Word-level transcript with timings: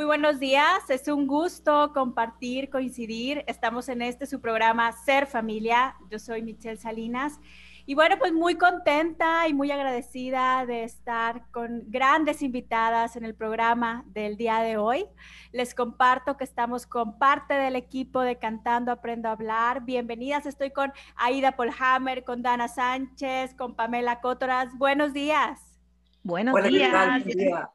Muy 0.00 0.06
buenos 0.06 0.40
días, 0.40 0.88
es 0.88 1.08
un 1.08 1.26
gusto 1.26 1.92
compartir, 1.92 2.70
coincidir. 2.70 3.44
Estamos 3.46 3.86
en 3.90 4.00
este 4.00 4.24
su 4.24 4.40
programa 4.40 4.90
Ser 4.92 5.26
Familia. 5.26 5.94
Yo 6.08 6.18
soy 6.18 6.40
Michelle 6.40 6.78
Salinas. 6.78 7.38
Y 7.84 7.94
bueno, 7.94 8.16
pues 8.18 8.32
muy 8.32 8.54
contenta 8.54 9.46
y 9.46 9.52
muy 9.52 9.70
agradecida 9.70 10.64
de 10.64 10.84
estar 10.84 11.44
con 11.50 11.82
grandes 11.88 12.40
invitadas 12.40 13.14
en 13.16 13.26
el 13.26 13.34
programa 13.34 14.06
del 14.06 14.38
día 14.38 14.60
de 14.60 14.78
hoy. 14.78 15.04
Les 15.52 15.74
comparto 15.74 16.38
que 16.38 16.44
estamos 16.44 16.86
con 16.86 17.18
parte 17.18 17.52
del 17.52 17.76
equipo 17.76 18.22
de 18.22 18.38
Cantando 18.38 18.92
Aprendo 18.92 19.28
a 19.28 19.32
Hablar. 19.32 19.84
Bienvenidas, 19.84 20.46
estoy 20.46 20.70
con 20.70 20.94
Aida 21.14 21.56
Polhammer, 21.56 22.24
con 22.24 22.40
Dana 22.40 22.68
Sánchez, 22.68 23.54
con 23.54 23.76
Pamela 23.76 24.22
Cótoras. 24.22 24.70
Buenos 24.78 25.12
días. 25.12 25.78
Buenos 26.22 26.54
días. 26.64 27.70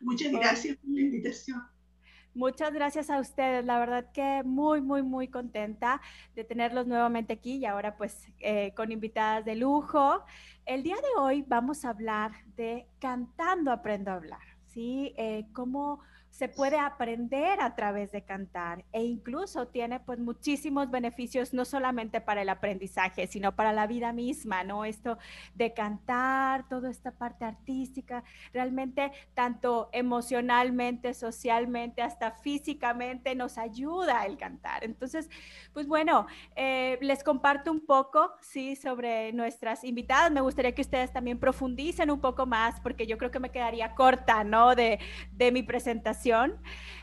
Muchas 0.00 0.32
gracias 0.32 0.76
por 0.78 0.90
la 0.90 1.00
invitación. 1.00 1.62
Muchas 2.32 2.72
gracias 2.72 3.10
a 3.10 3.18
ustedes, 3.18 3.64
la 3.64 3.80
verdad 3.80 4.12
que 4.12 4.42
muy, 4.44 4.80
muy, 4.80 5.02
muy 5.02 5.26
contenta 5.26 6.00
de 6.36 6.44
tenerlos 6.44 6.86
nuevamente 6.86 7.32
aquí 7.32 7.56
y 7.56 7.64
ahora 7.66 7.96
pues 7.96 8.28
eh, 8.38 8.72
con 8.76 8.92
invitadas 8.92 9.44
de 9.44 9.56
lujo. 9.56 10.22
El 10.64 10.84
día 10.84 10.94
de 10.94 11.20
hoy 11.20 11.44
vamos 11.46 11.84
a 11.84 11.90
hablar 11.90 12.30
de 12.56 12.86
Cantando 13.00 13.72
Aprendo 13.72 14.12
a 14.12 14.14
Hablar, 14.14 14.40
¿sí? 14.66 15.12
Eh, 15.16 15.46
cómo 15.52 16.02
se 16.30 16.48
puede 16.48 16.78
aprender 16.78 17.60
a 17.60 17.74
través 17.74 18.12
de 18.12 18.22
cantar 18.22 18.84
e 18.92 19.02
incluso 19.02 19.66
tiene 19.66 20.00
pues 20.00 20.18
muchísimos 20.18 20.90
beneficios 20.90 21.52
no 21.52 21.64
solamente 21.64 22.20
para 22.20 22.42
el 22.42 22.48
aprendizaje, 22.48 23.26
sino 23.26 23.56
para 23.56 23.72
la 23.72 23.86
vida 23.86 24.12
misma, 24.12 24.62
¿no? 24.62 24.84
Esto 24.84 25.18
de 25.54 25.74
cantar, 25.74 26.68
toda 26.68 26.90
esta 26.90 27.10
parte 27.10 27.44
artística, 27.44 28.22
realmente 28.52 29.12
tanto 29.34 29.90
emocionalmente, 29.92 31.14
socialmente, 31.14 32.00
hasta 32.00 32.30
físicamente 32.30 33.34
nos 33.34 33.58
ayuda 33.58 34.24
el 34.24 34.38
cantar. 34.38 34.84
Entonces, 34.84 35.28
pues 35.72 35.88
bueno, 35.88 36.26
eh, 36.54 36.96
les 37.02 37.24
comparto 37.24 37.72
un 37.72 37.84
poco, 37.84 38.32
sí, 38.40 38.76
sobre 38.76 39.32
nuestras 39.32 39.82
invitadas. 39.84 40.30
Me 40.30 40.40
gustaría 40.40 40.72
que 40.72 40.82
ustedes 40.82 41.12
también 41.12 41.38
profundicen 41.38 42.10
un 42.10 42.20
poco 42.20 42.46
más 42.46 42.80
porque 42.80 43.06
yo 43.06 43.18
creo 43.18 43.30
que 43.30 43.40
me 43.40 43.50
quedaría 43.50 43.94
corta, 43.94 44.44
¿no? 44.44 44.74
De, 44.74 45.00
de 45.32 45.52
mi 45.52 45.62
presentación 45.62 46.19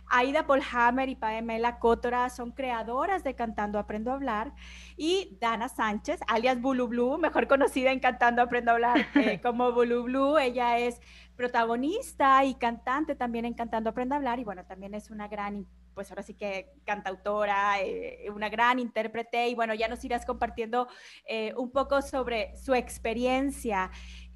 Aida 0.10 0.46
Polhammer 0.46 1.10
y 1.10 1.16
Pamela 1.16 1.80
Cótora 1.80 2.30
son 2.30 2.52
creadoras 2.52 3.24
de 3.24 3.36
Cantando 3.36 3.80
Aprendo 3.80 4.12
a 4.12 4.16
Hablar. 4.16 4.54
Y 4.96 5.38
Dana 5.42 5.70
Sánchez, 5.70 6.20
alias 6.28 6.62
Bulu 6.62 6.88
Blue, 6.88 7.18
mejor 7.18 7.48
conocida 7.48 7.92
en 7.92 8.00
Cantando 8.00 8.42
Aprendo 8.42 8.72
a 8.72 8.76
Hablar 8.76 9.08
eh, 9.16 9.42
como 9.42 9.72
Bulu 9.72 10.04
Blue, 10.04 10.38
ella 10.38 10.78
es 10.78 11.02
protagonista 11.38 12.44
y 12.44 12.56
cantante 12.56 13.16
también 13.16 13.46
en 13.46 13.54
Cantando 13.54 13.92
Aprendo 13.92 14.16
a 14.16 14.18
Hablar 14.18 14.40
y 14.40 14.44
bueno, 14.44 14.66
también 14.66 14.94
es 14.94 15.10
una 15.12 15.30
gran 15.30 15.66
pues 15.98 16.12
ahora 16.12 16.22
sí 16.22 16.36
que 16.36 16.76
cantautora, 16.86 17.82
eh, 17.82 18.30
una 18.32 18.50
gran 18.50 18.78
intérprete 18.78 19.50
y 19.50 19.56
bueno, 19.56 19.74
ya 19.74 19.88
nos 19.88 20.06
irás 20.06 20.28
compartiendo 20.28 20.88
eh, 21.26 21.56
un 21.58 21.72
poco 21.72 22.04
sobre 22.04 22.56
su 22.56 22.76
experiencia. 22.76 23.90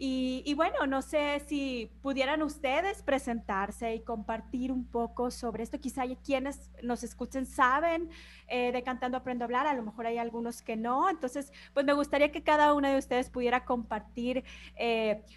Y, 0.03 0.55
bueno, 0.55 0.87
no 0.87 1.03
sé 1.03 1.43
si 1.45 1.91
pudieran 2.01 2.41
ustedes 2.41 3.03
presentarse 3.03 3.93
y 3.93 3.99
compartir 3.99 4.71
un 4.71 4.83
poco 4.83 5.29
sobre 5.29 5.61
esto. 5.61 5.79
Quizá 5.79 6.01
hay 6.01 6.15
quienes 6.15 6.71
nos 6.81 7.03
escuchen 7.03 7.45
saben 7.45 8.09
eh, 8.47 8.71
de 8.71 8.81
Cantando 8.81 9.17
Aprendo 9.17 9.43
a 9.43 9.45
Hablar, 9.45 9.67
a 9.67 9.75
lo 9.75 9.83
mejor 9.83 10.07
hay 10.07 10.17
algunos 10.17 10.63
que 10.63 10.75
no. 10.75 11.07
Entonces, 11.07 11.53
pues 11.75 11.85
me 11.85 11.93
gustaría 11.93 12.31
que 12.31 12.41
cada 12.41 12.73
una 12.73 12.89
de 12.89 12.97
ustedes 12.97 13.29
pudiera 13.29 13.63
compartir, 13.63 14.43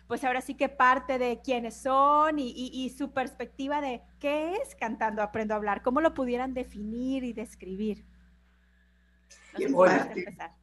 pues 0.06 0.24
ahora 0.24 0.40
sí 0.40 0.54
que 0.54 0.70
parte 0.70 1.18
de 1.18 1.42
quiénes 1.54 1.76
son 1.76 2.40
y, 2.40 2.50
y 2.50 2.90
su 2.90 3.12
perspectiva 3.12 3.80
de 3.80 4.02
qué 4.18 4.54
es 4.54 4.74
Cantando 4.74 5.22
Aprendo 5.22 5.54
a 5.54 5.58
Hablar, 5.58 5.82
cómo 5.82 6.00
lo 6.00 6.12
pudieran 6.12 6.52
definir 6.52 7.22
y 7.22 7.32
describir. 7.32 8.04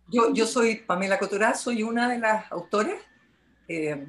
yo, 0.09 0.34
yo 0.34 0.45
soy 0.45 0.75
Pamela 0.75 1.17
Cotorá, 1.17 1.53
soy 1.53 1.81
una 1.81 2.09
de 2.09 2.19
las 2.19 2.51
autores. 2.51 3.01
Eh, 3.69 4.06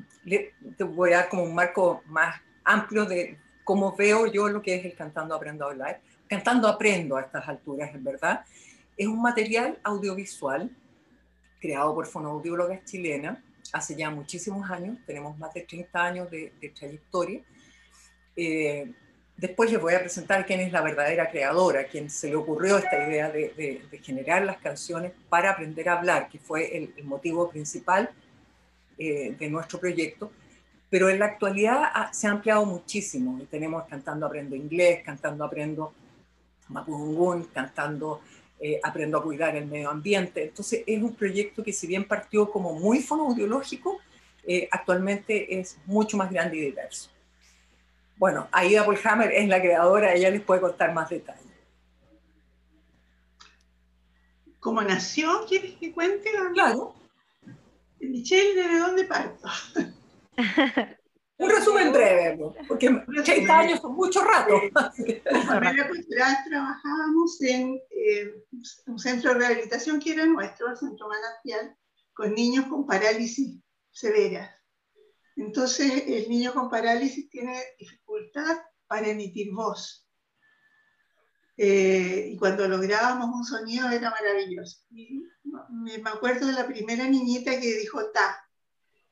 te 0.77 0.83
voy 0.83 1.13
a 1.13 1.19
dar 1.19 1.29
como 1.29 1.45
un 1.45 1.55
marco 1.55 2.03
más 2.07 2.41
amplio 2.65 3.05
de 3.05 3.39
cómo 3.63 3.95
veo 3.95 4.27
yo 4.27 4.49
lo 4.49 4.61
que 4.61 4.75
es 4.75 4.85
el 4.85 4.97
Cantando 4.97 5.37
Aprendo 5.37 5.65
a 5.65 5.71
Hablar. 5.71 6.01
Cantando 6.27 6.67
Aprendo 6.67 7.17
a 7.17 7.21
estas 7.21 7.47
alturas, 7.47 7.95
en 7.95 8.03
verdad. 8.03 8.45
Es 8.97 9.07
un 9.07 9.23
material 9.23 9.79
audiovisual 9.85 10.69
creado 11.61 11.95
por 11.95 12.07
fonoaudiólogas 12.07 12.85
chilenas 12.87 13.39
hace 13.73 13.97
ya 13.97 14.11
muchísimos 14.11 14.71
años, 14.71 14.99
tenemos 15.07 15.37
más 15.39 15.53
de 15.55 15.63
30 15.63 16.05
años 16.05 16.31
de, 16.31 16.53
trayectoria. 16.75 17.41
Eh, 18.37 18.93
Después 19.43 19.73
les 19.73 19.81
voy 19.81 19.95
a 19.95 19.99
presentar 19.99 20.47
quién 20.47 20.61
es 20.61 20.71
la 20.71 20.83
verdadera 20.83 21.29
creadora, 21.29 21.89
quién 21.89 22.09
se 22.11 22.29
le 22.29 22.37
ocurrió 22.37 22.79
esta 22.79 23.09
idea 23.09 23.29
de, 23.29 23.83
generar 24.03 24.45
las 24.45 24.59
canciones 24.59 25.13
para 25.29 25.51
aprender 25.51 25.89
a 25.89 25.99
hablar, 25.99 26.29
que 26.29 26.39
fue 26.39 26.77
el, 26.77 27.05
motivo 27.05 27.51
principal 27.51 28.11
eh, 28.99 29.35
de 29.37 29.51
nuestro 29.51 29.81
proyecto. 29.81 30.31
Pero 30.91 31.09
en 31.09 31.19
la 31.19 31.25
actualidad 31.25 32.13
se 32.13 32.29
ha 32.29 32.31
ampliado 32.31 32.65
muchísimo. 32.67 33.41
Tenemos 33.51 33.83
cantando 33.89 34.27
aprendo 34.27 34.55
inglés, 34.55 35.03
cantando 35.05 35.45
aprendo 35.45 35.93
mapudungún, 36.69 37.45
cantando 37.53 38.21
eh, 38.65 38.79
aprendo 38.81 39.19
a 39.19 39.23
cuidar 39.25 39.57
el 39.57 39.67
medio 39.67 39.91
ambiente. 39.91 40.45
Entonces 40.45 40.85
es 40.87 41.03
un 41.03 41.17
proyecto 41.17 41.65
que 41.65 41.73
si 41.73 41.89
bien 41.89 42.07
partió 42.07 42.49
como 42.49 42.73
muy 42.75 43.01
fonoaudiológico, 43.01 43.99
eh, 44.45 44.69
actualmente 44.71 45.59
es 45.59 45.79
mucho 45.85 46.17
más 46.17 46.31
grande 46.31 46.59
y 46.59 46.61
diverso. 46.61 47.11
Bueno, 48.17 48.47
Aida 48.53 48.85
Polhammer 48.85 49.33
es 49.33 49.49
la 49.49 49.61
creadora, 49.61 50.15
ella 50.15 50.31
les 50.31 50.43
puede 50.43 50.61
contar 50.61 50.95
más 50.95 51.11
detalles. 51.11 51.43
¿Cómo 54.61 54.81
nació? 54.81 55.45
¿Quieres 55.49 55.73
que 55.73 55.93
cuente? 55.93 56.31
Claro. 56.53 56.95
Michelle, 57.99 58.55
¿de 58.55 58.79
dónde 58.79 59.05
parto? 59.07 59.49
Un 61.43 61.51
resumen 61.51 61.93
breve, 61.93 62.39
porque 62.69 62.89
30 63.25 63.59
años 63.59 63.81
son 63.81 63.95
mucho 63.95 64.23
rato. 64.23 64.55
En 64.99 65.89
Cultural 65.89 66.37
trabajábamos 66.49 67.41
en 67.43 67.81
eh, 67.91 68.45
un 68.87 68.99
centro 68.99 69.33
de 69.33 69.41
rehabilitación 69.41 69.99
que 70.01 70.13
era 70.13 70.27
nuestro, 70.27 70.71
el 70.71 70.77
Centro 70.77 71.09
Manantial, 71.09 71.77
con 72.13 72.35
niños 72.35 72.67
con 72.67 72.87
parálisis 72.87 73.59
severas. 73.91 74.51
Entonces, 75.37 76.05
el 76.07 76.29
niño 76.29 76.53
con 76.53 76.69
parálisis 76.69 77.29
tiene 77.31 77.61
dificultad 77.79 78.59
para 78.87 79.09
emitir 79.09 79.53
voz. 79.53 80.07
Eh, 81.57 82.31
y 82.33 82.37
cuando 82.37 82.67
lográbamos 82.67 83.29
un 83.35 83.45
sonido 83.45 83.89
era 83.91 84.11
maravilloso. 84.11 84.81
me, 85.71 85.95
acuerdo 86.05 86.47
de 86.47 86.55
la 86.55 86.67
primera 86.67 87.07
niñita 87.09 87.59
que 87.61 87.79
dijo 87.79 88.11
ta. 88.11 88.39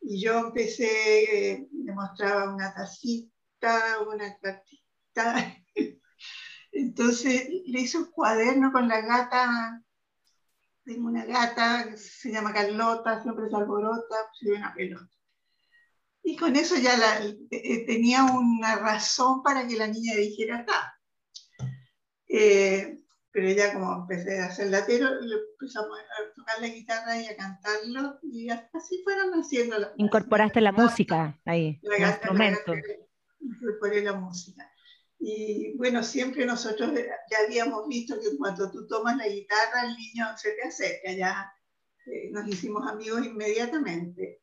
Y 0.00 0.22
yo 0.22 0.38
empecé, 0.38 1.68
le 1.72 1.92
mostraba 1.92 2.54
una 2.54 2.72
tacita, 2.74 4.00
una 4.06 4.36
cartita. 4.38 5.56
Entonces 6.72 7.48
le 7.66 7.80
hice 7.80 7.98
un 7.98 8.10
cuaderno 8.10 8.72
con 8.72 8.88
la 8.88 9.00
gata. 9.00 9.82
Tengo 10.84 11.08
una 11.08 11.24
gata 11.24 11.96
se 11.96 12.32
llama 12.32 12.52
Carlota, 12.52 13.22
siempre 13.22 13.48
se 13.48 13.56
alborota, 13.56 14.16
se 14.38 14.50
ve 14.50 14.56
una 14.56 14.74
pelota. 14.74 15.10
Y 16.22 16.36
con 16.36 16.56
eso 16.56 16.76
ya 16.76 16.94
eh, 17.50 17.86
tenía 17.86 18.24
una 18.24 18.76
razón 18.76 19.42
para 19.42 19.66
que 19.66 19.76
la 19.76 19.86
niña 19.86 20.14
dijera 20.16 20.58
acá. 20.58 20.94
Eh, 22.28 22.99
pero 23.32 23.50
ya 23.50 23.72
como 23.72 23.92
empecé 23.94 24.41
a 24.41 24.46
hacer 24.46 24.68
latero, 24.68 25.20
le 25.20 25.36
empezamos 25.52 25.98
a 25.98 26.34
tocar 26.34 26.60
la 26.60 26.68
guitarra 26.68 27.20
y 27.20 27.26
a 27.26 27.36
cantarlo, 27.36 28.18
y 28.22 28.48
así 28.50 29.02
fueron 29.04 29.32
haciendo 29.34 29.78
la 29.78 29.92
Incorporaste 29.96 30.60
la, 30.60 30.72
música 30.72 31.38
ahí, 31.44 31.80
el 31.82 32.02
instrumento. 32.02 32.72
Incorporé 33.41 34.02
la 34.02 34.14
música. 34.14 34.70
Y 35.18 35.76
bueno, 35.76 36.02
siempre 36.02 36.46
nosotros 36.46 36.92
ya 36.94 37.36
habíamos 37.47 37.86
visto 37.88 38.18
que 38.18 38.36
cuando 38.38 38.71
tú 38.71 38.86
tomas 38.86 39.16
la 39.16 39.28
guitarra, 39.28 39.84
el 39.84 39.94
niño 39.97 40.27
se 40.36 40.53
te 40.53 40.66
acerca, 40.66 41.12
ya 41.12 41.53
eh, 42.06 42.30
nos 42.32 42.48
hicimos 42.48 42.91
amigos 42.91 43.27
inmediatamente. 43.27 44.41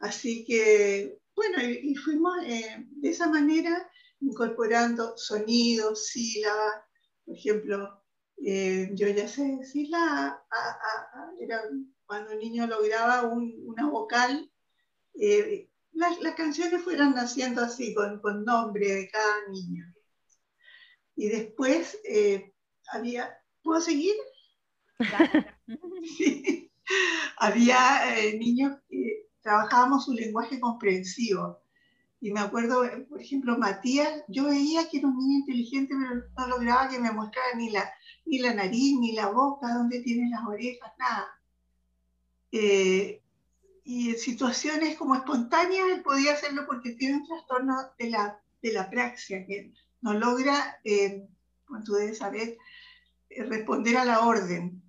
Así 0.00 0.44
que, 0.44 1.20
bueno, 1.34 1.62
y, 1.62 1.94
fuimos 1.94 2.36
eh, 2.44 2.86
de 2.90 3.08
esa 3.08 3.28
manera 3.28 3.88
incorporando 4.20 5.16
sonidos, 5.16 6.08
sílabas, 6.08 6.82
por 7.24 7.36
ejemplo, 7.36 8.02
eh, 8.44 8.90
yo 8.94 9.08
ya 9.08 9.28
sé 9.28 9.56
decir 9.56 9.88
la, 9.90 10.42
era 11.40 11.62
cuando 12.06 12.32
un 12.32 12.38
niño 12.38 12.66
lograba 12.66 13.24
una 13.24 13.88
vocal, 13.88 14.50
eh, 15.14 15.68
las, 15.92 16.18
canciones 16.36 16.82
fueron 16.82 17.14
naciendo 17.14 17.62
así, 17.62 17.94
con, 17.94 18.20
con, 18.20 18.44
nombre 18.44 18.86
de 18.86 19.08
cada 19.08 19.48
niño. 19.50 19.84
Y 21.16 21.28
después 21.28 21.98
había, 22.92 23.38
¿puedo 23.62 23.80
seguir? 23.80 24.14
sí. 26.16 26.70
Había 27.38 27.78
niños 28.38 28.76
trabajábamos 29.46 30.06
su 30.06 30.12
lenguaje 30.12 30.58
comprensivo. 30.58 31.62
Y 32.20 32.32
me 32.32 32.40
acuerdo, 32.40 32.82
por 33.08 33.20
ejemplo, 33.20 33.56
Matías, 33.56 34.24
yo 34.26 34.46
veía 34.46 34.88
que 34.90 34.98
era 34.98 35.06
un 35.06 35.16
niño 35.16 35.38
inteligente, 35.38 35.94
pero 35.96 36.24
no 36.36 36.46
lograba 36.48 36.88
que 36.88 36.98
me 36.98 37.12
mostrara 37.12 37.54
ni 37.56 37.70
la, 37.70 37.88
ni 38.26 38.38
la 38.38 38.54
nariz, 38.54 38.98
ni 38.98 39.12
la 39.12 39.30
boca, 39.30 39.74
dónde 39.74 40.00
tiene 40.00 40.28
las 40.30 40.44
orejas, 40.44 40.92
nada. 40.98 41.28
Eh, 42.52 43.22
y 43.84 44.10
en 44.10 44.18
situaciones 44.18 44.96
como 44.96 45.14
espontáneas 45.14 45.88
él 45.92 46.02
podía 46.02 46.32
hacerlo 46.32 46.66
porque 46.66 46.92
tiene 46.92 47.18
un 47.18 47.26
trastorno 47.26 47.76
de 47.98 48.10
la, 48.10 48.40
de 48.60 48.72
la 48.72 48.90
praxia, 48.90 49.46
que 49.46 49.72
no 50.00 50.14
logra, 50.14 50.80
eh, 50.84 51.28
como 51.64 51.82
tú 51.84 51.94
debes 51.94 52.18
saber, 52.18 52.58
eh, 53.30 53.44
responder 53.44 53.96
a 53.96 54.04
la 54.04 54.26
orden. 54.26 54.82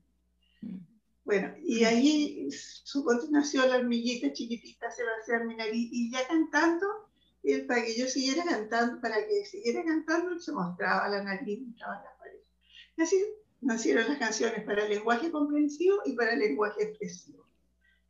Bueno, 1.23 1.53
y 1.61 1.83
ahí 1.83 2.49
su 2.51 3.03
continuación, 3.03 3.69
la 3.69 3.77
hormiguita 3.77 4.31
chiquitita 4.31 4.89
se 4.89 5.03
va 5.03 5.09
a 5.11 5.21
hacer 5.21 5.45
mi 5.45 5.55
nariz, 5.55 5.89
y 5.91 6.09
ya 6.11 6.25
cantando, 6.27 6.87
él, 7.43 7.65
para 7.67 7.83
que 7.83 7.97
yo 7.97 8.07
siguiera 8.07 8.43
cantando, 8.45 8.99
para 9.01 9.17
que 9.27 9.45
siguiera 9.45 9.83
cantando, 9.83 10.39
se 10.39 10.51
mostraba 10.53 11.07
la 11.09 11.23
nariz, 11.23 11.59
mostraba 11.61 12.01
la 12.01 12.17
pared. 12.17 12.36
Así 12.97 13.15
nacieron 13.61 14.07
las 14.07 14.17
canciones 14.17 14.63
para 14.63 14.83
el 14.83 14.89
lenguaje 14.89 15.31
comprensivo 15.31 15.97
y 16.05 16.13
para 16.13 16.33
el 16.33 16.39
lenguaje 16.39 16.83
expresivo. 16.83 17.45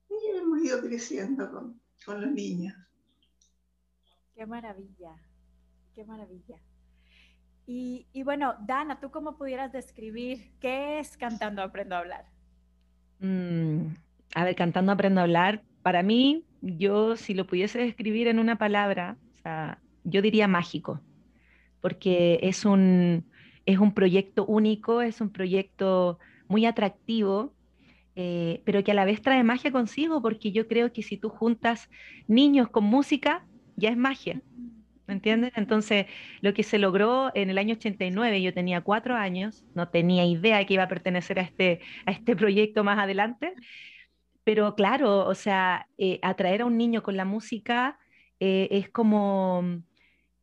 Y 0.10 0.38
hemos 0.38 0.64
ido 0.64 0.82
creciendo 0.82 1.52
con, 1.52 1.82
con 2.06 2.22
los 2.22 2.32
niños. 2.32 2.76
Qué 4.36 4.46
maravilla, 4.46 5.16
qué 5.94 6.06
maravilla. 6.06 6.58
Y, 7.66 8.08
y, 8.14 8.24
bueno, 8.24 8.56
Dana, 8.66 9.00
¿tú 9.00 9.12
cómo 9.12 9.38
pudieras 9.38 9.74
describir 9.74 10.52
qué 10.62 11.00
es 11.00 11.18
Cantando 11.18 11.62
Aprendo 11.62 11.96
a 11.96 12.00
Hablar? 12.00 12.26
Mm, 13.20 13.88
a 14.36 14.44
ver, 14.46 14.56
Cantando 14.56 14.94
Aprendo 14.94 15.20
a 15.20 15.24
Hablar, 15.24 15.64
para 15.82 16.02
mí, 16.02 16.46
yo 16.62 17.18
si 17.18 17.34
lo 17.34 17.46
pudiese 17.46 17.80
describir 17.80 18.28
en 18.28 18.40
una 18.40 18.58
palabra, 18.58 19.18
o 19.34 19.42
sea, 19.42 19.82
yo 20.06 20.22
diría 20.22 20.48
mágico, 20.48 21.02
porque 21.82 22.40
es 22.42 22.64
un, 22.64 23.26
es 23.68 23.80
un 23.80 23.94
proyecto 23.94 24.46
único, 24.46 25.02
es 25.02 25.22
un 25.22 25.30
proyecto 25.30 26.20
muy 26.48 26.66
atractivo, 26.66 27.54
eh, 28.16 28.62
pero 28.66 28.84
que 28.84 28.92
a 28.92 28.96
la 28.96 29.06
vez 29.06 29.22
trae 29.22 29.44
magia 29.44 29.72
consigo, 29.72 30.22
porque 30.22 30.52
yo 30.54 30.68
creo 30.68 30.94
que 30.94 31.04
si 31.04 31.18
tú 31.18 31.30
juntas 31.30 31.90
niños 32.28 32.70
con 32.70 32.86
música, 32.86 33.46
ya 33.76 33.90
es 33.90 33.98
magia. 33.98 34.42
¿Me 35.06 35.14
entiendes? 35.14 35.52
Entonces, 35.56 36.06
lo 36.42 36.54
que 36.54 36.64
se 36.64 36.80
logró 36.80 37.30
en 37.36 37.50
el 37.50 37.58
año 37.58 37.76
89, 37.76 38.42
yo 38.42 38.54
tenía 38.54 38.82
cuatro 38.82 39.16
años, 39.16 39.66
no 39.76 39.90
tenía 39.90 40.26
idea 40.26 40.58
de 40.58 40.66
que 40.66 40.74
iba 40.76 40.84
a 40.84 40.88
pertenecer 40.88 41.38
a 41.40 41.44
este, 41.44 41.82
a 42.06 42.12
este 42.12 42.36
proyecto 42.38 42.86
más 42.86 42.98
adelante, 43.00 43.54
pero 44.46 44.76
claro, 44.76 45.28
o 45.28 45.36
sea, 45.36 45.88
eh, 45.98 46.20
atraer 46.22 46.62
a 46.62 46.66
un 46.66 46.78
niño 46.78 47.04
con 47.04 47.18
la 47.18 47.26
música 47.26 48.00
eh, 48.40 48.70
es 48.72 48.90
como 48.90 49.82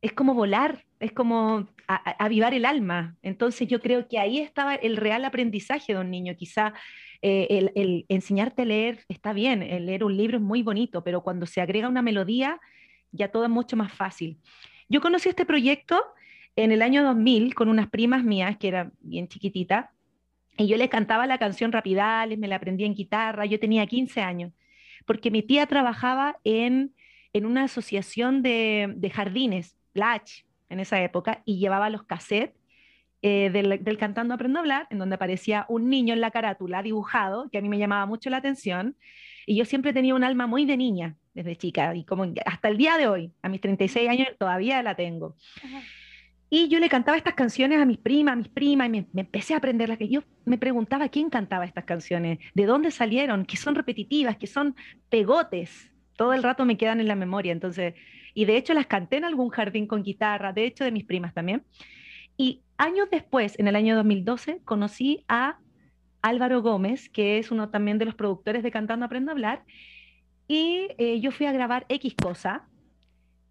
es 0.01 0.13
como 0.13 0.35
volar, 0.35 0.84
es 0.99 1.11
como 1.11 1.67
avivar 1.87 2.53
el 2.53 2.65
alma. 2.65 3.15
Entonces 3.21 3.67
yo 3.67 3.79
creo 3.79 4.07
que 4.07 4.19
ahí 4.19 4.39
estaba 4.39 4.75
el 4.75 4.97
real 4.97 5.25
aprendizaje 5.25 5.93
de 5.93 5.99
un 5.99 6.09
niño. 6.09 6.35
Quizá 6.35 6.73
eh, 7.21 7.69
el, 7.75 8.05
enseñarte 8.09 8.63
a 8.63 8.65
leer 8.65 9.05
está 9.07 9.33
bien, 9.33 9.61
el 9.61 9.85
leer 9.85 10.03
un 10.03 10.15
libro 10.15 10.37
es 10.37 10.43
muy 10.43 10.63
bonito, 10.63 11.03
pero 11.03 11.21
cuando 11.21 11.45
se 11.45 11.61
agrega 11.61 11.89
una 11.89 12.01
melodía, 12.01 12.59
ya 13.11 13.29
todo 13.29 13.43
es 13.43 13.49
mucho 13.49 13.75
más 13.75 13.93
fácil. 13.93 14.37
Yo 14.89 15.01
conocí 15.01 15.29
este 15.29 15.45
proyecto 15.45 16.01
en 16.55 16.71
el 16.71 16.81
año 16.81 17.03
2000 17.03 17.53
con 17.55 17.69
unas 17.69 17.89
primas 17.89 18.23
mías, 18.23 18.57
que 18.57 18.67
era 18.67 18.91
bien 19.01 19.27
chiquitita, 19.27 19.91
y 20.57 20.67
yo 20.67 20.77
les 20.77 20.89
cantaba 20.89 21.27
la 21.27 21.37
canción 21.37 21.71
Rapidales, 21.71 22.39
me 22.39 22.47
la 22.47 22.55
aprendí 22.55 22.85
en 22.85 22.95
guitarra, 22.95 23.45
yo 23.45 23.59
tenía 23.59 23.85
15 23.85 24.21
años, 24.21 24.53
porque 25.05 25.31
mi 25.31 25.41
tía 25.41 25.65
trabajaba 25.65 26.37
en, 26.45 26.93
en 27.33 27.45
una 27.45 27.63
asociación 27.63 28.41
de, 28.41 28.93
de 28.95 29.09
jardines 29.09 29.75
Latch 29.93 30.44
en 30.69 30.79
esa 30.79 31.01
época 31.01 31.41
y 31.45 31.59
llevaba 31.59 31.89
los 31.89 32.03
cassettes 32.03 32.55
eh, 33.21 33.49
del, 33.49 33.97
Cantando 33.97 34.35
Aprendo 34.35 34.59
a 34.59 34.61
Hablar, 34.61 34.87
en 34.91 34.99
donde 34.99 35.15
aparecía 35.15 35.65
un 35.67 35.89
niño 35.89 36.13
en 36.13 36.21
la 36.21 36.29
carátula 36.29 36.83
dibujado, 36.83 37.49
que 37.49 37.57
a 37.57 37.61
mí 37.61 37.69
me 37.69 37.79
llamaba 37.79 38.05
mucho 38.05 38.29
la 38.29 38.37
atención, 38.37 38.95
y 39.47 39.55
yo 39.55 39.65
siempre 39.65 39.93
tenía 39.93 40.13
un 40.13 40.23
alma 40.23 40.45
muy 40.45 40.65
de 40.65 40.77
niña 40.77 41.15
desde 41.33 41.55
chica, 41.55 41.95
y 41.95 42.03
como 42.03 42.31
hasta 42.45 42.67
el 42.67 42.77
día 42.77 42.97
de 42.97 43.07
hoy, 43.07 43.31
a 43.41 43.49
mis 43.49 43.61
36 43.61 44.09
años, 44.09 44.27
todavía 44.37 44.83
la 44.83 44.95
tengo. 44.95 45.35
Y 46.51 46.67
yo 46.67 46.79
le 46.79 46.87
cantaba 46.87 47.17
estas 47.17 47.33
canciones 47.33 47.81
a 47.81 47.85
mis 47.85 47.97
primas, 47.97 48.33
a 48.33 48.35
mis 48.35 48.49
primas, 48.49 48.87
y 48.87 48.91
me, 48.91 49.07
me 49.11 49.21
empecé 49.21 49.55
a 49.55 49.57
aprender 49.57 49.89
las 49.89 49.97
que 49.97 50.07
yo 50.07 50.21
me 50.45 50.59
preguntaba 50.59 51.09
quién 51.09 51.31
cantaba 51.31 51.65
estas 51.65 51.85
canciones, 51.85 52.37
de 52.53 52.65
dónde 52.67 52.91
salieron, 52.91 53.45
que 53.45 53.57
son 53.57 53.73
repetitivas, 53.73 54.37
que 54.37 54.45
son 54.45 54.75
pegotes, 55.09 55.91
todo 56.15 56.33
el 56.33 56.43
rato 56.43 56.65
me 56.65 56.77
quedan 56.77 56.99
en 56.99 57.07
la 57.07 57.15
memoria. 57.15 57.51
Entonces, 57.51 57.95
y 58.35 58.45
de 58.45 58.57
hecho 58.57 58.75
las 58.75 58.85
canté 58.85 59.17
en 59.17 59.23
algún 59.23 59.49
jardín 59.49 59.87
con 59.87 60.03
guitarra, 60.03 60.53
de 60.53 60.65
hecho 60.65 60.83
de 60.83 60.91
mis 60.91 61.05
primas 61.05 61.33
también. 61.33 61.63
Y 62.37 62.61
años 62.77 63.07
después, 63.09 63.57
en 63.57 63.67
el 63.67 63.75
año 63.75 63.95
2012, 63.95 64.59
conocí 64.65 65.23
a 65.27 65.57
Álvaro 66.21 66.61
Gómez, 66.61 67.09
que 67.09 67.39
es 67.39 67.49
uno 67.49 67.69
también 67.69 67.97
de 67.97 68.05
los 68.05 68.13
productores 68.13 68.61
de 68.61 68.71
Cantando 68.71 69.05
Aprendo 69.05 69.31
a 69.31 69.33
Hablar, 69.33 69.63
y 70.47 70.89
eh, 70.97 71.19
yo 71.21 71.31
fui 71.31 71.45
a 71.45 71.53
grabar 71.53 71.85
X 71.87 72.13
cosa, 72.21 72.67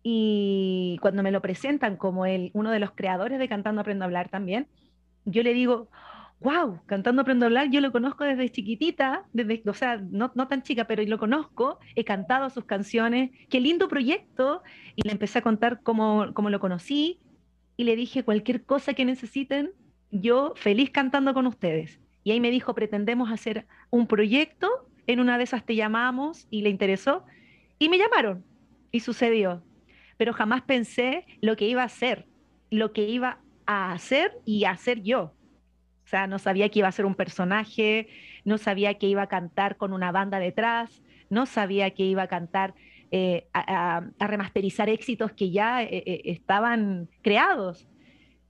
y 0.03 0.99
cuando 1.01 1.23
me 1.23 1.33
lo 1.33 1.41
presentan 1.41 1.97
como 1.97 2.27
el, 2.27 2.51
uno 2.53 2.71
de 2.71 2.79
los 2.79 2.93
creadores 2.93 3.39
de 3.39 3.49
Cantando 3.49 3.81
Aprendo 3.81 4.05
a 4.05 4.07
Hablar 4.07 4.29
también, 4.29 4.69
yo 5.25 5.43
le 5.43 5.55
digo, 5.55 5.89
wow, 6.45 6.83
cantando 6.85 7.23
aprendo 7.23 7.47
a 7.47 7.49
hablar, 7.49 7.71
yo 7.71 7.81
lo 7.81 7.91
conozco 7.91 8.23
desde 8.23 8.51
chiquitita, 8.51 9.25
desde, 9.33 9.63
o 9.67 9.73
sea, 9.73 9.97
no, 9.97 10.31
no, 10.35 10.47
tan 10.47 10.63
chica, 10.63 10.85
pero 10.85 11.03
lo 11.03 11.19
conozco, 11.19 11.79
he 11.95 12.05
cantado 12.05 12.51
sus 12.51 12.67
canciones, 12.67 13.31
qué 13.49 13.61
lindo 13.61 13.89
proyecto, 13.89 14.63
y 14.95 15.03
le 15.03 15.13
empecé 15.13 15.39
a 15.39 15.43
contar 15.43 15.81
cómo, 15.83 16.35
cómo 16.35 16.51
lo 16.51 16.61
conocí, 16.61 17.19
y 17.79 17.85
le 17.85 17.97
dije 17.97 18.25
cualquier 18.25 18.63
cosa 18.65 18.93
que 18.93 19.07
necesiten, 19.07 19.73
yo 20.11 20.53
feliz 20.55 20.91
cantando 20.91 21.33
con 21.33 21.47
ustedes. 21.47 21.99
Y 22.25 22.33
ahí 22.33 22.41
me 22.41 22.51
dijo, 22.51 22.75
pretendemos 22.75 23.33
hacer 23.33 23.67
un 23.89 24.07
proyecto, 24.07 24.69
en 25.07 25.21
una 25.21 25.39
de 25.39 25.45
esas 25.45 25.65
te 25.65 25.75
llamamos 25.75 26.47
y 26.51 26.61
le 26.61 26.69
interesó, 26.69 27.25
y 27.79 27.89
me 27.89 27.97
llamaron, 27.97 28.45
y 28.93 29.01
sucedió. 29.01 29.63
Pero 30.19 30.35
jamás 30.35 30.61
pensé 30.63 31.25
lo 31.41 31.57
que 31.57 31.67
iba 31.67 31.83
a 31.83 31.87
hacer, 31.87 32.27
lo 32.71 32.93
que 32.93 33.09
iba 33.09 33.41
a 33.65 33.93
hacer 33.93 34.39
y 34.45 34.65
hacer 34.65 35.03
yo 35.03 35.34
no 36.29 36.39
sabía 36.39 36.69
que 36.69 36.79
iba 36.81 36.89
a 36.89 36.93
ser 36.93 37.07
un 37.07 37.15
personaje, 37.15 38.09
no 38.45 38.59
sabía 38.59 38.95
que 38.95 39.09
iba 39.09 39.23
a 39.23 39.29
cantar 39.29 39.77
con 39.77 39.93
una 39.93 40.13
banda 40.13 40.39
detrás, 40.39 41.03
no 41.31 41.47
sabía 41.47 41.91
que 41.91 42.05
iba 42.05 42.23
a 42.23 42.29
cantar, 42.29 42.75
eh, 43.11 43.47
a, 43.53 44.03
remasterizar 44.19 44.89
éxitos 44.89 45.33
que 45.33 45.51
ya 45.51 45.83
eh, 45.83 46.03
eh, 46.07 46.23
estaban 46.25 47.09
creados. 47.23 47.87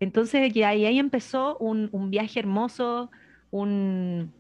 Entonces, 0.01 0.53
ya 0.53 0.69
ahí, 0.71 0.85
ahí 0.87 0.99
empezó 0.99 1.57
un, 1.59 2.11
viaje 2.11 2.41
hermoso, 2.41 3.11
un, 3.51 4.33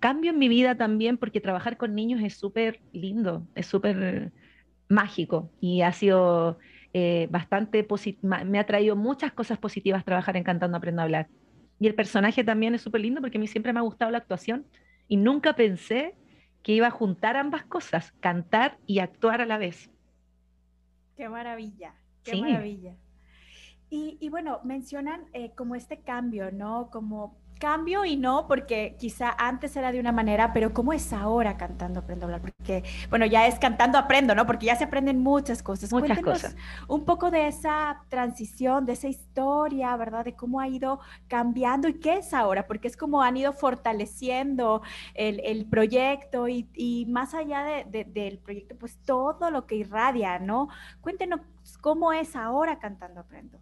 cambio 0.00 0.30
en 0.30 0.38
mi 0.38 0.48
vida 0.48 0.76
también, 0.76 1.18
porque 1.18 1.40
trabajar 1.40 1.76
con 1.76 1.94
niños 1.94 2.22
es 2.22 2.34
súper 2.34 2.80
lindo, 2.92 3.46
es 3.54 3.66
súper 3.66 4.32
mágico 4.88 5.50
y 5.60 5.82
ha 5.82 5.92
sido 5.92 6.58
bastante, 7.30 7.86
me 8.22 8.58
ha 8.58 8.66
traído 8.66 8.96
muchas 8.96 9.32
cosas 9.32 9.58
positivas 9.58 10.04
trabajar 10.04 10.36
en 10.36 10.44
Cantando 10.44 10.78
Aprendo 10.78 11.02
a 11.02 11.04
Hablar. 11.04 11.28
Y 11.78 11.86
el 11.86 11.94
personaje 11.94 12.44
también 12.44 12.74
es 12.74 12.82
súper 12.82 13.00
lindo 13.00 13.20
porque 13.20 13.38
a 13.38 13.40
mí 13.40 13.46
siempre 13.46 13.72
me 13.72 13.78
ha 13.78 13.82
gustado 13.82 14.10
la 14.10 14.18
actuación 14.18 14.66
y 15.06 15.16
nunca 15.16 15.54
pensé 15.54 16.14
que 16.62 16.72
iba 16.72 16.88
a 16.88 16.90
juntar 16.90 17.36
ambas 17.36 17.64
cosas, 17.64 18.12
cantar 18.20 18.78
y 18.86 18.98
actuar 18.98 19.40
a 19.40 19.46
la 19.46 19.58
vez. 19.58 19.90
Qué 21.16 21.28
maravilla, 21.28 21.94
qué 22.22 22.36
maravilla. 22.36 22.94
Y, 23.90 24.18
y, 24.20 24.28
bueno, 24.28 24.60
mencionan 24.64 25.26
eh, 25.32 25.52
como 25.54 25.74
este 25.74 26.00
cambio, 26.00 26.52
¿no? 26.52 26.90
Como 26.90 27.38
cambio 27.58 28.04
y 28.04 28.16
no, 28.16 28.46
porque 28.46 28.96
quizá 28.98 29.34
antes 29.38 29.76
era 29.76 29.92
de 29.92 30.00
una 30.00 30.12
manera, 30.12 30.52
pero 30.52 30.72
¿cómo 30.72 30.92
es 30.92 31.12
ahora 31.12 31.56
cantando 31.56 32.00
aprendo 32.00 32.24
a 32.24 32.26
hablar? 32.26 32.40
Porque, 32.40 32.84
bueno, 33.10 33.26
ya 33.26 33.46
es 33.46 33.58
cantando 33.58 33.98
aprendo, 33.98 34.34
¿no? 34.34 34.46
Porque 34.46 34.66
ya 34.66 34.76
se 34.76 34.84
aprenden 34.84 35.20
muchas 35.20 35.62
cosas. 35.62 35.92
Muchas 35.92 36.20
cosas. 36.20 36.56
Un 36.86 37.04
poco 37.04 37.30
de 37.30 37.48
esa 37.48 38.02
transición, 38.08 38.86
de 38.86 38.92
esa 38.92 39.08
historia, 39.08 39.94
¿verdad? 39.96 40.24
De 40.24 40.34
cómo 40.34 40.60
ha 40.60 40.68
ido 40.68 41.00
cambiando 41.26 41.88
y 41.88 41.94
qué 41.94 42.18
es 42.18 42.32
ahora, 42.34 42.66
porque 42.66 42.88
es 42.88 42.96
como 42.96 43.22
han 43.22 43.36
ido 43.36 43.52
fortaleciendo 43.52 44.82
el, 45.14 45.40
el 45.40 45.66
proyecto 45.66 46.48
y, 46.48 46.68
y, 46.74 47.06
más 47.06 47.34
allá 47.34 47.84
de, 47.86 48.04
del 48.04 48.38
proyecto, 48.38 48.76
pues 48.76 48.96
todo 49.04 49.50
lo 49.50 49.66
que 49.66 49.76
irradia, 49.76 50.38
¿no? 50.38 50.68
Cuéntenos 51.00 51.40
cómo 51.80 52.12
es 52.12 52.36
ahora 52.36 52.78
cantando 52.78 53.20
aprendo. 53.20 53.58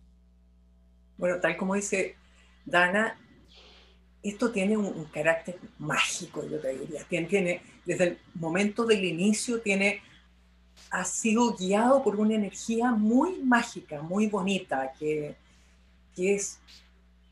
Bueno, 1.16 1.40
tal 1.40 1.56
como 1.56 1.74
dice 1.74 2.16
Dana, 2.64 3.16
esto 4.30 4.50
tiene 4.50 4.76
un, 4.76 5.04
carácter 5.06 5.59
mágico, 5.78 6.47
yo 6.49 6.59
te 6.61 6.76
diría. 6.76 7.04
Tiene, 7.04 7.62
desde 7.85 8.04
el 8.04 8.18
momento 8.35 8.85
del 8.85 9.04
inicio, 9.04 9.61
tiene, 9.61 10.02
ha 10.90 11.04
sido 11.04 11.54
guiado 11.54 12.02
por 12.02 12.16
una 12.16 12.35
energía 12.35 12.90
muy 12.90 13.42
mágica, 13.42 14.02
muy 14.02 14.26
bonita, 14.26 14.92
que, 14.99 15.37
que 16.14 16.35
es 16.35 16.59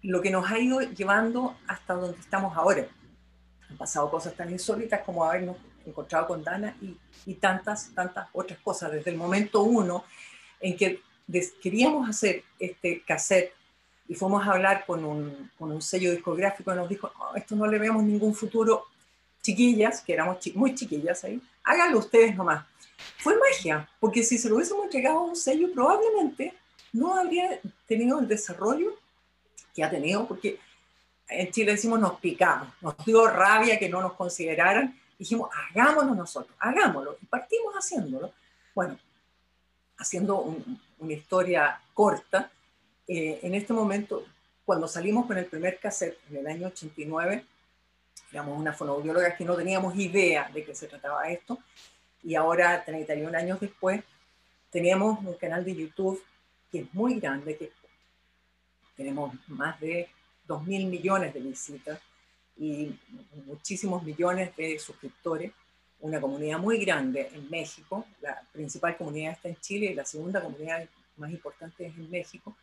lo 0.02 0.20
que 0.20 0.30
nos 0.30 0.50
ha 0.50 0.58
ido 0.58 0.80
llevando 0.80 1.56
hasta 1.66 1.94
donde 1.94 2.20
estamos 2.20 2.56
ahora. 2.56 2.86
Han 3.70 3.76
pasado 3.76 4.10
cosas 4.10 4.34
tan 4.34 4.50
insólitas 4.50 5.00
como 5.02 5.24
habernos 5.24 5.56
encontrado 5.86 6.26
con 6.26 6.42
Dana 6.44 6.76
y, 6.80 6.96
y 7.26 7.34
tantas, 7.34 7.90
tantas 7.94 8.28
otras 8.32 8.58
cosas. 8.60 8.92
Desde 8.92 9.10
el 9.10 9.16
momento 9.16 9.62
uno, 9.62 10.04
en 10.60 10.76
que 10.76 11.00
queríamos 11.62 12.08
hacer 12.08 12.44
este 12.58 13.02
cassette 13.02 13.52
y 14.06 14.14
fuimos 14.14 14.46
a 14.46 14.52
hablar 14.52 14.84
con 14.86 15.04
un, 15.04 15.50
con 15.58 15.72
un 15.72 15.80
sello 15.80 16.10
discográfico 16.10 16.72
y 16.72 16.76
nos 16.76 16.88
dijo, 16.88 17.10
esto 17.34 17.56
no 17.56 17.66
le 17.66 17.78
vemos 17.78 18.02
ningún 18.02 18.34
futuro, 18.34 18.84
chiquillas, 19.42 20.00
que 20.00 20.12
éramos 20.12 20.38
muy 20.54 20.74
chiquillas 20.74 21.24
ahí, 21.24 21.40
háganlo 21.64 21.98
ustedes 21.98 22.36
nomás. 22.36 22.64
Fue 23.18 23.34
magia, 23.36 23.88
porque 24.00 24.22
si 24.22 24.38
se 24.38 24.48
lo 24.48 24.56
hubiésemos 24.56 24.84
entregado 24.84 25.18
a 25.18 25.24
un 25.24 25.36
sello, 25.36 25.72
probablemente 25.72 26.54
no 26.92 27.14
habría 27.14 27.60
tenido 27.86 28.20
el 28.20 28.28
desarrollo 28.28 28.96
que 29.74 29.82
ha 29.82 29.90
tenido, 29.90 30.26
porque 30.26 30.60
en 31.28 31.50
Chile 31.50 31.72
decimos 31.72 31.98
nos 31.98 32.20
picamos, 32.20 32.68
nos 32.80 32.96
dio 33.04 33.26
rabia 33.26 33.78
que 33.78 33.88
no 33.88 34.00
nos 34.00 34.12
consideraran, 34.12 34.98
dijimos 35.18 35.50
hagámoslo 35.70 36.14
nosotros, 36.14 36.56
hagámoslo, 36.58 37.18
y 37.20 37.26
partimos 37.26 37.74
haciéndolo. 37.74 38.32
Bueno, 38.74 38.98
haciendo 39.98 40.56
una 40.98 41.12
historia 41.12 41.80
corta, 41.92 42.50
eh, 43.06 43.40
en 43.42 43.54
este 43.54 43.72
momento, 43.72 44.24
cuando 44.64 44.88
salimos 44.88 45.26
con 45.26 45.36
el 45.36 45.46
primer 45.46 45.78
cassette 45.78 46.18
en 46.30 46.38
el 46.38 46.46
año 46.46 46.68
89, 46.68 47.44
éramos 48.32 48.58
una 48.58 48.72
fonoaudióloga 48.72 49.36
que 49.36 49.44
no 49.44 49.54
teníamos 49.56 49.96
idea 49.96 50.50
de 50.52 50.64
qué 50.64 50.74
se 50.74 50.86
trataba 50.86 51.28
esto, 51.28 51.58
y 52.22 52.34
ahora, 52.34 52.82
31 52.84 53.36
años 53.36 53.60
después, 53.60 54.02
tenemos 54.70 55.18
un 55.20 55.34
canal 55.34 55.64
de 55.64 55.76
YouTube 55.76 56.22
que 56.72 56.80
es 56.80 56.94
muy 56.94 57.20
grande, 57.20 57.56
que 57.56 57.70
tenemos 58.96 59.34
más 59.48 59.78
de 59.80 60.08
2 60.46 60.66
mil 60.66 60.86
millones 60.86 61.34
de 61.34 61.40
visitas 61.40 62.00
y 62.56 62.98
muchísimos 63.46 64.02
millones 64.02 64.56
de 64.56 64.78
suscriptores, 64.78 65.52
una 66.00 66.20
comunidad 66.20 66.58
muy 66.58 66.78
grande 66.84 67.30
en 67.32 67.48
México, 67.50 68.06
la 68.20 68.40
principal 68.52 68.96
comunidad 68.96 69.32
está 69.32 69.48
en 69.48 69.56
Chile 69.56 69.86
y 69.86 69.94
la 69.94 70.04
segunda 70.04 70.42
comunidad 70.42 70.86
más 71.16 71.30
importante 71.30 71.86
es 71.86 71.96
en 71.96 72.10
México, 72.10 72.56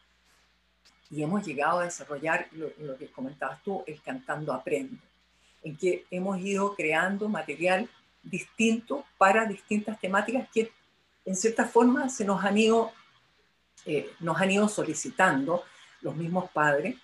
y 1.12 1.22
hemos 1.22 1.46
llegado 1.46 1.80
a 1.80 1.84
desarrollar 1.84 2.48
lo, 2.54 2.98
que 2.98 3.08
comentabas 3.08 3.62
tú, 3.64 3.84
el 3.86 4.02
Cantando 4.02 4.54
Aprendo, 4.54 4.98
en 5.62 5.76
que 5.76 6.06
hemos 6.10 6.40
ido 6.40 6.74
creando 6.74 7.28
material 7.28 7.90
distinto 8.24 9.04
para 9.18 9.46
distintas 9.46 10.00
temáticas 10.00 10.48
que 10.54 10.72
en 11.26 11.36
cierta 11.36 11.66
forma 11.66 12.08
se 12.10 12.24
nos 12.24 12.44
han 12.44 12.58
ido, 12.58 12.92
eh, 13.86 14.10
nos 14.22 14.40
han 14.40 14.52
ido 14.52 14.70
solicitando 14.70 15.64
los 16.02 16.16
mismos 16.16 16.50
padres 16.52 16.96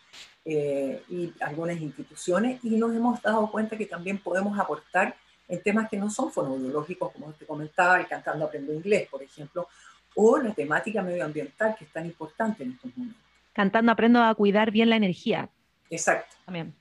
eh, 0.45 1.03
y 1.09 1.33
algunas 1.41 1.77
instituciones 1.79 2.63
y 2.63 2.69
nos 2.77 2.95
hemos 2.95 3.21
dado 3.21 3.51
cuenta 3.51 3.77
que 3.77 3.85
también 3.85 4.19
podemos 4.19 4.57
aportar 4.57 5.15
en 5.49 5.61
temas 5.61 5.89
que 5.89 5.97
no 5.97 6.09
son 6.09 6.31
fonoaudiológicos, 6.31 7.11
como 7.11 7.31
te 7.33 7.45
comentaba, 7.45 7.99
el 7.99 8.07
Cantando 8.07 8.45
Aprendo 8.45 8.73
Inglés, 8.73 9.07
por 9.09 9.21
ejemplo, 9.21 9.67
o 10.15 10.37
la 10.37 10.53
temática 10.53 11.01
medioambiental 11.01 11.75
que 11.77 11.85
es 11.85 11.91
tan 11.91 12.05
importante 12.05 12.63
en 12.63 12.71
estos 12.71 12.95
momentos 12.95 13.26
cantando 13.57 13.91
aprendo 13.91 14.21
a 14.21 14.35
cuidar 14.35 14.69
bien 14.69 14.87
la 14.87 14.97
energía. 14.97 15.49
Exacto. 15.89 16.35
También. 16.45 16.75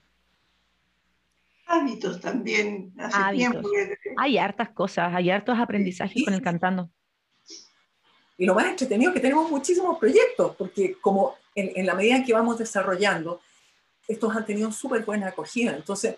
Hábitos 1.65 2.21
también. 2.21 2.93
Hay 4.15 4.37
hartas 4.37 4.69
cosas, 4.69 5.11
hay 5.13 5.31
hartos 5.31 5.57
aprendizajes 5.57 6.23
con 6.23 6.35
el 6.35 6.41
cantando. 6.43 6.91
Y 8.37 8.45
lo 8.45 8.53
más 8.53 8.67
entretenido 8.67 9.09
es 9.09 9.15
que 9.15 9.21
tenemos 9.21 9.49
muchísimos 9.49 9.97
proyectos, 9.97 10.55
porque 10.55 10.93
como 11.01 11.33
en, 11.55 11.83
la 11.83 11.95
medida 11.95 12.17
en 12.17 12.23
que 12.23 12.33
vamos 12.33 12.59
desarrollando, 12.59 13.41
estos 14.07 14.35
han 14.35 14.45
tenido 14.45 14.71
súper 14.71 15.03
buena 15.03 15.29
acogida. 15.29 15.75
Entonces, 15.75 16.15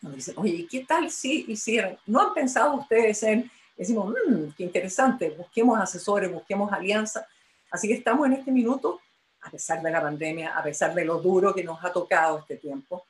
nos 0.00 0.14
dicen, 0.14 0.34
oye, 0.38 0.68
¿qué 0.70 0.84
tal 0.84 1.10
si 1.10 1.44
hicieran? 1.48 1.98
¿No 2.06 2.20
han 2.20 2.34
pensado 2.34 2.76
ustedes 2.76 3.20
en, 3.24 3.50
decimos, 3.76 4.14
mmm, 4.14 4.50
qué 4.56 4.62
interesante, 4.62 5.30
busquemos 5.30 5.76
asesores, 5.76 6.32
busquemos 6.32 6.72
alianzas? 6.72 7.24
Así 7.68 7.88
que 7.88 7.94
estamos 7.94 8.24
en 8.28 8.34
este 8.34 8.52
minuto 8.52 9.00
a 9.40 9.50
pesar 9.50 9.82
de 9.82 9.90
la 9.90 10.00
pandemia, 10.00 10.56
a 10.56 10.62
pesar 10.62 10.94
de 10.94 11.04
lo 11.04 11.20
duro 11.20 11.54
que 11.54 11.64
nos 11.64 11.82
ha 11.84 11.92
tocado 11.92 12.38
este 12.38 12.56
tiempo, 12.56 13.04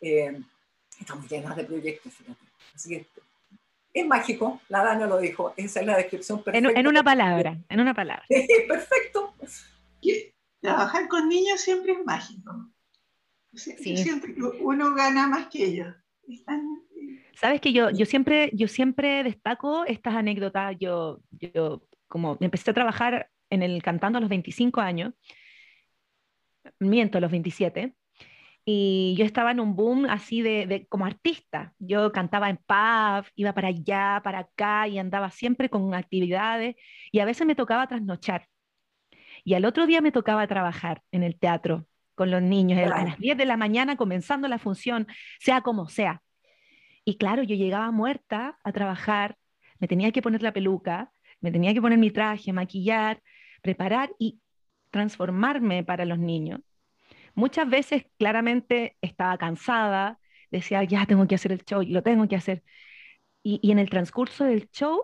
eh, 0.00 0.40
estamos 0.98 1.28
llenas 1.30 1.56
de 1.56 1.64
proyectos, 1.64 2.12
fíjate. 2.12 2.44
Así 2.74 2.88
que 2.88 3.06
es 3.94 4.06
mágico, 4.06 4.60
la 4.68 4.82
Dana 4.82 5.06
lo 5.06 5.18
dijo, 5.18 5.54
esa 5.56 5.80
es 5.80 5.86
la 5.86 5.96
descripción 5.96 6.42
perfecta. 6.42 6.80
En, 6.80 6.86
una 6.86 7.04
palabra, 7.04 7.56
en 7.68 7.80
una 7.80 7.94
palabra. 7.94 8.24
Perfecto. 8.68 9.34
Trabajar 10.60 11.06
con 11.08 11.28
niños 11.28 11.60
siempre 11.60 11.92
es 11.92 12.04
mágico. 12.04 12.70
Siempre 13.54 14.34
uno 14.60 14.94
gana 14.94 15.28
más 15.28 15.46
que 15.46 15.64
ellos. 15.64 15.94
Sabes 17.36 17.60
que 17.60 17.72
yo, 17.72 17.90
yo, 17.90 18.04
siempre, 18.04 18.50
yo 18.52 18.66
siempre 18.66 19.22
destaco 19.22 19.84
estas 19.84 20.14
anécdotas. 20.14 20.76
Yo, 20.80 21.20
yo 21.30 21.82
como 22.08 22.36
empecé 22.40 22.72
a 22.72 22.74
trabajar 22.74 23.30
en 23.50 23.62
el 23.62 23.80
cantando 23.82 24.18
a 24.18 24.20
los 24.20 24.30
25 24.30 24.80
años, 24.80 25.14
miento, 26.78 27.20
los 27.20 27.30
27. 27.30 27.94
Y 28.66 29.14
yo 29.18 29.26
estaba 29.26 29.50
en 29.50 29.60
un 29.60 29.76
boom 29.76 30.06
así 30.06 30.40
de, 30.40 30.86
como 30.88 31.04
artista. 31.04 31.74
Yo 31.78 32.12
cantaba 32.12 32.48
en 32.48 32.56
pub, 32.56 33.26
iba 33.34 33.52
para 33.52 33.68
allá, 33.68 34.20
para 34.24 34.40
acá 34.40 34.88
y 34.88 34.98
andaba 34.98 35.30
siempre 35.30 35.68
con 35.68 35.92
actividades 35.94 36.76
y 37.12 37.18
a 37.18 37.26
veces 37.26 37.46
me 37.46 37.54
tocaba 37.54 37.86
trasnochar. 37.86 38.48
Y 39.44 39.54
al 39.54 39.66
otro 39.66 39.86
día 39.86 40.00
me 40.00 40.12
tocaba 40.12 40.46
trabajar 40.46 41.02
en 41.12 41.22
el 41.22 41.38
teatro 41.38 41.86
con 42.14 42.30
los 42.30 42.40
niños 42.40 42.78
a 42.78 43.04
las 43.04 43.18
10 43.18 43.36
de 43.36 43.44
la 43.44 43.56
mañana 43.56 43.96
comenzando 43.96 44.48
la 44.48 44.58
función, 44.58 45.06
sea 45.40 45.60
como 45.60 45.88
sea. 45.88 46.22
Y 47.04 47.18
claro, 47.18 47.42
yo 47.42 47.54
llegaba 47.54 47.90
muerta 47.90 48.58
a 48.64 48.72
trabajar, 48.72 49.36
me 49.78 49.88
tenía 49.88 50.10
que 50.12 50.22
poner 50.22 50.42
la 50.42 50.52
peluca, 50.52 51.12
me 51.40 51.52
tenía 51.52 51.74
que 51.74 51.82
poner 51.82 51.98
mi 51.98 52.10
traje, 52.10 52.52
maquillar, 52.52 53.20
preparar 53.60 54.10
y 54.18 54.40
transformarme 54.94 55.82
para 55.82 56.04
los 56.04 56.20
niños. 56.20 56.60
Muchas 57.34 57.68
veces 57.68 58.06
claramente 58.16 58.96
estaba 59.02 59.36
cansada, 59.38 60.20
decía, 60.52 60.84
ya 60.84 61.04
tengo 61.06 61.26
que 61.26 61.34
hacer 61.34 61.50
el 61.50 61.64
show, 61.64 61.82
lo 61.82 62.02
tengo 62.04 62.28
que 62.28 62.36
hacer. 62.36 62.62
Y, 63.42 63.72
en 63.72 63.80
el 63.80 63.90
transcurso 63.90 64.44
del 64.44 64.70
show, 64.70 65.02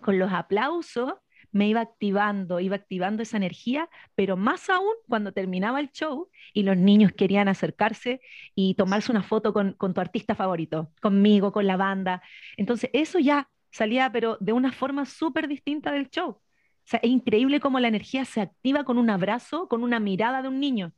con 0.00 0.18
los 0.18 0.32
aplausos, 0.32 1.12
me 1.52 1.68
iba 1.68 1.82
activando, 1.82 2.60
iba 2.60 2.76
activando 2.76 3.22
esa 3.22 3.36
energía, 3.36 3.90
pero 4.14 4.38
más 4.38 4.70
aún 4.70 4.94
cuando 5.06 5.32
terminaba 5.32 5.80
el 5.80 5.90
show 5.92 6.30
y 6.54 6.62
los 6.62 6.78
niños 6.78 7.12
querían 7.12 7.48
acercarse 7.48 8.20
y 8.54 8.74
tomarse 8.74 9.12
una 9.12 9.22
foto 9.22 9.52
con, 9.52 9.74
con 9.74 9.92
tu 9.92 10.00
artista 10.00 10.34
favorito, 10.34 10.92
conmigo, 11.02 11.52
con 11.52 11.66
la 11.66 11.76
banda. 11.76 12.22
Entonces 12.56 12.88
eso 12.94 13.18
ya 13.18 13.50
salía, 13.70 14.10
pero 14.10 14.38
de 14.40 14.52
una 14.52 14.72
forma 14.72 15.04
súper 15.04 15.46
distinta 15.46 15.92
del 15.92 16.08
show. 16.08 16.40
O 16.84 16.86
sea, 16.86 17.00
es 17.02 17.10
increíble 17.10 17.60
cómo 17.60 17.80
la 17.80 17.88
energía 17.88 18.24
se 18.24 18.40
activa 18.40 18.84
con 18.84 18.98
un 18.98 19.10
abrazo, 19.10 19.68
con 19.68 19.82
una 19.82 20.00
mirada 20.00 20.42
de 20.42 20.48
un 20.48 20.60
niño, 20.60 20.92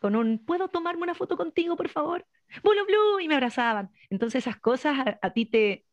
con 0.00 0.16
un, 0.16 0.38
¿puedo 0.44 0.68
tomarme 0.68 1.02
una 1.04 1.14
foto 1.14 1.36
contigo, 1.36 1.76
por 1.76 1.88
favor? 1.88 2.26
Blue, 2.62 2.86
blue, 2.86 3.20
y 3.20 3.28
me 3.28 3.34
abrazaban. 3.34 3.90
Entonces 4.10 4.46
esas 4.46 4.60
cosas 4.60 4.96
a, 5.22 5.30
ti 5.30 5.46
te, 5.46 5.86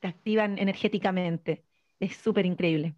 te 0.00 0.08
activan 0.08 0.58
energéticamente. 0.58 1.64
Es 2.00 2.16
súper 2.16 2.46
increíble. 2.46 2.96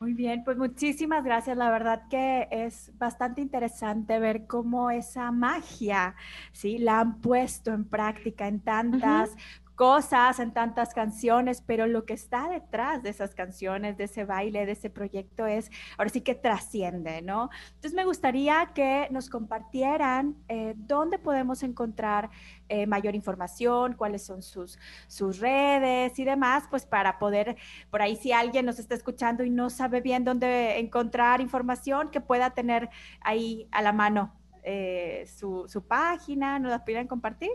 Muy 0.00 0.14
bien, 0.14 0.44
pues 0.44 0.56
muchísimas 0.56 1.22
gracias. 1.22 1.58
La 1.58 1.70
verdad 1.70 2.08
que 2.08 2.48
es 2.50 2.90
bastante 2.96 3.42
interesante 3.42 4.18
ver 4.18 4.46
cómo 4.46 4.90
esa 4.90 5.30
magia, 5.30 6.16
¿sí? 6.52 6.78
La 6.78 7.00
han 7.00 7.20
puesto 7.20 7.72
en 7.72 7.84
práctica 7.84 8.48
en 8.48 8.60
tantas 8.60 9.36
cosas, 9.80 10.40
en 10.40 10.52
tantas 10.52 10.92
canciones, 10.92 11.62
pero 11.66 11.86
lo 11.86 12.04
que 12.04 12.12
está 12.12 12.50
detrás 12.50 13.02
de 13.02 13.08
esas 13.08 13.34
canciones, 13.34 13.96
de 13.96 14.04
ese 14.04 14.26
baile, 14.26 14.66
de 14.66 14.72
ese 14.72 14.90
proyecto 14.90 15.46
es, 15.46 15.70
ahora 15.96 16.10
sí 16.10 16.20
que 16.20 16.34
trasciende, 16.34 17.22
¿no? 17.22 17.48
Entonces 17.68 17.94
me 17.94 18.04
gustaría 18.04 18.72
que 18.74 19.08
nos 19.10 19.30
compartieran 19.30 20.36
eh, 20.48 20.74
dónde 20.76 21.18
podemos 21.18 21.62
encontrar 21.62 22.28
eh, 22.68 22.86
mayor 22.86 23.14
información, 23.14 23.94
cuáles 23.94 24.22
son 24.22 24.42
sus, 24.42 24.78
sus 25.08 25.38
redes 25.38 26.18
y 26.18 26.24
demás, 26.24 26.64
pues 26.68 26.84
para 26.84 27.18
poder, 27.18 27.56
por 27.90 28.02
ahí 28.02 28.16
si 28.16 28.32
alguien 28.32 28.66
nos 28.66 28.78
está 28.78 28.94
escuchando 28.94 29.44
y 29.44 29.48
no 29.48 29.70
sabe 29.70 30.02
bien 30.02 30.24
dónde 30.24 30.78
encontrar 30.78 31.40
información, 31.40 32.10
que 32.10 32.20
pueda 32.20 32.50
tener 32.50 32.90
ahí 33.22 33.66
a 33.70 33.80
la 33.80 33.94
mano 33.94 34.38
eh, 34.62 35.24
su, 35.26 35.64
su, 35.68 35.86
página, 35.86 36.58
¿nos 36.58 36.70
la 36.70 36.84
pudieran 36.84 37.06
compartir? 37.06 37.52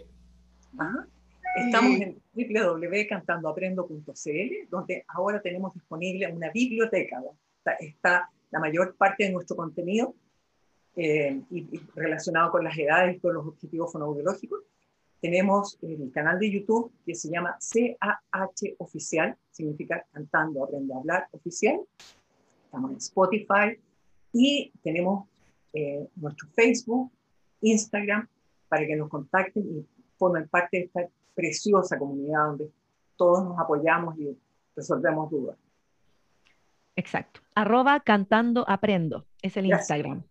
Ajá. 0.80 1.08
Estamos 1.56 2.02
en 2.02 2.22
www.cantandoaprendo.cl, 2.34 4.70
donde 4.70 5.06
ahora 5.08 5.42
tenemos 5.42 5.74
disponible 5.74 6.30
una 6.32 6.52
biblioteca. 6.52 7.24
Está, 7.80 8.30
la 8.52 8.60
mayor 8.60 8.96
parte 8.98 9.24
de 9.24 9.32
nuestro 9.32 9.56
contenido 9.56 10.14
eh, 10.98 11.42
y, 11.50 11.80
relacionado 11.96 12.52
con 12.52 12.66
las 12.66 12.78
edades 12.78 13.16
y 13.16 13.20
con 13.20 13.36
los 13.36 13.48
objetivos 13.48 13.90
fonoaudiológicos. 13.92 14.60
Tenemos 15.22 15.80
el 15.82 16.12
canal 16.12 16.40
de 16.40 16.52
YouTube 16.52 16.92
que 17.06 17.16
se 17.16 17.30
llama 17.30 17.58
CAH 17.58 18.76
Oficial, 18.80 19.38
significa 19.50 20.06
Cantando 20.12 20.66
Aprendo 20.66 20.96
a 20.96 20.98
Hablar 20.98 21.30
Oficial. 21.32 21.80
Estamos 22.66 22.92
en 22.92 22.98
Spotify 22.98 23.80
y 24.34 24.74
tenemos 24.84 25.30
eh, 25.72 26.06
nuestro 26.18 26.50
Facebook, 26.50 27.10
Instagram, 27.62 28.28
para 28.68 28.86
que 28.86 28.98
nos 28.98 29.10
contacten 29.10 29.64
y 29.64 29.86
formen 30.18 30.50
parte 30.50 30.78
de 30.78 30.84
esta 30.84 31.08
preciosa 31.36 32.00
comunidad 32.00 32.46
donde 32.46 32.72
todos 33.16 33.44
nos 33.44 33.60
apoyamos 33.60 34.18
y 34.18 34.36
resolvemos 34.76 35.30
dudas. 35.30 35.58
Exacto. 36.96 37.42
Arroba 37.54 38.00
cantando 38.00 38.66
aprendo. 38.68 39.26
Es 39.42 39.58
el 39.58 39.68
Instagram. 39.68 40.24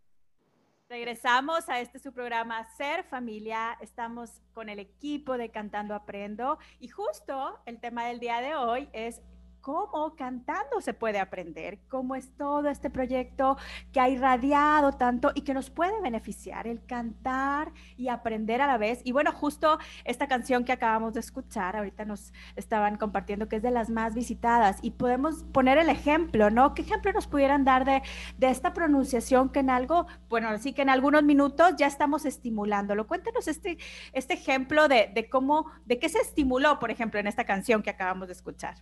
Regresamos 0.88 1.68
a 1.68 1.80
este 1.80 1.98
su 1.98 2.12
programa 2.12 2.64
Ser 2.76 3.04
Familia. 3.04 3.76
Estamos 3.80 4.42
con 4.52 4.68
el 4.68 4.78
equipo 4.78 5.36
de 5.36 5.50
Cantando 5.50 5.94
Aprendo 5.94 6.58
y 6.78 6.88
justo 6.88 7.58
el 7.66 7.80
tema 7.80 8.06
del 8.06 8.20
día 8.20 8.40
de 8.40 8.54
hoy 8.54 8.88
es 8.92 9.20
cómo 9.64 10.14
cantando 10.14 10.82
se 10.82 10.92
puede 10.92 11.18
aprender, 11.18 11.78
cómo 11.88 12.16
es 12.16 12.36
todo 12.36 12.68
este 12.68 12.90
proyecto 12.90 13.56
que 13.94 13.98
ha 13.98 14.10
irradiado 14.10 14.92
tanto 14.92 15.32
y 15.34 15.40
que 15.40 15.54
nos 15.54 15.70
puede 15.70 16.02
beneficiar, 16.02 16.66
el 16.66 16.84
cantar 16.84 17.72
y 17.96 18.08
aprender 18.08 18.60
a 18.60 18.66
la 18.66 18.76
vez. 18.76 19.00
Y 19.04 19.12
bueno, 19.12 19.32
justo 19.32 19.78
esta 20.04 20.28
canción 20.28 20.66
que 20.66 20.72
acabamos 20.72 21.14
de 21.14 21.20
escuchar, 21.20 21.76
ahorita 21.76 22.04
nos 22.04 22.34
estaban 22.56 22.98
compartiendo 22.98 23.48
que 23.48 23.56
es 23.56 23.62
de 23.62 23.70
las 23.70 23.88
más 23.88 24.14
visitadas 24.14 24.80
y 24.82 24.90
podemos 24.90 25.44
poner 25.44 25.78
el 25.78 25.88
ejemplo, 25.88 26.50
¿no? 26.50 26.74
¿Qué 26.74 26.82
ejemplo 26.82 27.10
nos 27.14 27.26
pudieran 27.26 27.64
dar 27.64 27.86
de, 27.86 28.02
de 28.36 28.50
esta 28.50 28.74
pronunciación 28.74 29.48
que 29.48 29.60
en 29.60 29.70
algo, 29.70 30.06
bueno, 30.28 30.48
así 30.50 30.74
que 30.74 30.82
en 30.82 30.90
algunos 30.90 31.22
minutos 31.22 31.76
ya 31.78 31.86
estamos 31.86 32.26
estimulándolo? 32.26 33.06
Cuéntanos 33.06 33.48
este, 33.48 33.78
este 34.12 34.34
ejemplo 34.34 34.88
de, 34.88 35.10
de 35.14 35.30
cómo, 35.30 35.70
de 35.86 35.98
qué 35.98 36.10
se 36.10 36.18
estimuló, 36.18 36.78
por 36.78 36.90
ejemplo, 36.90 37.18
en 37.18 37.28
esta 37.28 37.44
canción 37.46 37.82
que 37.82 37.88
acabamos 37.88 38.28
de 38.28 38.34
escuchar. 38.34 38.74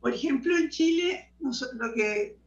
Por 0.00 0.14
ejemplo, 0.14 0.56
en 0.56 0.68
Chile, 0.70 1.32
lo 1.40 1.94
que 1.94 2.38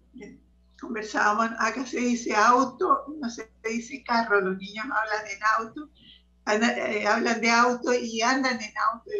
conversábamos, 0.79 1.51
acá 1.59 1.85
se 1.85 1.99
dice 1.99 2.33
auto, 2.33 3.05
no 3.19 3.29
se 3.29 3.51
dice 3.63 4.03
carro, 4.03 4.41
los 4.41 4.57
niños 4.57 4.85
hablan 4.85 5.27
en 5.27 5.39
auto, 5.59 5.89
eh, 6.47 7.05
hablan 7.05 7.39
de 7.39 7.49
auto 7.51 7.93
y 7.93 8.21
andan 8.21 8.59
en 8.59 8.73
auto, 8.91 9.11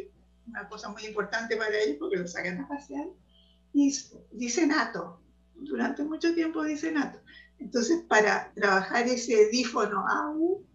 una 0.48 0.68
cosa 0.68 0.90
muy 0.90 1.06
importante 1.06 1.56
para 1.56 1.78
ellos 1.78 1.98
porque 2.00 2.18
lo 2.18 2.28
sacan 2.28 2.62
a 2.62 2.68
pasear, 2.68 3.06
y 3.74 3.96
dicen 4.32 4.72
ato, 4.72 5.22
durante 5.56 6.04
mucho 6.04 6.34
tiempo 6.34 6.64
dicen 6.64 6.98
ato. 6.98 7.20
Entonces, 7.60 8.04
para 8.10 8.52
trabajar 8.56 9.08
ese 9.08 9.50
dífono 9.52 10.04
au, 10.08 10.66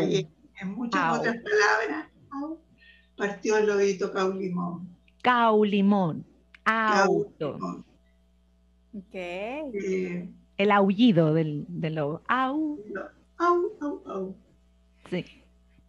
eh, 0.00 0.28
en 0.60 0.68
muchas 0.72 1.18
otras 1.18 1.36
palabras, 1.36 2.08
au, 2.32 2.60
partió 3.16 3.58
el 3.58 3.66
lobito 3.66 4.12
caulimón. 4.12 4.88
Caulimón. 5.22 6.26
Auto. 6.64 7.84
Ok. 8.92 9.14
Eh, 9.14 10.28
el 10.56 10.70
aullido 10.70 11.32
del, 11.32 11.64
del 11.68 11.94
lobo. 11.94 12.22
Au. 12.28 12.78
Au, 13.38 13.72
au, 13.80 14.02
au. 14.06 14.36
Sí. 15.08 15.24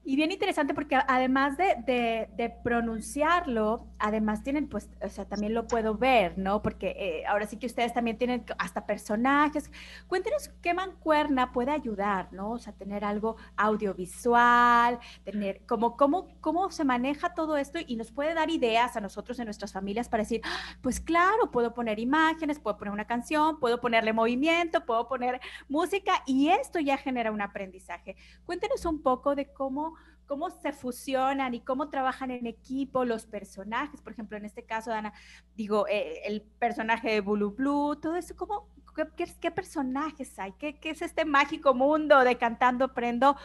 Y 0.03 0.15
bien 0.15 0.31
interesante 0.31 0.73
porque 0.73 0.95
además 0.95 1.57
de, 1.57 2.27
de, 2.35 2.53
pronunciarlo, 2.63 3.87
además 4.01 4.43
tienen, 4.43 4.67
pues, 4.67 4.89
o 5.01 5.09
sea, 5.09 5.25
también 5.25 5.53
lo 5.53 5.67
puedo 5.67 5.95
ver, 5.95 6.37
¿no? 6.37 6.61
Porque 6.61 6.95
eh, 6.97 7.25
ahora 7.27 7.45
sí 7.45 7.57
que 7.57 7.67
ustedes 7.67 7.93
también 7.93 8.17
tienen 8.17 8.43
hasta 8.57 8.85
personajes. 8.85 9.71
Cuéntenos 10.07 10.49
qué 10.61 10.73
mancuerna 10.73 11.51
puede 11.51 11.71
ayudar, 11.71 12.33
¿no? 12.33 12.51
O 12.51 12.59
sea, 12.59 12.73
tener 12.73 13.05
algo 13.05 13.37
audiovisual, 13.55 14.99
tener, 15.23 15.61
como, 15.67 15.95
cómo, 15.97 16.27
cómo 16.41 16.71
se 16.71 16.83
maneja 16.83 17.33
todo 17.33 17.57
esto 17.57 17.79
y 17.85 17.95
nos 17.95 18.11
puede 18.11 18.33
dar 18.33 18.49
ideas 18.49 18.97
a 18.97 19.01
nosotros 19.01 19.39
en 19.39 19.45
nuestras 19.45 19.71
familias 19.71 20.09
para 20.09 20.23
decir, 20.23 20.41
ah, 20.43 20.75
pues 20.81 20.99
claro, 20.99 21.51
puedo 21.51 21.73
poner 21.73 21.99
imágenes, 21.99 22.59
puedo 22.59 22.77
poner 22.77 22.93
una 22.93 23.05
canción, 23.05 23.59
puedo 23.59 23.79
ponerle 23.79 24.13
movimiento, 24.13 24.85
puedo 24.85 25.07
poner 25.07 25.39
música 25.69 26.23
y 26.25 26.49
esto 26.49 26.79
ya 26.79 26.97
genera 26.97 27.31
un 27.31 27.41
aprendizaje. 27.41 28.15
Cuéntenos 28.45 28.85
un 28.85 29.01
poco 29.01 29.35
de 29.35 29.51
cómo 29.53 29.95
cómo, 30.31 30.49
se 30.49 30.71
fusionan 30.71 31.53
y 31.53 31.59
cómo 31.59 31.89
trabajan 31.89 32.31
en 32.31 32.47
equipo 32.47 33.03
los 33.03 33.25
personajes. 33.25 34.01
Por 34.01 34.13
ejemplo, 34.13 34.37
en 34.37 34.45
este 34.45 34.63
caso, 34.63 34.89
Dana, 34.89 35.11
digo, 35.57 35.87
eh, 35.89 36.21
el 36.23 36.41
personaje 36.41 37.11
de 37.11 37.19
Blue 37.19 37.51
Blue, 37.51 37.97
todo 37.97 38.15
eso, 38.15 38.33
¿cómo, 38.37 38.69
qué, 39.17 39.51
personajes 39.51 40.39
hay? 40.39 40.53
¿Qué, 40.53 40.79
¿Qué, 40.79 40.91
es 40.91 41.01
este 41.01 41.25
mágico 41.25 41.73
mundo 41.73 42.23
de 42.23 42.37
Cantando 42.37 42.93
Prendo 42.93 43.35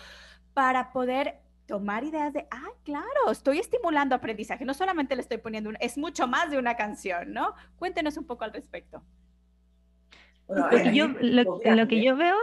para 0.55 0.93
poder 0.93 1.41
tomar 1.67 2.05
ideas 2.05 2.33
de, 2.33 2.47
ah, 2.53 2.71
claro, 2.85 3.33
estoy 3.33 3.59
estimulando 3.59 4.15
aprendizaje, 4.15 4.65
no 4.65 4.73
solamente 4.73 5.17
le 5.17 5.23
estoy 5.23 5.39
poniendo, 5.39 5.71
un, 5.71 5.77
es 5.81 5.99
mucho 5.99 6.29
más 6.29 6.53
de 6.53 6.59
una 6.59 6.77
canción, 6.77 7.33
¿no? 7.33 7.53
Cuéntenos 7.81 8.17
un 8.17 8.29
poco 8.29 8.45
al 8.45 8.53
respecto. 8.53 9.03
lo, 10.47 10.69
que 10.69 10.95
yo, 10.95 11.09
lo, 11.09 11.89
que 11.89 12.01
yo 12.01 12.17
veo, 12.17 12.37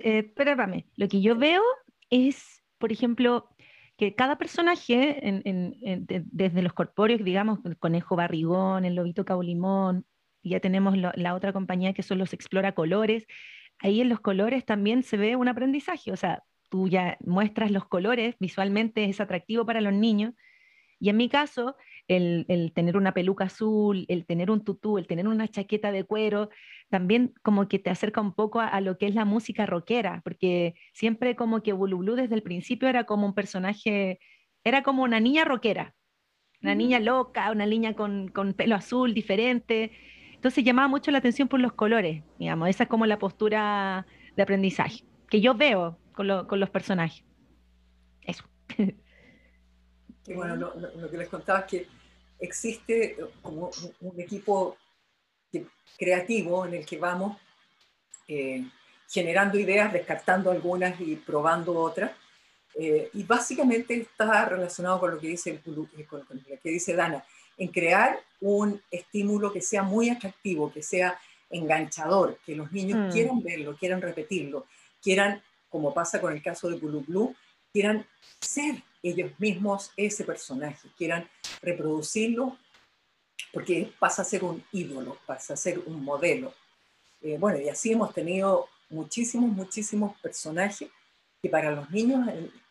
eh, 0.00 0.24
espérame, 0.26 0.84
lo 0.96 1.06
que 1.06 1.20
yo 1.22 1.36
veo 1.36 1.62
es 2.10 2.64
por 2.84 2.92
ejemplo, 2.92 3.48
que 3.96 4.14
cada 4.14 4.36
personaje, 4.36 5.42
desde 6.32 6.62
los 6.62 6.72
corpóreos, 6.72 7.22
digamos, 7.22 7.60
el 7.64 7.78
conejo 7.78 8.16
barrigón, 8.16 8.84
el 8.84 8.94
lobito 8.94 9.24
caulimón, 9.24 10.04
ya 10.42 10.60
tenemos 10.60 10.96
la 10.96 11.34
otra 11.34 11.52
compañía 11.52 11.94
que 11.94 12.02
son 12.02 12.18
los 12.18 12.32
explora 12.32 12.72
colores, 12.72 13.26
ahí 13.78 14.00
en 14.00 14.08
los 14.08 14.20
colores 14.20 14.64
también 14.64 15.02
se 15.02 15.16
ve 15.16 15.36
un 15.36 15.48
aprendizaje, 15.48 16.12
o 16.12 16.16
sea, 16.16 16.42
tú 16.70 16.88
ya 16.88 17.16
muestras 17.20 17.70
los 17.70 17.86
colores, 17.86 18.34
visualmente 18.40 19.04
es 19.04 19.20
atractivo 19.20 19.64
para 19.64 19.80
los 19.80 19.92
niños, 19.92 20.34
y 20.98 21.08
en 21.10 21.16
mi 21.16 21.28
caso, 21.28 21.76
el, 22.08 22.72
tener 22.74 22.96
una 22.96 23.14
peluca 23.14 23.44
azul, 23.44 24.04
el 24.08 24.26
tener 24.26 24.50
un 24.50 24.62
tutú, 24.62 24.98
el 24.98 25.06
tener 25.06 25.26
una 25.28 25.48
chaqueta 25.48 25.92
de 25.92 26.04
cuero, 26.04 26.50
también 26.90 27.32
como 27.42 27.68
que 27.68 27.78
te 27.78 27.90
acerca 27.90 28.20
un 28.20 28.34
poco 28.34 28.60
a, 28.60 28.80
lo 28.80 28.98
que 28.98 29.06
es 29.06 29.14
la 29.14 29.24
música 29.24 29.66
rockera, 29.66 30.20
porque 30.24 30.74
siempre 30.92 31.36
como 31.36 31.62
que 31.62 31.72
Bulu 31.72 32.14
desde 32.14 32.34
el 32.34 32.42
principio 32.42 32.88
era 32.88 33.04
como 33.04 33.26
un 33.26 33.34
personaje, 33.34 34.18
era 34.64 34.82
como 34.82 35.02
una 35.02 35.20
niña 35.20 35.44
rockera, 35.44 35.94
una 36.62 36.74
niña 36.74 37.00
loca, 37.00 37.50
una 37.50 37.66
niña 37.66 37.94
con, 37.94 38.30
pelo 38.56 38.74
azul 38.74 39.12
diferente. 39.12 39.92
Entonces 40.34 40.64
llamaba 40.64 40.88
mucho 40.88 41.10
la 41.10 41.18
atención 41.18 41.48
por 41.48 41.60
los 41.60 41.72
colores, 41.72 42.22
digamos, 42.38 42.68
esa 42.68 42.84
es 42.84 42.88
como 42.88 43.06
la 43.06 43.18
postura 43.18 44.06
de 44.36 44.42
aprendizaje 44.42 45.04
que 45.28 45.40
yo 45.40 45.54
veo 45.54 45.98
con, 46.12 46.46
con 46.46 46.60
los 46.60 46.70
personajes. 46.70 47.24
Eso. 48.22 48.44
Y 50.26 50.32
bueno, 50.32 50.56
lo, 50.56 51.10
que 51.10 51.18
les 51.18 51.28
contaba 51.28 51.60
es 51.60 51.66
que 51.66 51.86
existe 52.38 53.16
como 53.42 53.70
un, 54.00 54.20
equipo 54.20 54.76
creativo 55.98 56.66
en 56.66 56.74
el 56.74 56.86
que 56.86 56.98
vamos 56.98 57.36
eh, 58.26 58.64
generando 59.10 59.58
ideas, 59.58 59.92
descartando 59.92 60.50
algunas 60.50 61.00
y 61.00 61.16
probando 61.16 61.74
otras. 61.78 62.12
Eh, 62.76 63.10
y 63.12 63.22
básicamente 63.22 63.94
está 63.94 64.46
relacionado 64.46 64.98
con 64.98 65.12
lo 65.12 65.18
que 65.18 65.28
dice, 65.28 65.50
eh, 65.50 66.06
con, 66.08 66.24
lo 66.28 66.60
que 66.60 66.70
dice 66.70 66.94
Dana, 66.94 67.24
en 67.56 67.68
crear 67.68 68.18
un 68.40 68.80
estímulo 68.90 69.52
que 69.52 69.60
sea 69.60 69.82
muy 69.82 70.10
atractivo, 70.10 70.72
que 70.72 70.82
sea 70.82 71.18
enganchador, 71.50 72.38
que 72.44 72.56
los 72.56 72.72
niños 72.72 72.98
mm. 72.98 73.12
quieran 73.12 73.42
verlo, 73.42 73.76
quieran 73.76 74.02
repetirlo, 74.02 74.66
quieran, 75.00 75.40
como 75.68 75.94
pasa 75.94 76.20
con 76.20 76.32
el 76.32 76.42
caso 76.42 76.68
de 76.68 76.76
Blue 76.76 77.04
Blue, 77.06 77.36
quieran 77.72 78.04
ser 78.40 78.82
ellos 79.04 79.32
mismos 79.38 79.92
ese 79.96 80.24
personaje, 80.24 80.88
quieran 80.96 81.28
reproducirlo, 81.60 82.56
porque 83.52 83.92
pasa 83.98 84.22
a 84.22 84.24
ser 84.24 84.42
un 84.42 84.64
ídolo, 84.72 85.18
pasa 85.26 85.54
a 85.54 85.56
ser 85.56 85.78
un 85.86 86.02
modelo. 86.02 86.52
Eh, 87.20 87.36
bueno, 87.38 87.60
y 87.60 87.68
así 87.68 87.92
hemos 87.92 88.12
tenido 88.14 88.66
muchísimos, 88.88 89.50
muchísimos 89.50 90.18
personajes 90.20 90.88
que 91.42 91.48
para 91.48 91.70
los 91.70 91.90
niños 91.90 92.26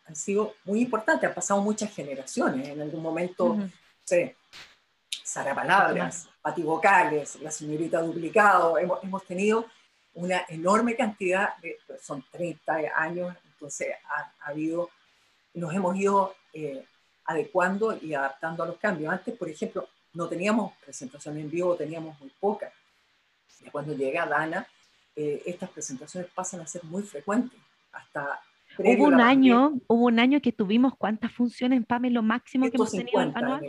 han, 0.06 0.16
sido 0.16 0.54
muy 0.64 0.80
importantes, 0.82 1.28
han 1.28 1.34
pasado 1.34 1.62
muchas 1.62 1.94
generaciones, 1.94 2.68
en 2.68 2.82
algún 2.82 3.02
momento, 3.02 3.54
no 3.54 3.70
sé, 4.02 4.36
Sara 5.22 5.54
Palabras, 5.54 6.28
Pati 6.42 6.62
Vocales, 6.62 7.36
la 7.40 7.50
señorita 7.50 8.02
Duplicado, 8.02 8.76
hemos, 8.76 9.02
hemos 9.02 9.24
tenido 9.24 9.66
una 10.14 10.44
enorme 10.48 10.94
cantidad, 10.94 11.56
de, 11.58 11.78
son 12.02 12.24
30 12.30 12.74
años, 12.94 13.34
entonces 13.46 13.88
ha, 14.08 14.32
ha 14.40 14.48
habido 14.50 14.90
nos 15.54 15.72
hemos 15.72 15.96
ido 15.96 16.34
eh, 16.52 16.84
adecuando 17.24 17.96
y 18.00 18.14
adaptando 18.14 18.62
a 18.62 18.66
los 18.66 18.76
cambios. 18.76 19.12
Antes, 19.12 19.36
por 19.36 19.48
ejemplo, 19.48 19.88
no 20.12 20.28
teníamos 20.28 20.72
presentación 20.84 21.38
en 21.38 21.50
vivo, 21.50 21.76
teníamos 21.76 22.18
muy 22.20 22.30
pocas. 22.38 22.72
Y 23.64 23.70
cuando 23.70 23.94
llega 23.94 24.26
Dana, 24.26 24.66
eh, 25.16 25.42
estas 25.46 25.70
presentaciones 25.70 26.30
pasan 26.34 26.60
a 26.60 26.66
ser 26.66 26.84
muy 26.84 27.02
frecuentes. 27.02 27.58
Hasta 27.92 28.40
hubo 28.78 29.04
un 29.04 29.20
año, 29.20 29.80
hubo 29.86 30.06
un 30.06 30.18
año 30.18 30.40
que 30.40 30.52
tuvimos 30.52 30.94
cuántas 30.96 31.32
funciones, 31.32 31.84
Pame, 31.86 32.10
lo 32.10 32.22
máximo 32.22 32.68
que 32.68 32.76
hemos 32.76 32.90
tenido 32.90 33.20
anual. 33.20 33.62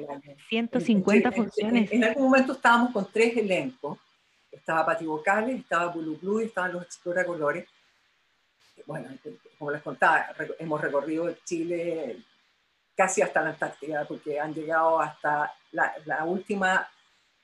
150 0.49 1.31
funciones. 1.31 1.91
En, 1.91 2.03
algún 2.03 2.25
momento 2.25 2.53
estábamos 2.53 2.91
con 2.91 3.07
tres 3.11 3.37
elencos. 3.37 3.99
Estaba 4.51 4.85
Pati 4.85 5.05
Vocales, 5.05 5.59
estaba 5.59 5.91
Blue 5.91 6.17
Blue 6.19 6.41
y 6.41 6.45
estaban 6.45 6.73
los 6.73 6.83
Explora 6.83 7.25
Colores 7.25 7.67
bueno, 8.85 9.09
como 9.57 9.71
les 9.71 9.81
contaba, 9.81 10.27
hemos 10.59 10.81
recorrido 10.81 11.33
Chile 11.43 12.23
casi 12.95 13.21
hasta 13.21 13.41
la 13.41 13.49
Antártida, 13.49 14.05
porque 14.07 14.39
han 14.39 14.53
llegado 14.53 14.99
hasta 14.99 15.53
la, 15.71 16.23
última 16.25 16.87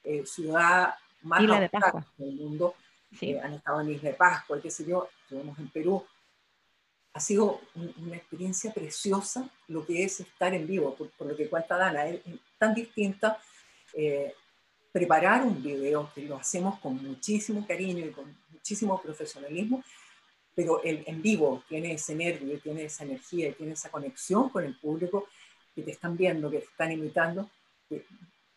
eh, 0.04 0.26
ciudad 0.26 0.96
más 1.24 1.41
Isla 1.41 1.70
del 2.17 2.34
mundo. 2.36 2.76
Sí. 3.17 3.32
Eh, 3.32 3.41
han 3.41 3.54
estado 3.54 3.82
en 3.82 3.91
Isla 3.91 4.10
de 4.10 4.15
Pascua, 4.15 4.58
y 4.58 4.62
qué 4.62 4.72
sé 4.72 4.86
yo, 4.86 5.10
estuvimos 5.24 5.58
en 5.60 5.70
Perú. 5.70 6.06
Ha 7.13 7.20
sido 7.20 7.60
una 7.76 8.15
experiencia 8.15 8.74
preciosa 8.74 9.50
lo 9.67 9.86
que 9.86 10.04
es 10.04 10.22
estar 10.22 10.54
en 10.54 10.65
vivo, 10.65 10.96
por, 10.96 11.28
lo 11.28 11.36
que 11.36 11.50
cuenta 11.50 11.78
Dana, 11.78 12.08
es, 12.08 12.22
tan 12.58 12.74
distinta. 12.74 13.38
Eh, 13.94 14.34
preparar 14.91 15.44
un 15.44 15.62
video, 15.62 16.12
que 16.13 16.22
lo 16.24 16.36
hacemos 16.36 16.80
con 16.80 17.02
muchísimo 17.02 17.65
cariño 17.65 18.06
y 18.06 18.12
con 18.12 18.36
muchísimo 18.50 19.02
profesionalismo, 19.02 19.84
pero 20.62 20.84
el 20.84 21.04
en 21.08 21.24
vivo 21.24 21.63
tiene 21.67 21.93
ese 21.93 22.13
nervio, 22.13 22.60
tiene 22.60 22.84
esa 22.84 23.04
energía, 23.04 23.52
tiene 23.52 23.74
esa 23.74 23.89
conexión 23.89 24.50
con 24.50 24.63
el 24.63 24.78
público 24.78 25.28
que 25.74 25.82
te 25.82 25.89
están 25.89 26.15
viendo, 26.15 26.52
que 26.52 26.60
te 26.60 26.65
están 26.65 26.91
imitando. 26.91 27.50
Te, 27.89 28.06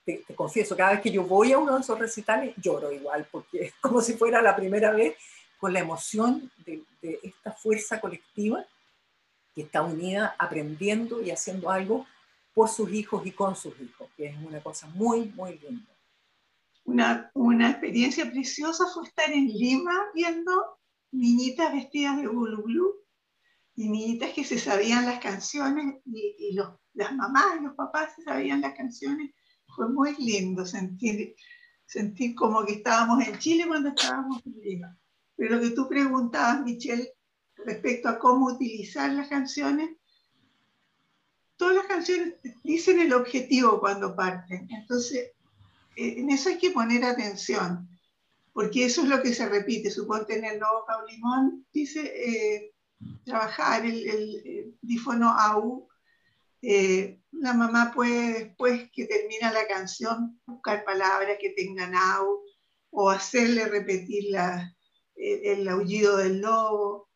te, 0.05 0.23
confieso, 0.35 0.77
cada 0.77 0.91
vez 0.91 1.01
que 1.01 1.11
yo 1.11 1.25
voy 1.25 1.53
a 1.53 1.59
uno 1.59 1.77
de 1.77 1.81
esos 1.81 1.99
recitales, 1.99 2.55
lloro 2.59 2.93
igual, 2.93 3.27
porque 3.31 3.63
es 3.65 3.75
como 3.81 4.03
si 4.03 4.13
fuera 4.19 4.43
la 4.43 4.55
primera 4.55 4.91
vez 4.91 5.17
con 5.59 5.73
la 5.73 5.81
emoción 5.81 6.51
de, 6.67 6.83
de 7.01 7.21
esta 7.23 7.53
fuerza 7.53 7.99
colectiva 8.03 8.63
que 9.55 9.63
está 9.63 9.81
unida 9.81 10.37
aprendiendo 10.39 11.23
y 11.23 11.31
haciendo 11.31 11.71
algo 11.71 12.07
por 12.53 12.69
sus 12.69 12.93
hijos 12.93 13.25
y 13.25 13.31
con 13.31 13.57
sus 13.57 13.81
hijos, 13.81 14.11
que 14.15 14.27
es 14.27 14.37
una 14.45 14.63
cosa 14.63 14.89
muy, 14.89 15.33
muy 15.35 15.59
linda. 15.59 15.91
Una, 16.85 17.31
una 17.33 17.71
experiencia 17.71 18.31
preciosa 18.31 18.85
fue 18.93 19.05
estar 19.05 19.33
en 19.33 19.47
Lima 19.47 19.95
viendo 20.15 20.77
niñitas 21.15 21.73
vestidas 21.73 22.21
de 22.21 22.29
bulu 22.29 22.63
blue 22.63 22.95
y 23.77 23.89
niñitas 23.89 24.33
que 24.33 24.45
se 24.45 24.59
sabían 24.59 25.07
las 25.07 25.21
canciones 25.21 26.03
y, 26.05 26.37
y 26.39 26.55
los, 26.55 26.75
las 26.95 27.15
mamás 27.15 27.61
y 27.61 27.65
los 27.65 27.75
papás 27.75 28.15
se 28.17 28.23
sabían 28.23 28.61
las 28.61 28.75
canciones. 28.75 29.33
Fue 29.75 29.89
muy 29.89 30.15
lindo 30.17 30.65
sentir, 30.65 31.35
sentir 31.87 32.35
como 32.35 32.65
que 32.65 32.75
estábamos 32.75 33.27
en 33.27 33.39
Chile 33.39 33.67
cuando 33.67 33.89
estábamos 33.91 34.43
en 34.47 34.55
Lima. 34.61 34.99
Pero 35.37 35.57
lo 35.57 35.63
que 35.63 35.71
tú 35.71 35.89
preguntabas, 35.89 36.63
Michelle, 36.63 37.09
respecto 37.57 38.09
a 38.09 38.19
cómo 38.19 38.47
utilizar 38.47 39.13
las 39.13 39.29
canciones, 39.29 39.91
todas 41.57 41.77
las 41.77 41.87
canciones 41.87 42.35
dicen 42.63 43.01
el 43.01 43.13
objetivo 43.13 43.81
cuando 43.81 44.15
parten. 44.15 44.69
Entonces, 44.71 45.33
eh, 45.97 46.15
en 46.19 46.31
eso 46.31 46.51
hay 46.51 46.59
que 46.59 46.71
poner 46.71 47.05
atención, 47.05 47.89
porque 48.55 48.85
eso 48.85 49.03
es 49.03 49.09
lo 49.09 49.21
que 49.21 49.35
se 49.35 49.49
repite. 49.49 49.91
Suponte 49.91 50.39
en 50.39 50.45
el 50.45 50.61
nuevo 50.61 50.87
Paulimón 50.87 51.67
dice 51.73 52.01
eh, 52.01 52.73
trabajar 53.25 53.85
el, 53.85 54.09
el, 54.09 54.79
dífono 54.81 55.29
AU. 55.37 55.89
Eh, 56.63 57.21
la 57.33 57.53
mamá 57.53 57.93
puede, 57.93 58.45
después 58.45 58.89
que 58.93 59.07
termina 59.07 59.53
la 59.53 59.67
canción, 59.67 60.41
buscar 60.47 60.85
palabras 60.85 61.37
que 61.41 61.51
tengan 61.51 61.95
AU 61.97 62.45
o 62.91 63.11
hacerle 63.11 63.67
repetir 63.67 64.31
la, 64.31 64.73
el, 65.17 65.59
el 65.61 65.69
aullido 65.69 66.17
del 66.17 66.41
lobo. 66.41 67.11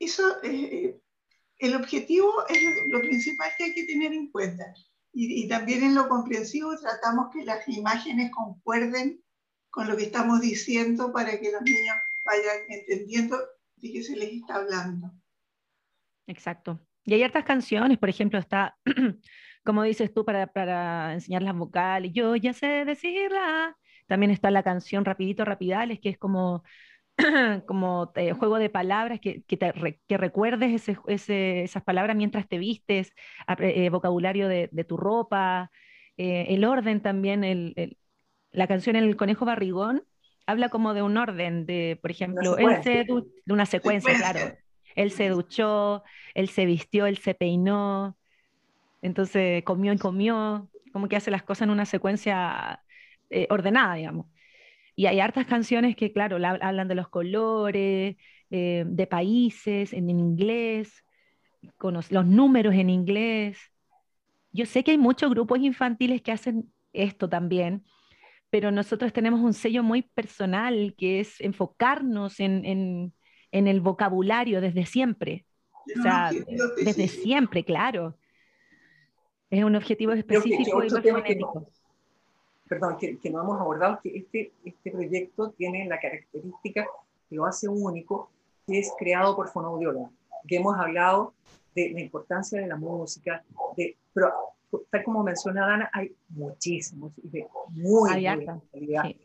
Eso 0.00 0.42
eh, 0.42 1.00
el 1.58 1.76
objetivo 1.76 2.32
es 2.48 2.58
lo, 2.88 2.98
principal 2.98 3.52
que 3.56 3.64
hay 3.64 3.74
que 3.74 3.84
tener 3.84 4.12
en 4.12 4.28
cuenta. 4.32 4.74
Y, 5.12 5.44
y, 5.44 5.48
también 5.48 5.84
en 5.84 5.94
lo 5.94 6.08
comprensivo 6.08 6.76
tratamos 6.78 7.28
que 7.32 7.44
las 7.44 7.66
imágenes 7.68 8.32
concuerden 8.32 9.22
con 9.70 9.88
lo 9.88 9.96
que 9.96 10.04
estamos 10.04 10.40
diciendo 10.40 11.12
para 11.12 11.38
que 11.38 11.52
los 11.52 11.62
niños 11.62 11.96
vayan 12.24 12.58
entendiendo 12.68 13.38
de 13.76 13.92
qué 13.92 14.02
se 14.02 14.16
les 14.16 14.32
está 14.32 14.56
hablando. 14.56 15.12
Exacto. 16.26 16.80
Y 17.04 17.14
hay 17.14 17.22
hartas 17.22 17.44
canciones, 17.44 17.98
por 17.98 18.08
ejemplo, 18.08 18.38
está, 18.38 18.76
como 19.64 19.82
dices 19.82 20.12
tú, 20.12 20.24
para, 20.24 20.46
para 20.46 21.14
enseñar 21.14 21.42
las 21.42 21.56
vocales, 21.56 22.12
yo 22.12 22.36
ya 22.36 22.52
sé 22.52 22.84
decirla. 22.84 23.76
También 24.06 24.30
está 24.30 24.50
la 24.50 24.62
canción 24.62 25.04
Rapidito 25.04 25.44
Rapidales, 25.44 26.00
que 26.00 26.10
es 26.10 26.18
como 26.18 26.62
como 27.66 28.12
eh, 28.14 28.32
juego 28.32 28.58
de 28.58 28.70
palabras, 28.70 29.20
que, 29.20 29.42
que, 29.44 29.58
que 30.08 30.16
recuerdes 30.16 30.72
ese, 30.72 30.98
ese, 31.06 31.62
esas 31.62 31.82
palabras 31.82 32.16
mientras 32.16 32.48
te 32.48 32.58
vistes, 32.58 33.12
eh, 33.58 33.90
vocabulario 33.90 34.48
de, 34.48 34.68
de, 34.72 34.84
tu 34.84 34.96
ropa, 34.96 35.70
eh, 36.16 36.46
el 36.48 36.64
orden 36.64 37.00
también, 37.00 37.44
el, 37.44 37.72
el, 37.76 37.98
la 38.52 38.66
canción 38.66 38.96
El 38.96 39.16
Conejo 39.16 39.44
Barrigón 39.44 40.04
habla 40.46 40.68
como 40.68 40.94
de 40.94 41.02
un 41.02 41.16
orden, 41.16 41.66
de, 41.66 41.98
por 42.00 42.10
ejemplo, 42.10 42.58
él 42.58 42.82
se 42.82 43.04
de 43.04 43.52
una 43.52 43.66
secuencia, 43.66 44.14
claro. 44.16 44.56
Él 44.96 45.12
se 45.12 45.28
duchó, 45.28 46.02
él 46.34 46.48
se 46.48 46.66
vistió, 46.66 47.06
él 47.06 47.18
se 47.18 47.34
peinó, 47.34 48.16
entonces 49.02 49.62
comió 49.62 49.92
y 49.92 49.98
comió, 49.98 50.68
como 50.92 51.08
que 51.08 51.16
hace 51.16 51.30
las 51.30 51.44
cosas 51.44 51.62
en 51.62 51.70
una 51.70 51.86
secuencia 51.86 52.82
ordenada, 53.48 53.94
digamos. 53.94 54.26
Y 54.96 55.06
hay 55.06 55.20
hartas 55.20 55.46
canciones 55.46 55.96
que, 55.96 56.12
claro, 56.12 56.36
hablan 56.60 56.88
de 56.88 56.94
los 56.94 57.08
colores, 57.08 58.16
eh, 58.50 58.84
de 58.86 59.06
países, 59.06 59.92
en, 59.92 60.10
en 60.10 60.18
inglés, 60.18 61.04
con 61.78 61.94
los, 61.94 62.10
los, 62.10 62.26
números 62.26 62.74
en 62.74 62.90
inglés. 62.90 63.58
Yo 64.52 64.66
sé 64.66 64.84
que 64.84 64.90
hay 64.90 64.98
muchos 64.98 65.30
grupos 65.30 65.60
infantiles 65.60 66.20
que 66.20 66.32
hacen 66.32 66.72
esto 66.92 67.28
también, 67.28 67.84
pero 68.50 68.70
nosotros 68.70 69.12
tenemos 69.12 69.40
un 69.40 69.54
sello 69.54 69.82
muy 69.82 70.02
personal 70.02 70.94
que 70.98 71.20
es 71.20 71.40
enfocarnos 71.40 72.40
en, 72.40 72.64
en, 72.64 73.14
en 73.52 73.68
el 73.68 73.80
vocabulario 73.80 74.60
desde 74.60 74.86
siempre. 74.86 75.46
O 75.98 76.02
sea, 76.02 76.30
desde 76.84 77.08
siempre, 77.08 77.64
claro. 77.64 78.16
Es 79.48 79.64
un 79.64 79.74
objetivo 79.74 80.12
específico 80.12 80.82
y 80.84 80.90
fonético 80.90 81.66
perdón, 82.70 82.96
que, 82.98 83.18
que, 83.18 83.30
no 83.30 83.40
hemos 83.40 83.60
abordado, 83.60 83.98
que 84.00 84.16
este, 84.16 84.52
este 84.64 84.92
proyecto 84.92 85.50
tiene 85.50 85.88
la 85.88 85.98
característica 85.98 86.86
que 87.28 87.34
lo 87.34 87.44
hace 87.44 87.68
único, 87.68 88.30
que 88.64 88.78
es 88.78 88.92
creado 88.96 89.34
por 89.34 89.48
fonoaudiólogos, 89.48 90.12
que 90.46 90.56
hemos 90.56 90.78
hablado 90.78 91.34
de 91.74 91.90
la 91.90 92.00
importancia 92.00 92.60
de 92.60 92.68
la 92.68 92.76
música, 92.76 93.42
de, 93.76 93.96
pero 94.12 94.32
tal 94.90 95.04
como 95.04 95.22
menciona 95.22 95.66
Dana, 95.66 95.90
hay 95.92 96.14
muchísimos 96.28 97.12
y 97.22 97.28
de 97.28 97.46
muy 97.70 98.10
buena 98.10 98.60
calidad. 98.72 99.04
Sí. 99.04 99.20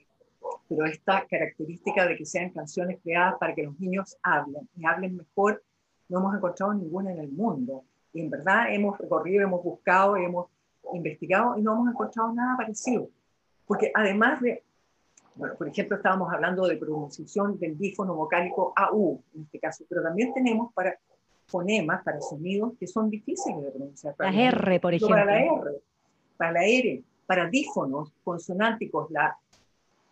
Pero 0.67 0.85
esta 0.85 1.25
característica 1.27 2.07
de 2.07 2.15
que 2.15 2.25
sean 2.25 2.49
canciones 2.51 2.99
creadas 3.03 3.35
para 3.39 3.53
que 3.53 3.63
los 3.63 3.79
niños 3.79 4.17
hablen 4.21 4.67
y 4.75 4.85
hablen 4.85 5.17
mejor, 5.17 5.63
no 6.09 6.19
hemos 6.19 6.35
encontrado 6.35 6.73
ninguna 6.73 7.11
en 7.11 7.19
el 7.19 7.31
mundo. 7.31 7.83
Y 8.13 8.21
en 8.21 8.29
verdad 8.29 8.73
hemos 8.73 8.97
recorrido, 8.97 9.43
hemos 9.43 9.63
buscado, 9.63 10.15
hemos 10.17 10.47
investigado 10.93 11.57
y 11.57 11.61
no 11.61 11.73
hemos 11.73 11.89
encontrado 11.89 12.33
nada 12.33 12.57
parecido. 12.57 13.09
Porque 13.65 13.91
además 13.93 14.41
de, 14.41 14.63
bueno, 15.35 15.55
por 15.55 15.67
ejemplo, 15.67 15.97
estábamos 15.97 16.31
hablando 16.31 16.67
de 16.67 16.77
pronunciación 16.77 17.59
del 17.59 17.77
dífono 17.77 18.15
vocálico 18.15 18.73
AU, 18.75 19.21
en 19.35 19.43
este 19.43 19.59
caso, 19.59 19.83
pero 19.89 20.03
también 20.03 20.33
tenemos 20.33 20.73
para 20.73 20.97
fonemas, 21.47 22.03
para 22.03 22.21
sonidos 22.21 22.73
que 22.79 22.87
son 22.87 23.09
difíciles 23.09 23.63
de 23.63 23.71
pronunciar. 23.71 24.15
Para 24.15 24.31
la 24.31 24.41
R, 24.41 24.79
por 24.79 24.93
ejemplo. 24.93 25.15
Para 25.15 25.25
la 25.25 25.39
R, 25.39 25.81
para 26.37 26.51
la 26.51 26.65
R, 26.65 27.03
para 27.25 27.49
dífonos 27.49 28.11
consonánticos, 28.23 29.09
la 29.11 29.37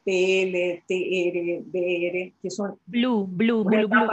PL, 0.03 0.83
TR, 0.87 1.63
BR, 1.65 2.33
que 2.41 2.49
son... 2.49 2.77
Blue, 2.85 3.25
blue, 3.27 3.63
blue, 3.63 3.87
blue. 3.87 4.07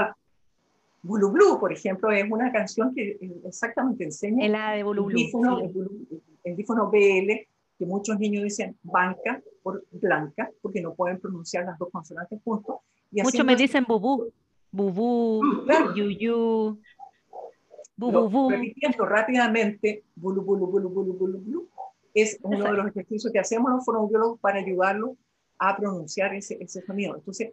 Bulu 1.03 1.31
Blue, 1.31 1.59
por 1.59 1.73
ejemplo, 1.73 2.11
es 2.11 2.31
una 2.31 2.53
canción 2.53 2.95
que 2.95 3.19
exactamente 3.47 4.05
enseña 4.05 4.45
el, 4.45 4.55
A 4.55 4.73
de 4.73 4.83
Bulu 4.83 5.05
Blue, 5.05 5.11
el, 5.11 5.17
dífono, 5.17 5.59
sí. 5.61 5.65
el, 5.65 6.23
el 6.45 6.57
dífono 6.57 6.91
BL 6.91 7.49
que 7.81 7.87
muchos 7.87 8.19
niños 8.19 8.45
dicen 8.45 8.77
banca 8.83 9.41
por 9.63 9.83
blanca, 9.91 10.51
porque 10.61 10.83
no 10.83 10.93
pueden 10.93 11.19
pronunciar 11.19 11.65
las 11.65 11.79
dos 11.79 11.89
consonantes 11.91 12.39
juntos. 12.45 12.77
Muchos 13.11 13.45
me 13.45 13.57
dicen 13.57 13.87
bubú, 13.89 14.31
bubú, 14.71 15.41
claro. 15.65 15.95
yuyu, 15.95 16.79
bubú. 18.01 18.51
Repitiendo 18.51 19.05
rápidamente, 19.05 20.05
bulu, 20.17 20.43
bulu, 20.43 20.67
bulu, 20.67 20.89
bulu, 20.89 21.13
bulu, 21.15 21.39
bulu, 21.39 21.69
es 22.15 22.39
uno 22.43 22.65
de 22.65 22.73
los 22.73 22.89
ejercicios 22.89 23.33
que 23.33 23.39
hacemos 23.39 23.71
los 23.71 23.85
fonoaudiólogos 23.85 24.41
para 24.41 24.59
ayudarlos 24.59 25.11
a 25.59 25.77
pronunciar 25.77 26.35
ese, 26.35 26.57
ese 26.61 26.83
sonido. 26.83 27.15
Entonces, 27.17 27.53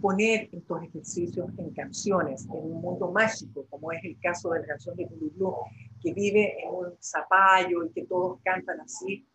poner 0.00 0.48
estos 0.52 0.82
ejercicios 0.82 1.50
en 1.56 1.70
canciones, 1.70 2.44
en 2.46 2.72
un 2.72 2.80
mundo 2.80 3.10
mágico, 3.10 3.66
como 3.70 3.92
es 3.92 4.04
el 4.04 4.18
caso 4.20 4.50
de 4.50 4.60
la 4.60 4.66
canción 4.66 4.96
de 4.96 5.06
Bulu 5.06 5.30
Blue, 5.30 5.54
que 6.02 6.12
vive 6.12 6.62
en 6.62 6.70
un 6.70 6.92
zapallo 7.00 7.84
y 7.84 7.90
que 7.90 8.04
todos 8.04 8.38
cantan 8.42 8.80
así, 8.80 9.26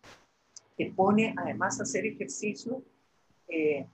te 0.76 0.92
pone 0.92 1.34
además 1.36 1.80
a 1.80 1.84
hacer 1.84 2.06
ejercicio 2.06 2.82
eh, 3.48 3.86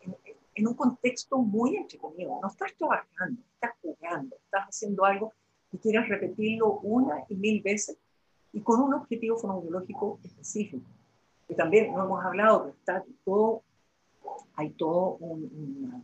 en, 0.00 0.16
en, 0.54 0.66
un 0.66 0.74
contexto 0.74 1.38
muy 1.38 1.76
entretenido. 1.76 2.38
No 2.40 2.48
estás 2.48 2.74
trabajando, 2.76 3.40
estás 3.54 3.72
jugando, 3.82 4.36
estás 4.36 4.64
haciendo 4.64 5.04
algo 5.04 5.32
y 5.76 5.78
quieres 5.78 6.08
repetirlo 6.08 6.78
una 6.82 7.24
y 7.28 7.34
mil 7.34 7.62
veces 7.62 7.98
y 8.52 8.60
con 8.60 8.80
un 8.80 8.94
objetivo 8.94 9.36
fonoaudiológico 9.36 10.18
específico. 10.24 10.86
Que 11.46 11.54
también 11.54 11.92
no 11.92 12.04
hemos 12.04 12.24
hablado, 12.24 12.62
pero 12.62 12.74
está 12.74 13.04
todo, 13.24 13.62
hay 14.54 14.70
toda 14.70 15.16
un, 15.20 15.84
una 15.84 16.02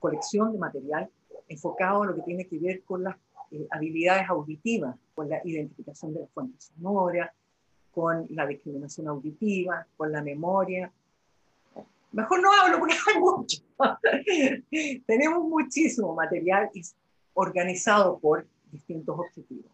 colección 0.00 0.52
de 0.52 0.58
material 0.58 1.08
enfocado 1.48 2.02
a 2.02 2.06
lo 2.06 2.16
que 2.16 2.22
tiene 2.22 2.46
que 2.46 2.58
ver 2.58 2.82
con 2.82 3.04
las 3.04 3.16
eh, 3.52 3.68
habilidades 3.70 4.28
auditivas, 4.28 4.96
con 5.14 5.28
la 5.28 5.40
identificación 5.44 6.12
de 6.12 6.20
las 6.20 6.30
fuentes 6.30 6.72
sonoras, 6.74 7.30
con 7.92 8.26
la 8.30 8.44
discriminación 8.44 9.06
auditiva, 9.06 9.86
con 9.96 10.10
la 10.10 10.22
memoria. 10.22 10.90
Mejor 12.10 12.42
no 12.42 12.50
hablo 12.52 12.80
porque 12.80 12.96
hay 13.06 13.20
mucho. 13.20 13.62
Tenemos 15.06 15.44
muchísimo 15.44 16.12
material 16.14 16.68
organizado 17.34 18.18
por 18.18 18.46
distintos 18.70 19.18
objetivos. 19.18 19.70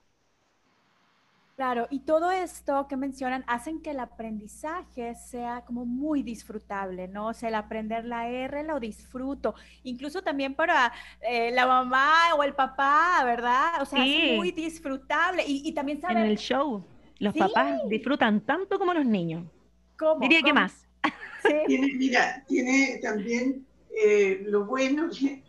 Claro, 1.57 1.87
y 1.90 2.00
todo 2.00 2.31
esto 2.31 2.87
que 2.88 2.96
mencionan 2.96 3.44
hacen 3.46 3.83
que 3.83 3.90
el 3.90 4.00
aprendizaje 4.00 5.14
sea 5.14 5.64
como 5.66 5.85
muy 5.85 6.22
disfrutable, 6.22 7.09
¿no? 7.09 7.28
O 7.28 7.35
sea, 7.35 7.50
el 7.50 7.55
aprender 7.55 8.07
la 8.07 8.28
R 8.28 8.64
lo 8.64 8.81
disfruto, 8.81 9.55
incluso 9.83 10.22
también 10.22 10.55
para 10.55 10.92
eh, 11.20 11.50
la 11.52 11.66
mamá 11.66 12.35
o 12.37 12.42
el 12.42 12.55
papá, 12.55 13.22
¿verdad? 13.24 13.83
O 13.83 13.85
sea, 13.85 14.05
es 14.05 14.35
muy 14.35 14.50
disfrutable 14.50 15.44
y, 15.46 15.70
también 15.72 16.00
saber... 16.00 16.16
En 16.16 16.31
el 16.31 16.38
show, 16.38 16.85
los 17.18 17.35
papás 17.35 17.83
disfrutan 17.88 18.40
tanto 18.40 18.78
como 18.78 18.94
los 18.94 19.05
niños. 19.05 19.44
¿Cómo? 19.98 20.20
Diría 20.20 20.40
que 20.42 20.55
más. 20.55 20.88
Tiene, 21.66 21.94
mira, 21.94 22.44
tiene 22.48 22.98
también 23.02 23.66
eh, 24.05 24.42
lo 24.46 24.64
bueno 24.64 25.11
que 25.11 25.42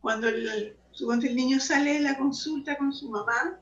cuando 0.00 0.28
el, 0.28 0.76
el 1.00 1.36
niño 1.36 1.60
sale 1.60 1.94
de 1.94 2.00
la 2.00 2.16
consulta 2.16 2.76
con 2.76 2.92
su 2.92 3.10
mamá, 3.10 3.58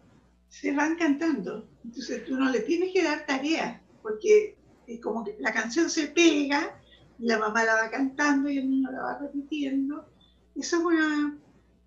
se 0.49 0.73
van 0.73 0.97
cantando. 0.97 1.67
Entonces 1.85 2.25
tú 2.25 2.37
no 2.37 2.51
le 2.51 2.61
tienes 2.61 2.93
que 2.93 3.03
dar 3.03 3.25
tarea, 3.27 3.83
porque 4.03 4.57
es 4.87 5.01
como 5.01 5.25
que 5.25 5.37
la 5.41 5.53
canción 5.53 5.89
se 5.89 6.09
pega, 6.09 6.79
la 7.19 7.39
mamá 7.39 7.65
la 7.65 7.75
va 7.75 7.91
cantando 7.91 8.51
y 8.51 8.59
el 8.59 8.69
niño 8.69 8.91
la 8.91 9.03
va 9.03 9.19
repitiendo. 9.19 10.07
Eso 10.55 10.91
es 10.91 11.03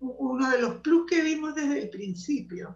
uno 0.00 0.50
de 0.50 0.60
los 0.60 0.80
plus 0.80 1.06
que 1.08 1.22
vimos 1.22 1.54
desde 1.54 1.82
el 1.82 1.90
principio, 1.90 2.74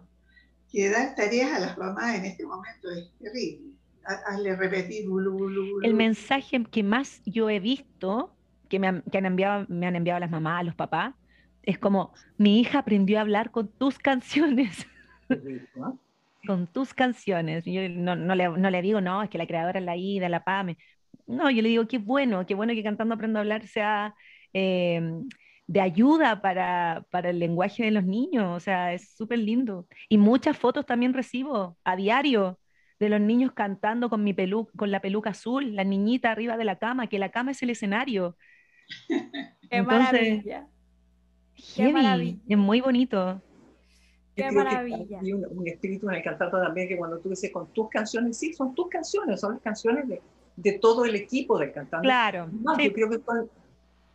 que 0.71 0.89
dar 0.89 1.15
tareas 1.15 1.51
a 1.53 1.59
las 1.59 1.77
mamás 1.77 2.15
en 2.15 2.25
este 2.25 2.45
momento 2.45 2.89
es 2.89 3.11
terrible. 3.19 3.71
Hazle 4.03 4.55
repetir, 4.55 5.05
El 5.83 5.93
mensaje 5.93 6.63
que 6.71 6.81
más 6.81 7.21
yo 7.25 7.51
he 7.51 7.59
visto, 7.59 8.33
que 8.67 8.79
me 8.79 8.87
han, 8.87 9.03
que 9.11 9.19
han 9.19 9.27
enviado, 9.27 9.65
me 9.69 9.85
han 9.85 9.95
enviado 9.95 10.19
las 10.19 10.31
mamás, 10.31 10.65
los 10.65 10.73
papás, 10.73 11.13
es 11.63 11.77
como, 11.77 12.13
mi 12.37 12.59
hija 12.59 12.79
aprendió 12.79 13.17
a 13.17 13.21
hablar 13.21 13.51
con 13.51 13.67
tus 13.67 13.99
canciones. 13.99 14.87
Con 16.47 16.65
tus 16.65 16.95
canciones. 16.95 17.65
Yo 17.65 17.87
no, 17.87 18.15
le, 18.15 18.81
digo, 18.81 18.99
no, 18.99 19.21
es 19.21 19.29
que 19.29 19.37
la 19.37 19.45
creadora 19.45 19.77
es 19.77 19.85
la 19.85 19.95
Ida, 19.95 20.27
la 20.27 20.43
Pame. 20.43 20.75
No, 21.27 21.51
yo 21.51 21.61
le 21.61 21.69
digo, 21.69 21.87
qué 21.87 21.99
bueno, 21.99 22.47
qué 22.47 22.55
bueno 22.55 22.73
que 22.73 22.81
cantando 22.81 23.13
aprendo 23.13 23.37
a 23.37 23.41
hablar 23.41 23.67
sea 23.67 24.15
em, 24.51 25.29
de 25.67 25.81
ayuda 25.81 26.41
para, 26.41 27.05
el 27.13 27.37
lenguaje 27.37 27.83
de 27.83 27.91
los 27.91 28.05
niños. 28.05 28.57
O 28.57 28.59
sea, 28.59 28.91
es 28.91 29.13
súper 29.15 29.37
lindo. 29.37 29.87
Y 30.09 30.17
muchas 30.17 30.57
fotos 30.57 30.83
también 30.83 31.13
recibo 31.13 31.77
a 31.83 31.95
diario 31.95 32.59
de 32.99 33.09
los 33.09 33.21
niños 33.21 33.51
cantando 33.51 34.09
con, 34.09 34.23
mi 34.23 34.33
pelu 34.33 34.67
con 34.75 34.89
la 34.89 34.99
peluca 34.99 35.29
azul, 35.29 35.75
la 35.75 35.83
niñita 35.83 36.31
arriba 36.31 36.57
de 36.57 36.65
la 36.65 36.79
cama, 36.79 37.05
que 37.05 37.19
la 37.19 37.29
cama 37.29 37.51
es 37.51 37.61
el 37.61 37.69
escenario. 37.69 38.35
Qué 39.69 39.81
maravilla. 39.83 40.67
Qué 41.75 41.91
maravilla. 41.91 42.39
Es 42.47 42.57
muy 42.57 42.81
bonito. 42.81 43.41
Qué 44.35 44.51
maravilla. 44.51 45.19
hay 45.19 45.33
un, 45.33 45.67
espíritu 45.67 46.09
en 46.09 46.15
el 46.15 46.23
cantante 46.23 46.57
también 46.57 46.87
que 46.87 46.97
cuando 46.97 47.19
tú 47.19 47.29
dices 47.29 47.51
con 47.51 47.67
tus 47.67 47.89
canciones, 47.89 48.37
sí, 48.37 48.53
son 48.53 48.73
tus 48.73 48.87
canciones, 48.87 49.41
son 49.41 49.53
las 49.53 49.61
canciones 49.61 50.07
de, 50.07 50.21
de 50.55 50.73
todo 50.79 51.05
el 51.05 51.15
equipo 51.15 51.57
del 51.57 51.71
cantante. 51.71 52.05
Claro. 52.05 52.49
Yo 52.51 52.93
creo 52.93 53.09
que 53.09 53.19
son 53.19 53.49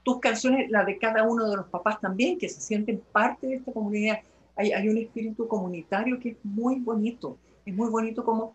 tus 0.03 0.21
canciones, 0.21 0.71
las 0.71 0.87
de 0.87 0.99
cada 0.99 1.25
uno 1.25 1.51
de 1.51 1.57
los 1.57 1.67
papás 1.67 2.01
también, 2.01 2.39
que 2.39 2.49
se 2.49 2.61
sienten 2.61 3.03
parte 3.13 3.47
de 3.47 3.55
esta 3.57 3.73
comunidad. 3.73 4.21
Hay, 4.57 4.73
hay 4.73 4.89
un 4.89 4.97
espíritu 4.97 5.47
comunitario 5.47 6.19
que 6.19 6.31
es 6.31 6.37
muy 6.43 6.77
bonito. 6.77 7.37
Es 7.65 7.75
muy 7.75 7.91
bonito 7.91 8.25
como 8.25 8.55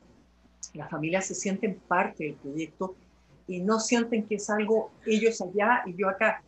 las 0.73 0.89
familias 0.89 1.25
se 1.25 1.35
sienten 1.35 1.75
parte 1.87 2.23
del 2.23 2.33
proyecto 2.35 2.95
y 3.47 3.59
no 3.59 3.79
sienten 3.79 4.23
que 4.23 4.35
es 4.35 4.49
algo 4.49 4.91
ellos 5.05 5.41
allá 5.41 5.83
y 5.85 5.95
yo 5.95 6.09
acá. 6.09 6.41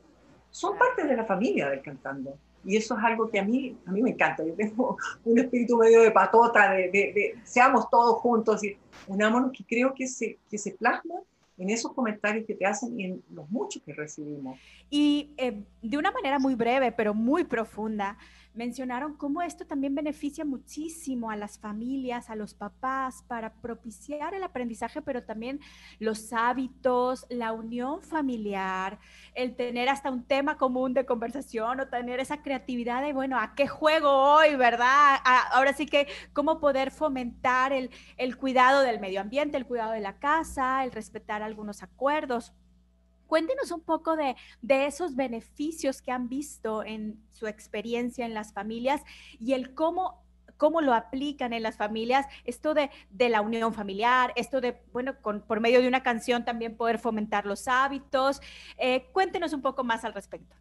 Son 0.54 0.78
parte 0.78 1.04
de 1.04 1.18
la 1.18 1.26
familia 1.26 1.68
del 1.68 1.82
cantando. 1.82 2.38
Y 2.63 2.78
eso 2.78 2.96
es 2.96 3.04
algo 3.04 3.28
que 3.28 3.39
a 3.39 3.44
mí, 3.44 3.76
a 3.88 3.92
mí 3.92 4.04
me 4.04 4.12
encanta. 4.12 4.46
Yo 4.46 4.54
tengo 4.54 4.98
un 5.26 5.39
espíritu 5.39 5.78
medio 5.78 6.04
de 6.04 6.12
patota, 6.12 6.74
de, 6.74 6.89
de, 6.92 7.36
seamos 7.44 7.89
todos 7.89 8.22
juntos 8.22 8.63
y 8.63 8.78
unámonos, 9.08 9.52
que 9.52 9.63
creo 9.63 9.96
que 9.96 10.08
se, 10.08 10.38
que 10.48 10.60
se 10.60 10.72
plasma 10.72 11.16
en 11.58 11.72
esos 11.72 11.92
comentarios 11.94 12.46
que 12.46 12.54
te 12.54 12.68
hacen 12.68 13.00
y 13.00 13.06
en 13.06 13.24
los 13.32 13.50
muchos 13.50 13.82
que 13.82 13.94
recibimos. 13.94 14.60
Y 14.92 15.32
eh, 15.38 15.60
de 15.82 15.98
una 15.98 16.12
manera 16.12 16.38
muy 16.38 16.54
breve, 16.54 16.92
pero 16.92 17.16
muy 17.16 17.46
profunda, 17.46 18.16
mencionaron 18.54 19.16
cómo 19.16 19.42
esto 19.42 19.66
también 19.66 19.96
beneficia 19.96 20.46
muchísimo 20.46 21.32
a 21.32 21.36
las 21.36 21.58
familias, 21.60 22.30
a 22.30 22.36
los 22.36 22.54
papás, 22.54 23.24
para 23.28 23.54
propiciar 23.54 24.34
el 24.34 24.44
aprendizaje, 24.44 25.02
pero 25.02 25.24
también 25.24 25.60
los 26.00 26.34
hábitos, 26.34 27.26
la 27.30 27.52
unión 27.52 28.02
familiar, 28.02 29.00
el 29.36 29.56
tener 29.56 29.89
hasta 29.89 30.12
un 30.12 30.24
tema 30.24 30.58
común 30.58 30.94
de 30.94 31.06
conversación 31.06 31.80
o 31.80 31.88
tener 31.88 32.20
esa 32.20 32.42
creatividad 32.42 33.02
de, 33.02 33.13
bueno, 33.13 33.39
¿a 33.39 33.56
qué 33.56 33.68
juego 33.68 34.10
hoy, 34.10 34.56
verdad? 34.56 35.20
ahora 35.52 35.74
sí 35.74 35.86
que 35.86 36.08
cómo 36.34 36.60
poder 36.60 36.92
fomentar 36.92 37.74
el, 37.74 37.89
el 38.18 38.38
cuidado 38.38 38.82
del 38.82 39.00
medio 39.00 39.22
ambiente, 39.22 39.58
el 39.58 39.66
cuidado 39.66 39.92
de 39.92 40.02
la 40.02 40.20
casa, 40.20 40.84
el 40.84 40.92
respetar 40.92 41.42
algunos 41.42 41.84
acuerdos. 41.84 42.54
Cuéntenos 43.28 43.72
un 43.72 43.82
poco 43.82 44.16
de, 44.16 44.36
esos 44.68 45.16
beneficios 45.16 46.02
que 46.02 46.12
han 46.12 46.30
visto 46.30 46.84
en 46.84 47.20
su 47.30 47.48
experiencia 47.48 48.26
en 48.26 48.34
las 48.34 48.54
familias 48.54 49.02
y 49.40 49.54
el 49.54 49.74
cómo 49.74 50.22
cómo 50.56 50.82
lo 50.82 50.94
aplican 50.94 51.52
en 51.52 51.64
las 51.64 51.76
familias, 51.76 52.26
esto 52.46 52.74
de, 52.74 52.90
la 53.18 53.42
unión 53.42 53.74
familiar, 53.74 54.32
esto 54.38 54.62
de, 54.62 54.82
bueno, 54.94 55.16
con, 55.22 55.42
por 55.42 55.60
medio 55.60 55.82
de 55.82 55.90
una 55.90 56.04
canción 56.04 56.46
también 56.46 56.78
poder 56.78 57.00
fomentar 57.00 57.46
los 57.46 57.68
hábitos. 57.68 58.40
Eh, 58.78 59.10
cuéntenos 59.12 59.52
un 59.52 59.62
poco 59.62 59.84
más 59.84 60.06
al 60.06 60.14
respecto. 60.14 60.56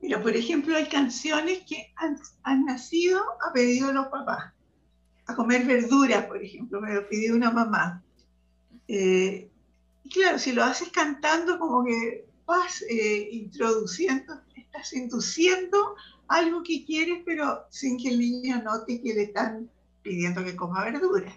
Mira, 0.00 0.22
por 0.22 0.36
ejemplo, 0.36 0.76
hay 0.76 0.86
canciones 0.86 1.62
que 1.66 1.92
han, 1.96 2.64
nacido 2.64 3.20
a 3.48 3.52
pedido 3.52 3.88
de 3.88 3.94
los 3.94 4.08
papás. 4.08 4.52
A 5.26 5.34
comer 5.34 5.64
verduras, 5.64 6.26
por 6.26 6.42
ejemplo, 6.42 6.80
me 6.80 6.94
lo 6.94 7.08
pidió 7.08 7.34
una 7.34 7.50
mamá. 7.50 8.02
Eh, 8.86 9.50
y 10.06 10.08
claro, 10.08 10.38
si 10.38 10.52
lo 10.52 10.62
haces 10.62 10.90
cantando, 10.90 11.58
como 11.58 11.84
que 11.84 12.28
vas 12.46 12.80
eh, 12.88 13.28
introduciendo, 13.32 14.40
estás 14.54 14.92
induciendo 14.92 15.96
algo 16.28 16.62
que 16.62 16.84
quieres, 16.84 17.22
pero 17.26 17.66
sin 17.70 17.98
que 17.98 18.10
el 18.10 18.20
niño 18.20 18.62
note 18.62 19.02
que 19.02 19.14
le 19.14 19.22
están 19.24 19.68
pidiendo 20.02 20.44
que 20.44 20.54
coma 20.54 20.84
verduras. 20.84 21.34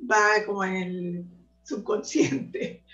Va 0.00 0.44
como 0.46 0.64
en 0.64 0.76
el 0.76 1.24
subconsciente. 1.64 2.82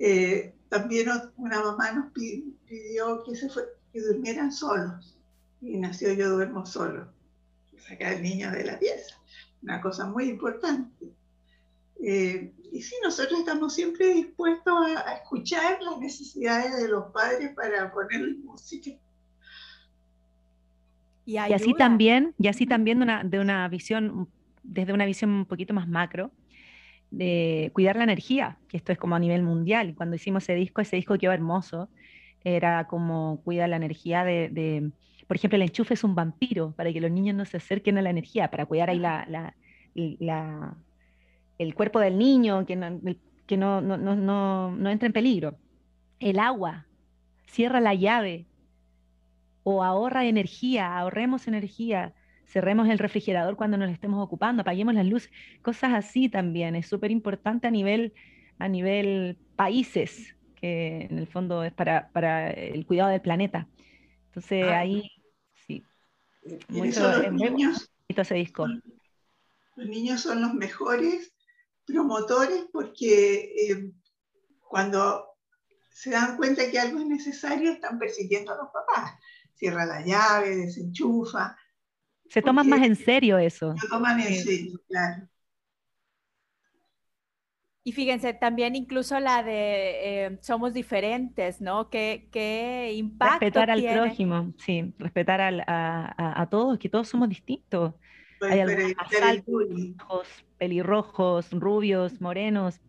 Eh, 0.00 0.52
también 0.68 1.08
una 1.36 1.62
mamá 1.62 1.92
nos 1.92 2.12
pidió 2.12 3.22
que, 3.22 3.36
se 3.36 3.48
que 3.92 4.00
durmieran 4.00 4.50
solos. 4.50 5.16
Y 5.62 5.78
nació 5.78 6.12
Yo 6.12 6.30
duermo 6.30 6.66
solo. 6.66 7.06
Sacar 7.78 8.14
al 8.14 8.22
niño 8.22 8.50
de 8.50 8.64
la 8.64 8.78
pieza. 8.80 9.14
Una 9.62 9.80
cosa 9.80 10.06
muy 10.06 10.28
importante. 10.30 11.14
Eh, 12.02 12.52
y 12.74 12.82
sí, 12.82 12.96
nosotros 13.04 13.38
estamos 13.38 13.72
siempre 13.72 14.12
dispuestos 14.12 14.74
a, 15.06 15.14
escuchar 15.14 15.80
las 15.80 15.96
necesidades 16.00 16.76
de 16.76 16.88
los 16.88 17.04
padres 17.12 17.52
para 17.54 17.92
poner 17.92 18.34
música. 18.38 18.90
Y, 21.24 21.36
así 21.36 21.72
también, 21.74 22.34
y 22.36 22.48
así 22.48 22.66
también 22.66 22.98
de 22.98 23.04
una, 23.04 23.22
de 23.22 23.38
una 23.38 23.68
visión, 23.68 24.28
desde 24.64 24.92
una 24.92 25.06
visión 25.06 25.30
un 25.30 25.46
poquito 25.46 25.72
más 25.72 25.86
macro, 25.86 26.32
de 27.12 27.70
cuidar 27.74 27.94
la 27.94 28.02
energía, 28.02 28.58
que 28.68 28.76
esto 28.76 28.90
es 28.90 28.98
como 28.98 29.14
a 29.14 29.20
nivel 29.20 29.44
mundial. 29.44 29.94
Cuando 29.94 30.16
hicimos 30.16 30.42
ese 30.42 30.56
disco, 30.56 30.80
ese 30.80 30.96
disco 30.96 31.16
quedó 31.16 31.30
hermoso, 31.30 31.88
era 32.42 32.88
como 32.88 33.40
cuida 33.44 33.68
la 33.68 33.76
energía 33.76 34.24
de, 34.24 34.90
por 35.28 35.36
ejemplo, 35.36 35.54
el 35.54 35.62
enchufe 35.62 35.94
es 35.94 36.02
un 36.02 36.16
vampiro, 36.16 36.72
para 36.72 36.92
que 36.92 37.00
los 37.00 37.12
niños 37.12 37.36
no 37.36 37.44
se 37.44 37.58
acerquen 37.58 37.98
a 37.98 38.02
la 38.02 38.10
energía, 38.10 38.50
para 38.50 38.66
cuidar 38.66 38.90
ahí 38.90 38.98
la, 38.98 39.24
la, 39.28 39.54
la 39.94 40.76
el 41.58 41.74
cuerpo 41.74 42.00
del 42.00 42.18
niño, 42.18 42.66
que 42.66 42.76
no, 42.76 43.00
que 43.46 43.56
no, 43.56 43.80
no, 43.80 43.96
no, 43.96 44.70
no 44.70 44.90
entre 44.90 45.06
en 45.06 45.12
peligro. 45.12 45.58
El 46.18 46.38
agua, 46.38 46.86
cierra 47.46 47.80
la 47.80 47.94
llave 47.94 48.46
o 49.62 49.82
ahorra 49.82 50.26
energía, 50.26 50.96
ahorremos 50.96 51.48
energía, 51.48 52.14
cerremos 52.46 52.88
el 52.88 52.98
refrigerador 52.98 53.56
cuando 53.56 53.76
nos 53.76 53.90
estemos 53.90 54.22
ocupando, 54.22 54.62
apaguemos 54.62 54.94
las 54.94 55.06
luces, 55.06 55.30
cosas 55.62 55.92
así 55.94 56.28
también. 56.28 56.76
Es 56.76 56.86
súper 56.86 57.10
importante 57.10 57.66
a 57.66 57.70
nivel, 57.70 58.12
a 58.58 58.68
nivel 58.68 59.38
países, 59.56 60.36
que 60.54 61.08
en 61.10 61.18
el 61.18 61.26
fondo 61.26 61.64
es 61.64 61.72
para, 61.72 62.08
para 62.12 62.50
el 62.50 62.86
cuidado 62.86 63.10
del 63.10 63.20
planeta. 63.20 63.68
Entonces 64.26 64.64
ah, 64.64 64.80
ahí, 64.80 65.10
sí. 65.66 65.82
Mucho, 66.68 67.22
los, 67.22 67.32
niños, 67.32 67.90
ese 68.08 68.34
disco. 68.34 68.66
los 69.76 69.88
niños 69.88 70.20
son 70.20 70.42
los 70.42 70.52
mejores 70.52 71.33
promotores 71.84 72.66
porque 72.72 73.70
eh, 73.70 73.90
cuando 74.68 75.36
se 75.90 76.10
dan 76.10 76.36
cuenta 76.36 76.70
que 76.70 76.78
algo 76.78 76.98
es 76.98 77.06
necesario, 77.06 77.72
están 77.72 77.98
persiguiendo 77.98 78.52
a 78.52 78.56
los 78.56 78.66
papás. 78.66 79.12
Cierra 79.54 79.86
la 79.86 80.04
llave, 80.04 80.56
desenchufa. 80.56 81.56
Se 82.28 82.42
toman 82.42 82.68
más 82.68 82.82
en 82.82 82.96
serio 82.96 83.38
eso. 83.38 83.74
Se 83.80 83.88
toman 83.88 84.20
en 84.20 84.34
serio, 84.34 84.80
claro. 84.88 85.28
Y 87.86 87.92
fíjense, 87.92 88.32
también 88.32 88.74
incluso 88.74 89.20
la 89.20 89.42
de 89.42 90.24
eh, 90.24 90.38
somos 90.40 90.72
diferentes, 90.72 91.60
¿no? 91.60 91.90
¿Qué, 91.90 92.30
qué 92.32 92.94
impacto 92.94 93.40
Respetar 93.40 93.70
al 93.70 93.84
prójimo, 93.84 94.54
sí, 94.56 94.94
respetar 94.98 95.42
a, 95.42 96.40
a, 96.40 96.48
todos, 96.48 96.78
que 96.78 96.88
todos 96.88 97.08
somos 97.08 97.28
distintos. 97.28 97.92
Hay 98.40 98.60
algunos 98.60 100.26
pelirrojos, 100.58 101.50
rubios, 101.52 102.20
morenos, 102.20 102.80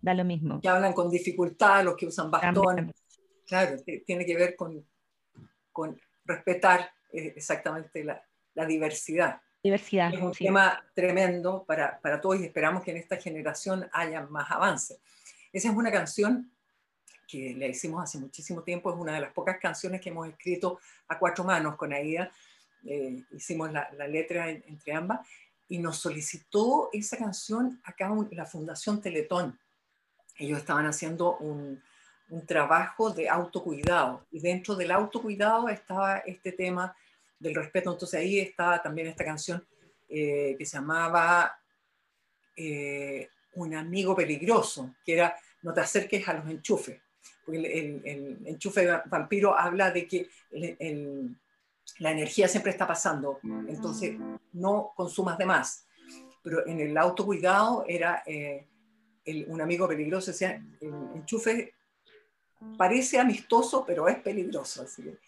da 0.00 0.14
lo 0.14 0.24
mismo. 0.24 0.60
Que 0.60 0.68
hablan 0.68 0.92
con 0.92 1.10
dificultad, 1.10 1.84
los 1.84 1.96
que 1.96 2.06
usan 2.06 2.30
bastón. 2.30 2.92
Claro, 3.46 3.76
tiene 4.06 4.24
que 4.24 4.36
ver 4.36 4.56
con, 4.56 4.84
con 5.70 5.98
respetar 6.24 6.90
eh, 7.12 7.34
exactamente 7.36 8.04
la, 8.04 8.22
la, 8.54 8.66
diversidad. 8.66 9.40
Diversidad. 9.62 10.12
Es 10.12 10.20
un 10.20 10.32
tema 10.32 10.82
tremendo 10.94 11.64
para, 11.64 12.00
para 12.00 12.20
todos 12.20 12.40
y 12.40 12.44
esperamos 12.44 12.82
que 12.82 12.92
en 12.92 12.96
esta 12.96 13.16
generación 13.16 13.88
haya 13.92 14.22
más 14.22 14.50
avances. 14.50 15.00
Esa 15.52 15.68
es 15.68 15.74
una 15.74 15.90
canción 15.90 16.50
que 17.28 17.54
le 17.54 17.68
hicimos 17.68 18.02
hace 18.02 18.18
muchísimo 18.18 18.62
tiempo, 18.62 18.92
es 18.92 18.98
una 18.98 19.14
de 19.14 19.20
las 19.20 19.32
pocas 19.32 19.58
canciones 19.58 20.00
que 20.00 20.10
hemos 20.10 20.28
escrito 20.28 20.78
a 21.08 21.18
cuatro 21.18 21.44
manos 21.44 21.76
con 21.76 21.92
Aida. 21.92 22.30
Eh, 22.84 23.24
hicimos 23.30 23.72
la, 23.72 23.90
la 23.96 24.08
letra 24.08 24.50
entre 24.50 24.92
ambas 24.92 25.26
y 25.68 25.78
nos 25.78 25.98
solicitó 25.98 26.90
esa 26.92 27.16
canción 27.16 27.80
acá 27.84 28.06
en 28.06 28.36
la 28.36 28.46
Fundación 28.46 29.00
Teletón 29.00 29.58
ellos 30.38 30.58
estaban 30.58 30.86
haciendo 30.86 31.36
un, 31.38 31.82
trabajo 32.46 33.10
de 33.10 33.28
autocuidado 33.28 34.24
y 34.30 34.40
dentro 34.40 34.74
del 34.74 34.90
autocuidado 34.90 35.68
estaba 35.68 36.16
este 36.20 36.52
tema 36.52 36.96
del 37.38 37.54
respeto. 37.54 37.92
Entonces 37.92 38.18
ahí 38.18 38.40
estaba 38.40 38.80
también 38.80 39.08
esta 39.08 39.22
canción 39.22 39.62
eh, 40.08 40.56
que 40.56 40.64
se 40.64 40.78
llamaba 40.78 41.54
eh, 42.56 43.28
Un 43.52 43.74
amigo 43.74 44.16
peligroso, 44.16 44.94
que 45.04 45.12
era 45.12 45.36
no 45.60 45.74
te 45.74 45.82
acerques 45.82 46.26
a 46.26 46.32
los 46.32 46.48
enchufes. 46.48 47.02
Porque 47.44 47.58
el, 47.58 48.38
enchufe 48.46 48.88
vampiro 49.04 49.54
habla 49.54 49.90
de 49.90 50.08
que 50.08 50.30
la 51.98 52.10
energía 52.10 52.48
siempre 52.48 52.72
está 52.72 52.86
pasando, 52.86 53.38
entonces 53.68 54.16
no 54.52 54.92
consumas 54.96 55.38
de 55.38 55.46
más. 55.46 55.86
Pero 56.42 56.66
en 56.66 56.80
el 56.80 56.96
autocuidado 56.96 57.84
era... 57.86 58.22
Eh, 58.26 58.66
un 59.46 59.60
amigo 59.60 59.86
peligroso, 59.86 60.32
o 60.32 60.34
sea, 60.34 60.60
el 60.80 60.94
enchufe 61.14 61.74
parece 62.76 63.18
amistoso, 63.18 63.84
pero 63.86 64.08
es 64.08 64.18
peligroso. 64.18 64.82
Así 64.82 65.02
que 65.02 65.18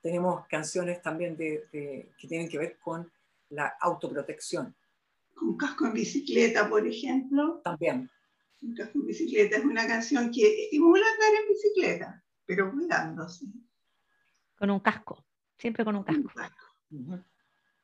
tenemos 0.00 0.46
canciones 0.46 1.02
también 1.02 1.36
de, 1.36 1.68
que 1.70 2.28
tienen 2.28 2.48
que 2.48 2.58
ver 2.58 2.78
con 2.78 3.10
la 3.50 3.76
autoprotección. 3.80 4.74
Un 5.40 5.56
casco 5.56 5.86
en 5.86 5.94
bicicleta, 5.94 6.68
por 6.68 6.86
ejemplo. 6.86 7.60
También. 7.64 8.10
Un 8.62 8.74
casco 8.74 8.98
en 8.98 9.06
bicicleta 9.06 9.56
es 9.56 9.64
una 9.64 9.86
canción 9.86 10.30
que 10.30 10.64
estimula 10.64 11.04
andar 11.06 11.42
en 11.42 11.48
bicicleta, 11.48 12.24
pero 12.46 12.70
cuidándose. 12.70 13.46
Con 14.56 14.70
un 14.70 14.80
casco, 14.80 15.24
siempre 15.62 15.84
con 15.84 15.94
un 15.94 16.02
casco. 16.02 16.28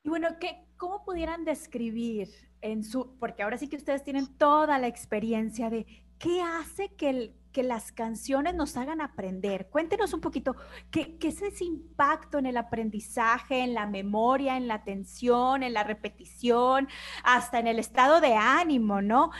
Y 0.03 0.09
bueno, 0.09 0.27
¿qué, 0.39 0.67
¿cómo 0.75 1.03
pudieran 1.03 1.45
describir 1.45 2.27
en 2.61 2.83
su, 2.83 3.17
porque 3.19 3.41
ahora 3.41 3.57
sí 3.57 3.69
que 3.69 3.77
ustedes 3.77 4.03
tienen 4.03 4.37
toda 4.37 4.77
la 4.77 4.87
experiencia 4.87 5.69
de 5.69 5.85
qué 6.19 6.41
hace 6.41 6.93
que, 6.95 7.33
que 7.53 7.63
las 7.63 7.93
canciones 7.93 8.53
nos 8.53 8.75
hagan 8.75 8.99
aprender? 8.99 9.69
Cuéntenos 9.69 10.13
un 10.13 10.19
poquito, 10.19 10.57
¿qué, 10.91 11.17
¿qué, 11.17 11.29
es 11.29 11.41
ese 11.41 11.63
impacto 11.63 12.37
en 12.37 12.47
el 12.47 12.57
aprendizaje, 12.57 13.61
en 13.61 13.73
la 13.73 13.87
memoria, 13.87 14.57
en 14.57 14.67
la 14.67 14.75
atención, 14.75 15.63
en 15.63 15.73
la 15.73 15.83
repetición, 15.83 16.89
hasta 17.23 17.59
en 17.59 17.67
el 17.67 17.79
estado 17.79 18.19
de 18.19 18.35
ánimo, 18.35 19.01
¿no? 19.01 19.31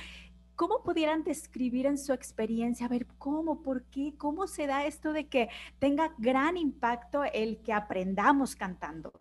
¿Cómo 0.60 0.84
pudieran 0.84 1.24
describir 1.24 1.86
en 1.86 1.98
su 1.98 2.12
experiencia, 2.12 2.86
a 2.86 2.89
ver, 2.89 3.08
cómo, 3.17 3.63
por 3.63 3.84
qué, 3.84 4.13
cómo 4.17 4.45
se 4.45 4.67
da 4.67 4.86
esto 4.86 5.13
de 5.13 5.30
que 5.30 5.48
tenga 5.80 6.13
gran 6.17 6.58
impacto 6.58 7.24
el 7.24 7.62
que 7.63 7.72
aprendamos 7.72 8.58
cantando? 8.58 9.13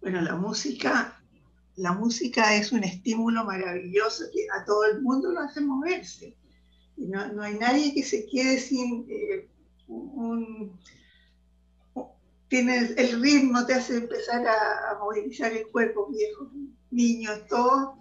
Bueno, 0.00 0.22
la 0.22 0.36
música, 0.36 1.22
la 1.76 1.92
música 1.92 2.56
es 2.56 2.72
un 2.72 2.82
estímulo 2.82 3.44
maravilloso 3.44 4.24
que 4.32 4.46
a 4.58 4.64
todo 4.64 4.86
el 4.86 5.02
mundo 5.02 5.30
lo 5.30 5.40
hace 5.40 5.60
moverse. 5.60 6.34
Y 6.96 7.08
no, 7.08 7.42
hay 7.42 7.58
nadie 7.58 7.92
que 7.92 8.04
se 8.04 8.24
quede 8.24 8.58
sin 8.58 9.04
eh, 9.10 9.50
un, 9.86 10.80
tiene 12.48 12.94
el 12.96 13.20
ritmo, 13.20 13.66
te 13.66 13.74
hace 13.74 13.98
empezar 13.98 14.46
a, 14.48 14.98
movilizar 14.98 15.52
el 15.52 15.66
cuerpo, 15.66 16.08
viejos, 16.10 16.48
niños, 16.90 17.46
todo, 17.48 17.98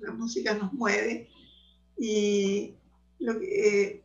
la, 0.00 0.12
música 0.12 0.54
nos 0.54 0.72
mueve. 0.72 1.28
Y 1.98 2.74
lo 3.18 3.40
eh, 3.40 4.02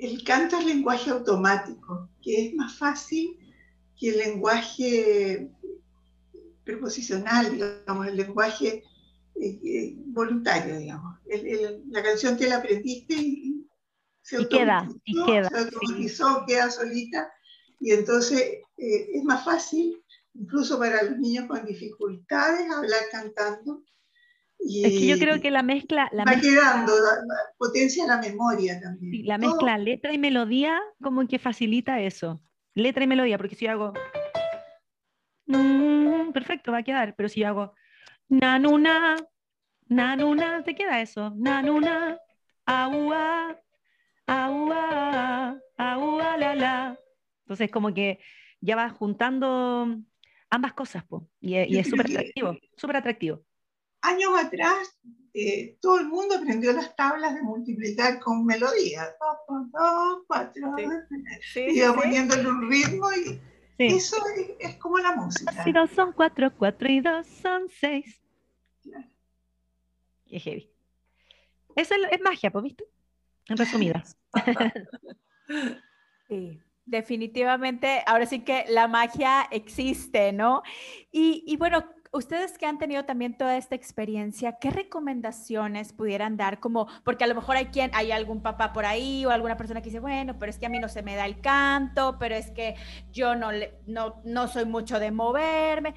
el 0.00 0.24
canto 0.24 0.58
es 0.58 0.66
lenguaje 0.66 1.10
automático, 1.10 2.08
que 2.22 2.46
es 2.46 2.54
más 2.54 2.76
fácil 2.76 3.38
que 3.98 4.10
el 4.10 4.18
lenguaje 4.18 5.50
preposicional, 6.64 7.52
digamos, 7.52 8.06
el 8.08 8.16
lenguaje 8.16 8.84
eh, 9.40 9.60
eh, 9.64 9.94
voluntario, 10.06 10.78
digamos. 10.78 11.18
la 11.88 12.02
canción 12.02 12.36
te 12.36 12.48
la 12.48 12.56
aprendiste 12.56 13.14
y 13.14 13.66
se 14.22 14.46
queda, 14.48 14.88
y 15.04 15.24
queda, 15.24 15.48
se 15.48 15.58
automatizó, 15.58 16.44
queda 16.46 16.70
solita, 16.70 17.30
y 17.78 17.92
entonces 17.92 18.40
eh, 18.78 19.08
es 19.14 19.22
más 19.24 19.44
fácil, 19.44 20.02
incluso 20.34 20.78
para 20.78 21.02
los 21.04 21.18
niños 21.18 21.46
con 21.46 21.64
dificultades, 21.64 22.70
hablar 22.70 23.02
cantando. 23.12 23.84
Y 24.58 24.84
es 24.84 24.92
que 24.92 25.06
yo 25.06 25.18
creo 25.18 25.40
que 25.40 25.50
la 25.50 25.62
mezcla... 25.62 26.08
La 26.12 26.24
va 26.24 26.40
quedando, 26.40 26.92
potencia 27.58 28.06
la 28.06 28.18
memoria 28.18 28.80
también. 28.80 29.26
la 29.26 29.38
mezcla 29.38 29.78
letra 29.78 30.12
y 30.12 30.18
melodía 30.18 30.80
como 31.00 31.26
que 31.28 31.38
facilita 31.38 32.00
eso 32.00 32.42
letra 32.76 33.02
y 33.02 33.06
melodía, 33.06 33.38
porque 33.38 33.56
si 33.56 33.64
yo 33.64 33.72
hago, 33.72 33.94
mm, 35.46 36.30
perfecto, 36.32 36.70
va 36.70 36.78
a 36.78 36.82
quedar, 36.82 37.16
pero 37.16 37.28
si 37.28 37.40
yo 37.40 37.48
hago, 37.48 37.74
nanuna, 38.28 39.16
nanuna, 39.88 40.62
te 40.62 40.74
queda 40.74 41.00
eso, 41.00 41.32
nanuna, 41.36 42.18
agua, 42.66 43.58
agua, 44.26 45.58
agua, 45.78 46.36
la, 46.36 46.54
la. 46.54 47.00
Entonces, 47.44 47.70
como 47.70 47.94
que 47.94 48.20
ya 48.60 48.76
vas 48.76 48.92
juntando 48.92 49.96
ambas 50.50 50.74
cosas, 50.74 51.02
po, 51.04 51.28
y, 51.40 51.56
y 51.56 51.78
es 51.78 51.88
súper 51.88 52.10
atractivo, 52.10 52.58
súper 52.76 52.96
atractivo. 52.96 53.42
Años 54.06 54.30
atrás, 54.38 54.96
eh, 55.34 55.76
todo 55.80 55.98
el 55.98 56.06
mundo 56.06 56.36
aprendió 56.36 56.72
las 56.72 56.94
tablas 56.94 57.34
de 57.34 57.42
multiplicar 57.42 58.20
con 58.20 58.46
melodía. 58.46 59.16
Dos, 59.20 59.70
dos, 59.72 60.18
cuatro. 60.28 60.74
Sí. 61.52 61.66
Iba 61.70 61.92
poniéndole 61.94 62.48
un 62.48 62.70
ritmo 62.70 63.12
y 63.12 63.40
eso 63.78 64.16
es, 64.60 64.76
como 64.76 64.98
la 64.98 65.12
música. 65.16 65.64
Si 65.64 65.72
dos 65.72 65.90
son 65.90 66.12
cuatro, 66.12 66.52
cuatro 66.56 66.88
y 66.88 67.00
dos 67.00 67.26
son 67.26 67.68
seis. 67.68 68.22
Qué 70.26 70.38
heavy. 70.38 70.70
Eso 71.74 71.94
es, 72.10 72.20
magia, 72.20 72.50
¿pues 72.50 72.64
viste? 72.64 72.84
En 73.48 73.56
resumidas. 73.56 74.16
sí 76.28 76.62
definitivamente, 76.86 78.02
ahora 78.06 78.26
sí 78.26 78.40
que 78.40 78.64
la 78.68 78.86
magia 78.86 79.42
existe, 79.50 80.32
¿no? 80.32 80.62
Y, 81.10 81.42
y, 81.46 81.56
bueno, 81.56 81.84
ustedes 82.16 82.58
que 82.58 82.66
han 82.66 82.78
tenido 82.78 83.04
también 83.04 83.36
toda 83.36 83.56
esta 83.56 83.74
experiencia, 83.74 84.58
¿qué 84.60 84.70
recomendaciones 84.70 85.92
pudieran 85.92 86.36
dar? 86.36 86.60
Como, 86.60 86.88
porque 87.04 87.24
a 87.24 87.26
lo 87.26 87.34
mejor 87.34 87.56
hay 87.56 87.66
quien, 87.66 87.90
hay 87.94 88.12
algún 88.12 88.42
papá 88.42 88.72
por 88.72 88.86
ahí 88.86 89.24
o 89.24 89.30
alguna 89.30 89.56
persona 89.56 89.80
que 89.80 89.90
dice, 89.90 90.00
bueno, 90.00 90.38
pero 90.38 90.50
es 90.50 90.58
que 90.58 90.66
a 90.66 90.68
mí 90.68 90.78
no 90.78 90.88
se 90.88 91.02
me 91.02 91.16
da 91.16 91.26
el 91.26 91.40
canto, 91.40 92.16
pero 92.18 92.34
es 92.34 92.50
que 92.50 92.74
yo 93.12 93.34
no, 93.34 93.48
no, 93.86 94.20
no 94.24 94.48
soy 94.48 94.64
mucho 94.64 94.98
de 94.98 95.10
moverme. 95.10 95.94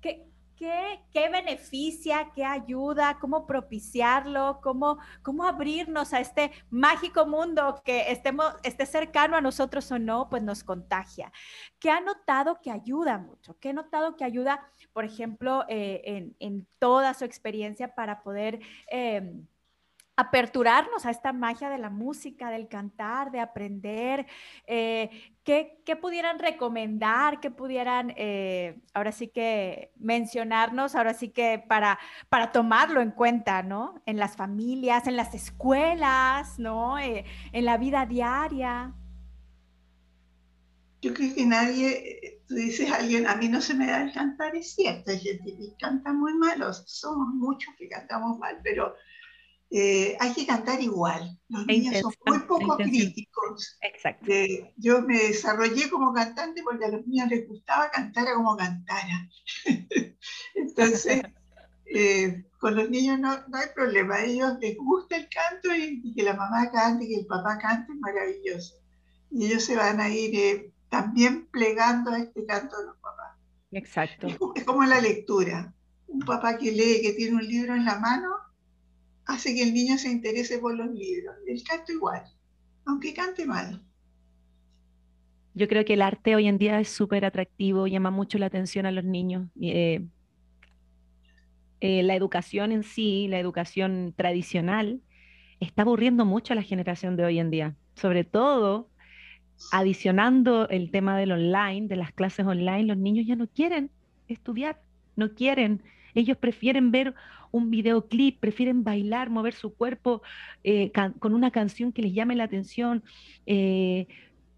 ¿Qué, 0.00 0.28
¿Qué, 0.58 1.00
¿Qué, 1.12 1.28
beneficia, 1.28 2.32
qué 2.34 2.44
ayuda, 2.44 3.18
cómo 3.20 3.46
propiciarlo, 3.46 4.58
cómo, 4.60 4.98
cómo 5.22 5.44
abrirnos 5.44 6.12
a 6.12 6.18
este 6.18 6.50
mágico 6.68 7.26
mundo 7.26 7.80
que 7.84 8.10
estemos, 8.10 8.56
esté 8.64 8.84
cercano 8.84 9.36
a 9.36 9.40
nosotros 9.40 9.88
o 9.92 10.00
no, 10.00 10.28
pues 10.28 10.42
nos 10.42 10.64
contagia? 10.64 11.30
¿Qué 11.78 11.90
ha 11.90 12.00
notado 12.00 12.60
que 12.60 12.72
ayuda 12.72 13.18
mucho? 13.18 13.56
¿Qué 13.60 13.68
ha 13.68 13.72
notado 13.72 14.16
que 14.16 14.24
ayuda, 14.24 14.68
por 14.92 15.04
ejemplo, 15.04 15.64
eh, 15.68 16.32
en, 16.40 16.66
toda 16.80 17.14
su 17.14 17.24
experiencia 17.24 17.94
para 17.94 18.24
poder... 18.24 18.58
Em, 18.88 19.46
aperturarnos 20.16 21.06
a 21.06 21.12
esta 21.12 21.32
magia 21.32 21.70
de 21.70 21.78
la 21.78 21.90
música, 21.90 22.50
del 22.50 22.66
cantar, 22.66 23.30
de 23.30 23.38
aprender, 23.38 24.26
eh, 24.66 25.10
¿qué, 25.84 25.96
pudieran 25.96 26.38
recomendar, 26.38 27.40
qué 27.40 27.50
pudieran 27.50 28.12
eh, 28.18 28.78
ahora 28.92 29.12
sí 29.12 29.28
que 29.28 29.92
mencionarnos, 29.96 30.94
ahora 30.94 31.14
sí 31.14 31.30
que 31.30 31.64
para, 31.66 31.98
para 32.28 32.52
tomarlo 32.52 33.00
en 33.00 33.12
cuenta, 33.12 33.62
¿no? 33.62 34.02
En 34.04 34.18
las 34.18 34.36
familias, 34.36 35.06
en 35.06 35.16
las 35.16 35.34
escuelas, 35.34 36.58
¿no? 36.58 36.98
Eh, 36.98 37.24
en 37.52 37.64
la 37.64 37.78
vida 37.78 38.04
diaria. 38.04 38.92
Yo 41.00 41.14
creo 41.14 41.34
que 41.34 41.46
nadie, 41.46 42.42
tú 42.46 42.54
dices 42.54 42.90
a 42.90 42.96
alguien, 42.96 43.26
a 43.26 43.36
mí 43.36 43.48
no 43.48 43.62
se 43.62 43.72
me 43.72 43.86
da 43.86 44.02
el 44.02 44.12
cantar, 44.12 44.54
es 44.54 44.74
cierto, 44.74 45.12
que 45.22 45.38
canta 45.80 46.12
muy 46.12 46.34
mal, 46.34 46.62
somos 46.84 47.28
muchos 47.28 47.72
que 47.78 47.88
cantamos 47.88 48.38
mal, 48.38 48.60
pero 48.62 48.94
eh, 49.70 50.16
hay 50.18 50.32
que 50.32 50.46
cantar 50.46 50.80
igual. 50.80 51.38
Los 51.48 51.66
niños 51.66 52.00
son 52.00 52.12
muy 52.26 52.38
poco 52.40 52.76
críticos. 52.76 53.78
Exacto. 53.82 54.32
yo 54.76 55.02
me 55.02 55.18
desarrollé 55.18 55.90
como 55.90 56.12
cantante 56.12 56.62
porque 56.62 56.86
a 56.86 56.88
los 56.88 57.06
niños 57.06 57.28
les 57.28 57.46
gustaba 57.46 57.90
cantar 57.90 58.32
como 58.34 58.56
cantara. 58.56 59.28
Entonces, 60.54 61.22
eh, 61.86 62.44
con 62.58 62.76
los 62.76 62.88
niños 62.88 63.18
no, 63.18 63.36
no, 63.48 63.58
hay 63.58 63.68
problema. 63.74 64.16
A 64.16 64.24
ellos 64.24 64.54
les 64.60 64.76
gusta 64.76 65.16
el 65.16 65.28
canto 65.28 65.74
y, 65.74 66.14
que 66.14 66.22
la 66.22 66.34
mamá 66.34 66.70
cante, 66.70 67.06
que 67.06 67.16
el 67.16 67.26
papá 67.26 67.58
cante, 67.58 67.92
es 67.92 67.98
maravilloso. 67.98 68.74
Y 69.30 69.46
ellos 69.46 69.64
se 69.64 69.76
van 69.76 70.00
a 70.00 70.08
ir 70.08 70.34
eh, 70.34 70.72
también 70.88 71.46
plegando 71.46 72.10
a 72.10 72.18
este 72.18 72.46
canto 72.46 72.78
de 72.78 72.86
los 72.86 72.96
papás. 72.96 73.36
Exacto. 73.70 74.26
es 74.54 74.64
como 74.64 74.84
la 74.84 75.00
lectura. 75.00 75.74
Un 76.06 76.20
papá 76.20 76.56
que 76.56 76.72
lee, 76.72 77.02
que 77.02 77.12
tiene 77.12 77.36
un 77.36 77.46
libro 77.46 77.74
en 77.74 77.84
la 77.84 77.98
mano, 77.98 78.30
hace 79.28 79.54
que 79.54 79.62
el 79.62 79.74
niño 79.74 79.96
se 79.98 80.10
interese 80.10 80.58
por 80.58 80.74
los 80.74 80.90
libros. 80.90 81.36
El 81.46 81.62
canto 81.62 81.92
igual, 81.92 82.24
aunque 82.86 83.14
cante 83.14 83.46
mal. 83.46 83.80
Yo 85.54 85.68
creo 85.68 85.84
que 85.84 85.94
el 85.94 86.02
arte 86.02 86.34
hoy 86.34 86.48
en 86.48 86.58
día 86.58 86.80
es 86.80 86.88
súper 86.88 87.24
atractivo, 87.24 87.86
llama 87.86 88.10
mucho 88.10 88.38
la 88.38 88.46
atención 88.46 88.86
a 88.86 88.90
los 88.90 89.04
niños. 89.04 89.48
Eh, 89.60 90.04
eh, 91.80 92.02
la 92.02 92.14
educación 92.14 92.72
en 92.72 92.82
sí, 92.82 93.28
la 93.28 93.38
educación 93.38 94.14
tradicional, 94.16 95.00
está 95.60 95.82
aburriendo 95.82 96.24
mucho 96.24 96.52
a 96.52 96.56
la 96.56 96.62
generación 96.62 97.16
de 97.16 97.24
hoy 97.24 97.38
en 97.38 97.50
día, 97.50 97.76
sobre 97.96 98.24
todo 98.24 98.88
adicionando 99.72 100.68
el 100.68 100.90
tema 100.90 101.18
del 101.18 101.32
online, 101.32 101.88
de 101.88 101.96
las 101.96 102.12
clases 102.12 102.46
online, 102.46 102.84
los 102.84 102.96
niños 102.96 103.26
ya 103.26 103.36
no 103.36 103.48
quieren 103.48 103.90
estudiar, 104.28 104.80
no 105.16 105.34
quieren, 105.34 105.82
ellos 106.14 106.36
prefieren 106.36 106.90
ver 106.90 107.14
un 107.50 107.70
videoclip, 107.70 108.40
prefieren 108.40 108.84
bailar, 108.84 109.30
mover 109.30 109.54
su 109.54 109.74
cuerpo 109.74 110.22
eh, 110.64 110.92
con 111.18 111.34
una 111.34 111.50
canción 111.50 111.92
que 111.92 112.02
les 112.02 112.12
llame 112.12 112.36
la 112.36 112.44
atención, 112.44 113.02
eh, 113.46 114.06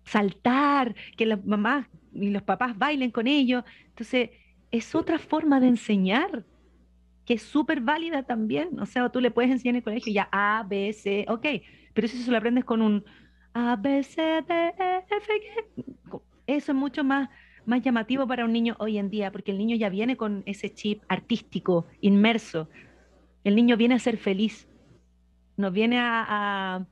saltar, 0.05 0.95
que 1.17 1.27
las 1.27 1.45
mamás 1.45 1.87
y 2.13 2.31
los 2.31 2.43
papás 2.43 2.77
bailen 2.77 3.11
con 3.11 3.27
ellos. 3.27 3.65
Entonces, 3.89 4.31
es 4.71 4.95
otra 4.95 5.19
forma 5.19 5.61
de 5.61 5.69
enseñar 5.69 6.45
que 7.25 7.35
es 7.35 7.43
súper 7.43 7.81
válida 7.81 8.25
también. 8.25 8.81
O 8.81 8.87
sea, 8.87 9.09
tú 9.09 9.21
le 9.21 9.31
puedes 9.31 9.51
enseñar 9.51 9.75
en 9.75 9.77
el 9.77 9.83
colegio 9.85 10.13
ya 10.13 10.29
A, 10.33 10.65
B, 10.69 10.93
C, 10.93 11.27
ok, 11.29 11.47
pero 11.95 12.09
si 12.09 12.21
eso 12.21 12.31
lo 12.31 12.39
aprendes 12.39 12.65
con 12.65 12.83
un 12.83 13.05
A, 13.53 13.77
B, 13.77 14.03
C, 14.03 14.21
D, 14.21 14.55
E, 14.55 15.05
F, 15.09 15.33
G, 15.33 16.21
eso 16.47 16.73
es 16.73 16.77
mucho 16.77 17.05
más 17.05 17.29
más 17.71 17.83
llamativo 17.83 18.27
para 18.27 18.45
un 18.45 18.53
niño 18.53 18.77
hoy 18.79 18.99
en 18.99 19.09
día, 19.09 19.33
porque 19.33 19.53
el 19.53 19.59
niño 19.59 19.77
ya 19.77 19.89
viene 19.89 20.17
con 20.17 20.43
ese 20.45 20.75
chip 20.75 21.03
artístico, 21.09 21.87
inmerso. 22.03 22.69
El 23.45 23.55
niño 23.55 23.79
viene 23.79 23.95
a 23.95 23.99
ser 23.99 24.19
feliz, 24.19 24.69
no 25.57 25.71
viene 25.71 25.97
a, 25.99 26.85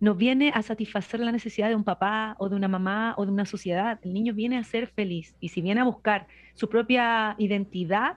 no 0.00 0.14
viene 0.14 0.50
a 0.54 0.62
satisfacer 0.62 1.20
la 1.20 1.32
necesidad 1.32 1.68
de 1.68 1.74
un 1.74 1.84
papá 1.84 2.36
o 2.38 2.48
de 2.48 2.56
una 2.56 2.68
mamá 2.68 3.14
o 3.18 3.26
de 3.26 3.32
una 3.32 3.44
sociedad. 3.44 3.98
El 4.02 4.14
niño 4.14 4.32
viene 4.32 4.56
a 4.56 4.64
ser 4.64 4.86
feliz 4.86 5.34
y 5.40 5.50
si 5.50 5.60
viene 5.60 5.80
a 5.82 5.84
buscar 5.84 6.26
su 6.54 6.68
propia 6.68 7.34
identidad 7.38 8.16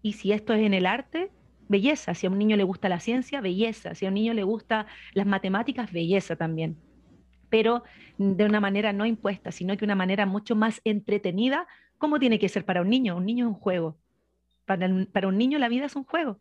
y 0.00 0.14
si 0.14 0.32
esto 0.32 0.54
es 0.54 0.64
en 0.64 0.74
el 0.74 0.86
arte, 0.86 1.30
belleza. 1.68 2.14
Si 2.14 2.26
a 2.26 2.30
un 2.30 2.38
niño 2.38 2.56
le 2.56 2.62
gusta 2.62 2.88
la 2.88 3.00
ciencia, 3.00 3.40
belleza. 3.40 3.94
Si 3.94 4.06
a 4.06 4.08
un 4.08 4.14
niño 4.14 4.32
le 4.32 4.44
gusta 4.44 4.86
las 5.12 5.26
matemáticas, 5.26 5.92
belleza 5.92 6.36
también 6.36 6.76
pero 7.48 7.82
de 8.18 8.44
una 8.44 8.60
manera 8.60 8.92
no 8.92 9.06
impuesta, 9.06 9.52
sino 9.52 9.76
que 9.76 9.84
una 9.84 9.94
manera 9.94 10.26
mucho 10.26 10.56
más 10.56 10.80
entretenida, 10.84 11.66
como 11.98 12.18
tiene 12.18 12.38
que 12.38 12.48
ser 12.48 12.64
para 12.64 12.82
un 12.82 12.90
niño. 12.90 13.16
Un 13.16 13.26
niño 13.26 13.46
es 13.46 13.54
un 13.54 13.60
juego. 13.60 13.96
Para, 14.64 14.88
un 14.88 15.38
niño 15.38 15.58
la 15.58 15.68
vida 15.68 15.86
es 15.86 15.96
un 15.96 16.04
juego. 16.04 16.38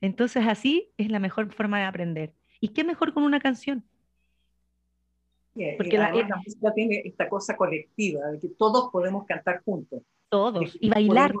Entonces 0.00 0.46
así 0.46 0.90
es 0.96 1.10
la 1.10 1.18
mejor 1.18 1.52
forma 1.52 1.78
de 1.78 1.84
aprender. 1.84 2.32
¿Y 2.60 2.68
qué 2.68 2.84
mejor 2.84 3.12
con 3.12 3.22
una 3.22 3.40
canción? 3.40 3.84
Porque 5.78 5.96
la, 5.96 6.12
música 6.12 6.72
tiene 6.74 7.00
esta 7.04 7.30
cosa 7.30 7.56
colectiva, 7.56 8.26
de 8.26 8.38
que 8.38 8.48
todos 8.48 8.90
podemos 8.90 9.24
cantar 9.24 9.62
juntos. 9.64 10.02
Todos, 10.28 10.76
y 10.80 10.90
bailar. 10.90 11.32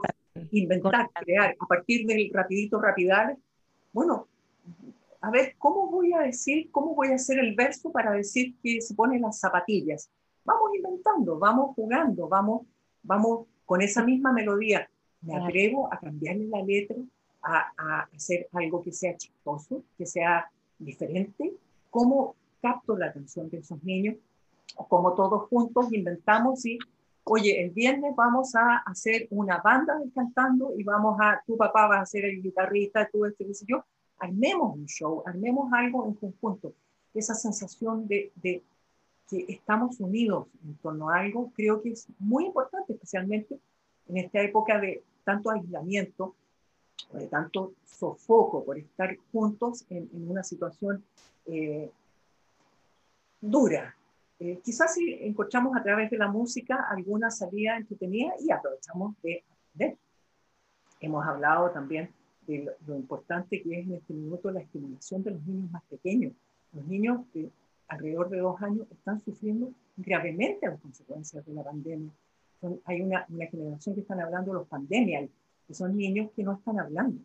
Inventar, 0.52 1.10
crear, 1.12 1.54
a 1.58 1.66
partir 1.66 2.06
del 2.06 2.30
rapidito, 2.32 2.80
rapidal. 2.80 3.36
Bueno, 3.92 4.26
a 5.20 5.30
ver, 5.30 5.54
¿cómo 5.58 5.88
voy 5.90 6.12
a 6.12 6.20
decir, 6.20 6.70
cómo 6.70 6.94
voy 6.94 7.08
a 7.08 7.16
hacer 7.16 7.38
el 7.38 7.54
verso 7.54 7.90
para 7.90 8.12
decir 8.12 8.54
que 8.62 8.80
se 8.80 8.94
ponen 8.94 9.22
las 9.22 9.38
zapatillas? 9.38 10.10
Vamos 10.44 10.70
inventando, 10.74 11.38
vamos 11.38 11.74
jugando, 11.74 12.28
vamos, 12.28 12.66
vamos 13.02 13.46
con 13.64 13.82
esa 13.82 14.04
misma 14.04 14.32
melodía. 14.32 14.88
Me 15.22 15.36
atrevo 15.36 15.92
a 15.92 15.98
cambiarle 15.98 16.46
la 16.46 16.62
letra, 16.62 16.96
a, 17.42 17.72
a 17.76 18.08
hacer 18.14 18.48
algo 18.52 18.82
que 18.82 18.92
sea 18.92 19.16
chistoso, 19.16 19.82
que 19.98 20.06
sea 20.06 20.50
diferente. 20.78 21.52
¿Cómo 21.90 22.36
capto 22.62 22.96
la 22.96 23.06
atención 23.06 23.48
de 23.50 23.58
esos 23.58 23.82
niños? 23.82 24.16
Como 24.88 25.14
todos 25.14 25.48
juntos 25.48 25.92
inventamos 25.92 26.64
y, 26.66 26.78
oye, 27.24 27.62
el 27.62 27.70
viernes 27.70 28.14
vamos 28.14 28.54
a 28.54 28.78
hacer 28.78 29.26
una 29.30 29.58
banda 29.58 29.98
cantando 30.14 30.72
y 30.76 30.84
vamos 30.84 31.16
a, 31.20 31.42
tu 31.46 31.56
papá 31.56 31.88
va 31.88 32.00
a 32.00 32.06
ser 32.06 32.24
el 32.24 32.42
guitarrista, 32.42 33.08
tú 33.10 33.24
este, 33.24 33.46
yo, 33.66 33.84
armemos 34.18 34.74
un 34.76 34.86
show, 34.86 35.22
armemos 35.26 35.72
algo 35.72 36.06
en 36.06 36.14
conjunto. 36.14 36.74
Esa 37.14 37.34
sensación 37.34 38.06
de, 38.06 38.32
de, 38.36 38.62
que 39.28 39.46
estamos 39.48 39.98
unidos 40.00 40.48
en 40.64 40.76
torno 40.76 41.10
a 41.10 41.20
algo, 41.20 41.50
creo 41.54 41.82
que 41.82 41.90
es 41.90 42.06
muy 42.18 42.46
importante, 42.46 42.92
especialmente 42.92 43.58
en 44.08 44.16
esta 44.18 44.40
época 44.40 44.78
de 44.78 45.02
tanto 45.24 45.50
aislamiento, 45.50 46.34
de 47.12 47.26
tanto 47.26 47.74
sofoco 47.84 48.64
por 48.64 48.78
estar 48.78 49.16
juntos 49.32 49.84
en, 49.90 50.08
en 50.12 50.30
una 50.30 50.42
situación 50.42 51.04
eh, 51.46 51.90
dura. 53.40 53.96
Eh, 54.38 54.60
quizás 54.62 54.94
si 54.94 55.14
encontramos 55.22 55.76
a 55.76 55.82
través 55.82 56.10
de 56.10 56.18
la 56.18 56.28
música 56.28 56.86
alguna 56.90 57.30
salida 57.30 57.76
entretenida 57.76 58.34
y 58.40 58.50
aprovechamos 58.50 59.14
de 59.22 59.42
aprender. 59.50 59.98
Hemos 61.00 61.26
hablado 61.26 61.70
también 61.70 62.10
de 62.46 62.70
lo, 62.86 62.96
importante 62.96 63.62
que 63.62 63.80
es 63.80 63.86
en 63.86 63.94
este 63.94 64.14
minuto 64.14 64.50
la 64.50 64.60
estimulación 64.60 65.22
de 65.22 65.32
los 65.32 65.46
niños 65.46 65.70
más 65.70 65.82
pequeños. 65.84 66.32
Los 66.72 66.86
niños 66.86 67.20
de 67.32 67.50
alrededor 67.88 68.28
de 68.30 68.38
dos 68.38 68.60
años 68.62 68.86
están 68.90 69.20
sufriendo 69.20 69.72
gravemente 69.96 70.66
las 70.66 70.80
consecuencias 70.80 71.44
de 71.44 71.54
la 71.54 71.62
pandemia. 71.62 72.10
hay 72.84 73.00
una, 73.00 73.26
una, 73.28 73.46
generación 73.46 73.94
que 73.94 74.00
están 74.02 74.20
hablando 74.20 74.52
de 74.52 74.58
los 74.58 74.68
pandemias, 74.68 75.28
que 75.66 75.74
son 75.74 75.96
niños 75.96 76.30
que 76.34 76.42
no 76.42 76.54
están 76.54 76.78
hablando, 76.78 77.20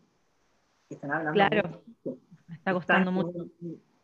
que 0.88 0.94
están 0.94 1.10
hablando. 1.10 1.34
Claro, 1.34 1.82
está 2.50 2.72
costando 2.72 3.12
mucho. 3.12 3.48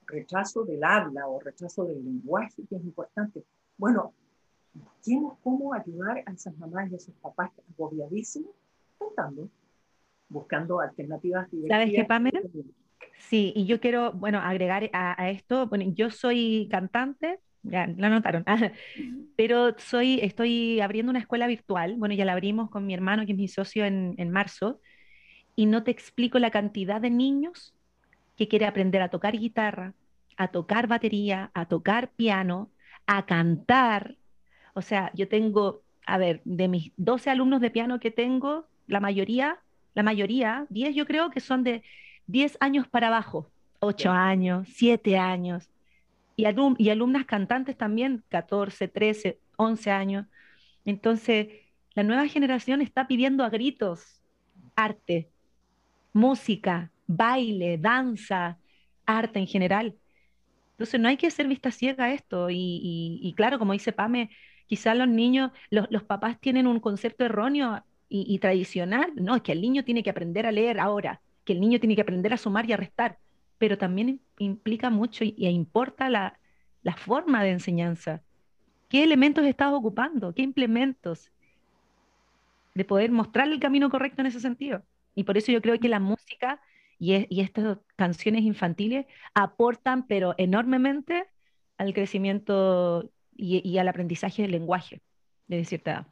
rechazo 0.07 0.65
del 0.65 0.83
habla 0.83 1.29
o 1.29 1.41
rechazo 1.41 1.85
del 1.85 2.05
lenguaje, 2.05 2.63
que 2.69 2.77
es 2.77 2.83
importante. 2.83 3.45
Bueno, 3.77 4.13
busquemos 4.75 5.39
cómo 5.43 5.75
ayudar 5.75 6.23
a 6.27 6.33
esas 6.33 6.57
mamás 6.59 6.91
y 6.91 6.95
a 6.95 6.97
esos 6.97 7.15
papás 7.17 7.51
agobiadísimos 7.75 8.53
cantando 8.99 9.49
buscando 10.29 10.81
alternativas 10.81 11.49
¿Sabes 11.69 11.91
qué, 11.93 12.05
Pamela? 12.05 12.41
Sí, 13.19 13.53
y 13.57 13.67
yo 13.67 13.81
quiero, 13.81 14.13
bueno, 14.13 14.39
agregar 14.39 14.89
a, 14.93 15.31
esto, 15.31 15.67
bueno, 15.67 15.85
yo 15.95 16.11
soy 16.11 16.69
cantante, 16.71 17.41
ya 17.63 17.87
lo 17.87 18.09
notaron, 18.09 18.45
pero 19.37 19.75
soy, 19.79 20.21
estoy 20.23 20.81
abriendo 20.81 21.11
una 21.11 21.19
escuela 21.19 21.47
virtual, 21.47 21.97
bueno, 21.97 22.15
ya 22.15 22.25
la 22.25 22.33
abrimos 22.33 22.71
con 22.71 22.87
mi 22.87 22.95
hermano, 22.95 23.27
que 23.27 23.33
es 23.33 23.39
mi 23.39 23.49
socio, 23.49 23.85
en, 23.85 24.15
en 24.19 24.31
marzo, 24.31 24.81
y 25.57 25.67
no 25.67 25.83
te 25.83 25.91
explico 25.91 26.39
la 26.39 26.51
cantidad 26.51 27.01
de 27.01 27.11
niños 27.11 27.75
que 28.37 28.47
quiere 28.47 28.67
aprender 28.67 29.03
a 29.03 29.09
tocar 29.09 29.37
guitarra, 29.37 29.95
a 30.37 30.49
tocar 30.49 30.87
batería, 30.87 31.51
a 31.55 31.67
tocar 31.67 32.11
piano, 32.13 32.71
a 33.07 33.27
cantar. 33.27 34.17
O 34.75 34.83
sea, 34.83 35.11
yo 35.15 35.27
tengo, 35.29 35.83
a 36.07 36.17
ver, 36.19 36.41
de 36.45 36.69
mis 36.69 36.93
12 36.97 37.31
alumnos 37.31 37.61
de 37.61 37.71
piano 37.71 37.99
que 37.99 38.13
tengo, 38.13 38.69
la 38.87 39.01
mayoría 39.01 39.59
la 39.99 40.05
mayoría, 40.05 40.65
10 40.71 40.95
yo 40.95 41.07
creo 41.07 41.29
que 41.29 41.41
son 41.41 41.65
de 41.65 41.83
10 42.29 42.57
años 42.61 42.87
para 42.87 43.09
abajo, 43.09 43.51
8 43.81 44.13
años, 44.13 44.69
7 44.71 45.19
años, 45.19 45.69
y, 46.37 46.45
y 46.79 46.91
alumnas 46.91 47.25
cantantes 47.27 47.77
también, 47.77 48.23
14, 48.29 48.87
13, 48.87 49.41
11 49.57 49.91
años. 49.91 50.27
Entonces, 50.85 51.49
la 51.97 52.05
nueva 52.05 52.29
generación 52.29 52.81
está 52.81 53.09
pidiendo 53.09 53.43
a 53.43 53.51
gritos 53.51 54.23
arte, 54.77 55.33
música, 56.13 56.93
baile, 57.09 57.77
danza, 57.77 58.61
arte 59.05 59.41
en 59.41 59.49
general. 59.49 59.97
Entonces 60.75 61.01
no 61.01 61.09
hay 61.09 61.17
que 61.17 61.33
ser 61.33 61.49
vista 61.49 61.73
ciega 61.73 62.05
a 62.05 62.13
esto. 62.13 62.51
Y, 62.51 63.35
claro, 63.37 63.59
como 63.59 63.73
dice 63.73 63.91
Pame, 63.91 64.31
quizás 64.69 64.97
los 64.97 65.09
niños, 65.09 65.51
los, 65.71 65.89
los, 65.91 66.05
papás 66.05 66.39
tienen 66.39 66.69
un 66.69 66.79
concepto 66.79 67.25
erróneo 67.25 67.83
y, 68.09 68.39
tradicional, 68.39 69.13
no, 69.17 69.37
es 69.37 69.43
que 69.43 69.53
el 69.53 69.61
niño 69.61 69.85
tiene 69.85 70.03
que 70.03 70.11
aprender 70.11 70.47
a 70.47 70.53
leer 70.53 70.81
ahora, 70.81 71.21
que 71.45 71.53
el 71.53 71.61
niño 71.61 71.79
tiene 71.79 71.95
que 71.95 72.03
aprender 72.03 72.33
a 72.33 72.39
sumar 72.39 72.69
y 72.69 72.73
a 72.73 72.77
restar, 72.77 73.19
pero 73.59 73.77
también 73.77 74.21
implica 74.39 74.91
mucho 74.91 75.25
y, 75.25 75.35
importa 75.47 76.09
la, 76.09 76.39
la, 76.83 76.97
forma 76.97 77.43
de 77.43 77.51
enseñanza. 77.51 78.23
¿Qué 78.89 79.05
elementos 79.05 79.45
estás 79.45 79.73
ocupando? 79.73 80.33
¿Qué 80.35 80.43
implementos? 80.43 81.31
De 82.75 82.85
poder 82.85 83.11
mostrar 83.11 83.49
el 83.49 83.61
camino 83.61 83.91
correcto 83.91 84.23
en 84.23 84.27
ese 84.29 84.41
sentido. 84.41 84.83
Y 85.15 85.25
por 85.25 85.37
eso 85.37 85.53
yo 85.53 85.61
creo 85.61 85.79
que 85.79 85.89
la 85.89 86.01
música 86.01 86.61
y, 86.99 87.41
estas 87.41 87.79
canciones 87.97 88.43
infantiles 88.43 89.07
aportan, 89.35 90.07
pero 90.07 90.35
enormemente, 90.39 91.27
al 91.77 91.95
crecimiento 91.95 93.11
y, 93.37 93.79
al 93.79 93.89
aprendizaje 93.89 94.43
del 94.43 94.53
lenguaje 94.53 95.01
de 95.47 95.65
cierta 95.65 95.91
edad. 95.93 96.07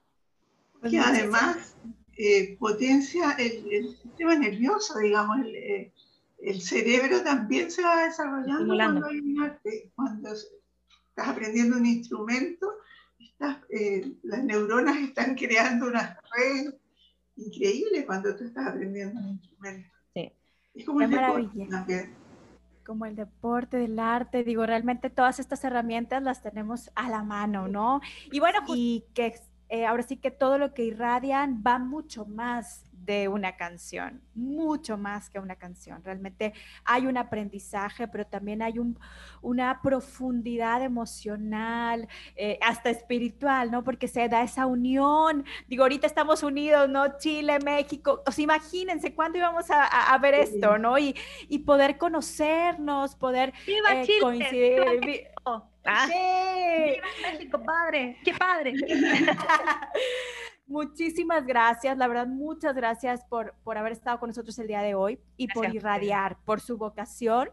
Que 0.90 0.98
además 0.98 1.74
eh, 2.16 2.56
potencia 2.58 3.32
el, 3.38 3.96
sistema 3.96 4.34
nervioso, 4.36 4.98
digamos, 4.98 5.38
el, 5.40 5.54
eh, 5.54 5.92
el, 6.38 6.60
cerebro 6.60 7.22
también 7.22 7.70
se 7.70 7.82
va 7.82 8.04
desarrollando 8.04 8.74
cuando 8.74 9.06
hay 9.06 9.18
un 9.18 9.42
arte, 9.42 9.90
cuando 9.94 10.32
estás 10.32 11.28
aprendiendo 11.28 11.76
un 11.76 11.86
instrumento, 11.86 12.72
eh, 13.68 14.12
las 14.22 14.44
neuronas 14.44 14.96
están 14.96 15.34
creando 15.34 15.88
una 15.88 16.18
red 16.36 16.72
increíble 17.36 18.06
cuando 18.06 18.34
tú 18.34 18.44
estás 18.44 18.66
aprendiendo 18.66 19.20
un 19.20 19.28
instrumento. 19.28 19.88
Sí. 20.14 20.32
Es 20.74 20.86
como 20.86 21.02
el 21.02 21.10
deporte 21.10 21.66
también. 21.70 22.14
Como 22.84 23.04
el 23.04 23.16
deporte, 23.16 23.76
del 23.76 23.98
arte, 23.98 24.44
digo, 24.44 24.64
realmente 24.64 25.10
todas 25.10 25.38
estas 25.38 25.64
herramientas 25.64 26.22
las 26.22 26.40
tenemos 26.40 26.90
a 26.94 27.10
la 27.10 27.22
mano, 27.24 27.68
¿no? 27.68 28.00
Y 28.30 28.38
bueno, 28.38 28.60
y 28.68 29.04
que 29.12 29.34
eh, 29.68 29.86
ahora 29.86 30.02
sí 30.02 30.16
que 30.16 30.30
todo 30.30 30.58
lo 30.58 30.74
que 30.74 30.84
irradian 30.84 31.62
va 31.66 31.78
mucho 31.78 32.24
más 32.26 32.86
de 33.06 33.28
una 33.28 33.56
canción, 33.56 34.20
mucho 34.34 34.98
más 34.98 35.30
que 35.30 35.38
una 35.38 35.54
canción. 35.54 36.02
Realmente 36.02 36.52
hay 36.84 37.06
un 37.06 37.16
aprendizaje, 37.16 38.08
pero 38.08 38.26
también 38.26 38.62
hay 38.62 38.78
un, 38.78 38.98
una 39.40 39.80
profundidad 39.80 40.82
emocional, 40.82 42.08
eh, 42.34 42.58
hasta 42.60 42.90
espiritual, 42.90 43.70
¿no? 43.70 43.84
Porque 43.84 44.08
se 44.08 44.28
da 44.28 44.42
esa 44.42 44.66
unión. 44.66 45.44
Digo, 45.68 45.84
ahorita 45.84 46.06
estamos 46.06 46.42
unidos, 46.42 46.88
¿no? 46.88 47.16
Chile, 47.18 47.58
México. 47.60 48.22
O 48.26 48.32
sea, 48.32 48.42
imagínense 48.42 49.14
cuándo 49.14 49.38
íbamos 49.38 49.66
a, 49.70 50.18
ver 50.18 50.34
esto, 50.34 50.78
¿no? 50.78 50.98
Y, 50.98 51.14
y, 51.48 51.60
poder 51.60 51.98
conocernos, 51.98 53.14
poder 53.14 53.52
eh, 53.66 54.06
coincidir. 54.20 55.28
Ah. 55.86 56.08
¡Sí! 56.08 57.00
México, 57.22 57.62
padre! 57.62 58.18
¡Qué 58.24 58.34
padre! 58.34 58.74
Muchísimas 60.66 61.46
gracias, 61.46 61.96
la 61.96 62.08
verdad, 62.08 62.26
muchas 62.26 62.74
gracias 62.74 63.24
por, 63.24 63.54
por 63.62 63.78
haber 63.78 63.92
estado 63.92 64.18
con 64.18 64.30
nosotros 64.30 64.58
el 64.58 64.66
día 64.66 64.82
de 64.82 64.96
hoy 64.96 65.20
y 65.36 65.46
por 65.46 65.72
irradiar, 65.72 66.38
por 66.44 66.60
su 66.60 66.76
vocación. 66.76 67.50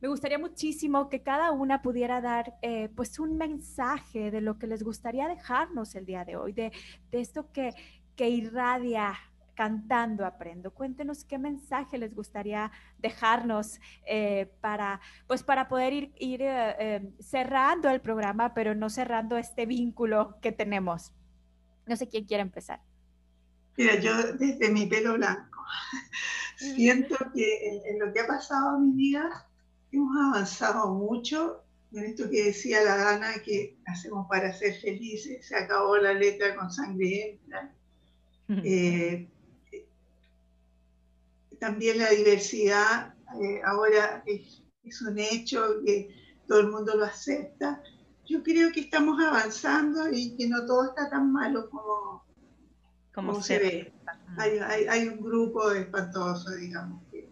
Me 0.00 0.06
gustaría 0.06 0.38
muchísimo 0.38 1.08
que 1.08 1.22
cada 1.22 1.50
una 1.50 1.82
pudiera 1.82 2.20
dar 2.20 2.54
eh, 2.62 2.90
pues 2.94 3.18
un 3.18 3.36
mensaje 3.36 4.30
de 4.30 4.40
lo 4.40 4.58
que 4.58 4.68
les 4.68 4.84
gustaría 4.84 5.26
dejarnos 5.26 5.96
el 5.96 6.06
día 6.06 6.24
de 6.24 6.36
hoy, 6.36 6.52
de, 6.52 6.70
de 7.10 7.20
esto 7.20 7.50
que, 7.50 7.74
que 8.14 8.28
irradia 8.28 9.14
cantando 9.54 10.26
aprendo. 10.26 10.72
Cuéntenos 10.72 11.24
qué 11.24 11.38
mensaje 11.38 11.98
les 11.98 12.14
gustaría 12.14 12.70
dejarnos 12.98 13.80
eh, 14.06 14.50
para, 14.60 15.00
pues 15.26 15.42
para 15.42 15.68
poder 15.68 15.92
ir, 15.92 16.12
ir 16.18 16.42
eh, 16.42 16.76
eh, 16.78 17.12
cerrando 17.20 17.88
el 17.88 18.00
programa, 18.00 18.54
pero 18.54 18.74
no 18.74 18.90
cerrando 18.90 19.38
este 19.38 19.66
vínculo 19.66 20.38
que 20.40 20.52
tenemos. 20.52 21.12
No 21.86 21.96
sé 21.96 22.08
quién 22.08 22.24
quiere 22.24 22.42
empezar. 22.42 22.80
Mira, 23.76 23.98
yo 23.98 24.34
desde 24.34 24.70
mi 24.70 24.86
pelo 24.86 25.14
blanco 25.14 25.64
siento 26.56 27.16
que 27.34 27.80
en, 27.86 27.98
lo 27.98 28.12
que 28.12 28.20
ha 28.20 28.26
pasado 28.26 28.76
en 28.76 28.88
mi 28.88 28.96
vida 28.96 29.48
hemos 29.90 30.16
avanzado 30.16 30.94
mucho 30.94 31.60
en 31.92 32.04
esto 32.04 32.28
que 32.28 32.46
decía 32.46 32.82
la 32.82 32.96
Dana 32.96 33.34
que 33.44 33.76
hacemos 33.86 34.26
para 34.28 34.52
ser 34.52 34.74
felices, 34.80 35.46
se 35.46 35.54
acabó 35.54 35.96
la 35.96 36.12
letra 36.12 36.56
con 36.56 36.68
sangre 36.72 37.38
también 41.64 41.98
la 41.98 42.10
diversidad 42.10 43.14
eh, 43.40 43.62
ahora 43.64 44.22
es, 44.26 44.60
un 45.00 45.18
hecho 45.18 45.80
que 45.82 46.14
todo 46.46 46.60
el 46.60 46.70
mundo 46.70 46.94
lo 46.94 47.06
acepta. 47.06 47.82
Yo 48.26 48.42
creo 48.42 48.70
que 48.70 48.80
estamos 48.80 49.18
avanzando 49.18 50.10
y 50.12 50.36
que 50.36 50.46
no 50.46 50.66
todo 50.66 50.90
está 50.90 51.08
tan 51.08 51.32
malo 51.32 51.70
como, 51.70 52.22
como, 53.14 53.42
se, 53.42 53.58
ve. 53.58 53.94
Hay, 54.36 54.58
hay, 54.58 55.08
un 55.08 55.22
grupo 55.22 55.70
espantoso, 55.70 56.54
digamos, 56.54 57.02
que 57.10 57.30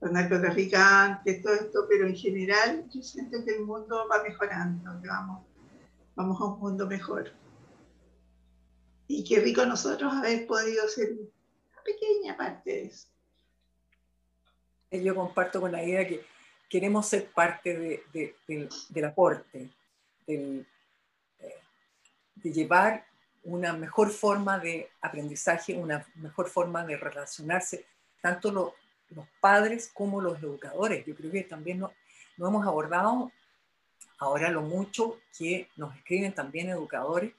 los 0.00 0.12
narcotraficantes, 0.12 1.42
todo 1.42 1.54
esto, 1.54 1.86
pero 1.88 2.06
en 2.06 2.14
general 2.14 2.88
yo 2.94 3.02
siento 3.02 3.44
que 3.44 3.56
el 3.56 3.64
mundo 3.64 4.06
va 4.08 4.22
mejorando, 4.22 5.02
que 5.02 5.08
vamos, 5.08 5.44
vamos 6.14 6.40
a 6.40 6.44
un 6.44 6.60
mundo 6.60 6.86
mejor. 6.86 7.32
Y 9.08 9.24
qué 9.24 9.40
rico 9.40 9.66
nosotros 9.66 10.14
haber 10.14 10.46
podido 10.46 10.86
ser 10.86 11.14
una 11.14 11.82
pequeña 11.84 12.36
parte 12.36 12.70
de 12.70 12.84
eso 12.84 13.08
yo 15.02 15.14
comparto 15.14 15.60
con 15.60 15.72
la 15.72 15.82
idea 15.82 16.06
que 16.06 16.24
queremos 16.68 17.06
ser 17.06 17.30
parte 17.30 18.04
del, 18.12 19.04
aporte, 19.04 19.68
eh, 20.26 20.64
de 22.34 22.52
llevar 22.52 23.04
una 23.44 23.72
mejor 23.72 24.10
forma 24.10 24.58
de 24.58 24.90
aprendizaje, 25.00 25.74
una 25.74 26.04
mejor 26.16 26.48
forma 26.48 26.84
de 26.84 26.96
relacionarse, 26.96 27.86
tanto 28.20 28.50
los 28.50 29.26
padres 29.40 29.90
como 29.94 30.20
los 30.20 30.38
educadores. 30.42 31.06
Yo 31.06 31.14
creo 31.14 31.30
que 31.30 31.42
también 31.42 31.78
no, 31.78 31.92
hemos 32.38 32.66
abordado 32.66 33.30
ahora 34.18 34.50
lo 34.50 34.62
mucho 34.62 35.20
que 35.38 35.68
nos 35.76 35.94
escriben 35.96 36.34
también 36.34 36.68
educadores 36.70 37.32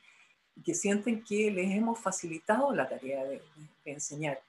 que 0.64 0.74
sienten 0.74 1.24
que 1.24 1.52
les 1.52 1.72
hemos 1.72 2.00
facilitado 2.00 2.74
la 2.74 2.88
tarea 2.90 3.24
de 3.26 3.42
enseñar. 3.86 4.42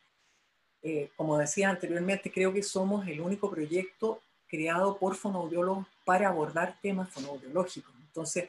Eh, 0.82 1.10
como 1.16 1.36
decía 1.36 1.70
anteriormente, 1.70 2.30
creo 2.30 2.52
que 2.52 2.62
somos 2.62 3.06
el 3.08 3.20
único 3.20 3.50
proyecto 3.50 4.20
creado 4.46 4.96
por 4.96 5.16
fonoaudiólogos 5.16 5.86
para 6.04 6.28
abordar 6.28 6.76
temas 6.80 7.10
fonoaudiológicos. 7.10 7.92
Entonces, 8.06 8.48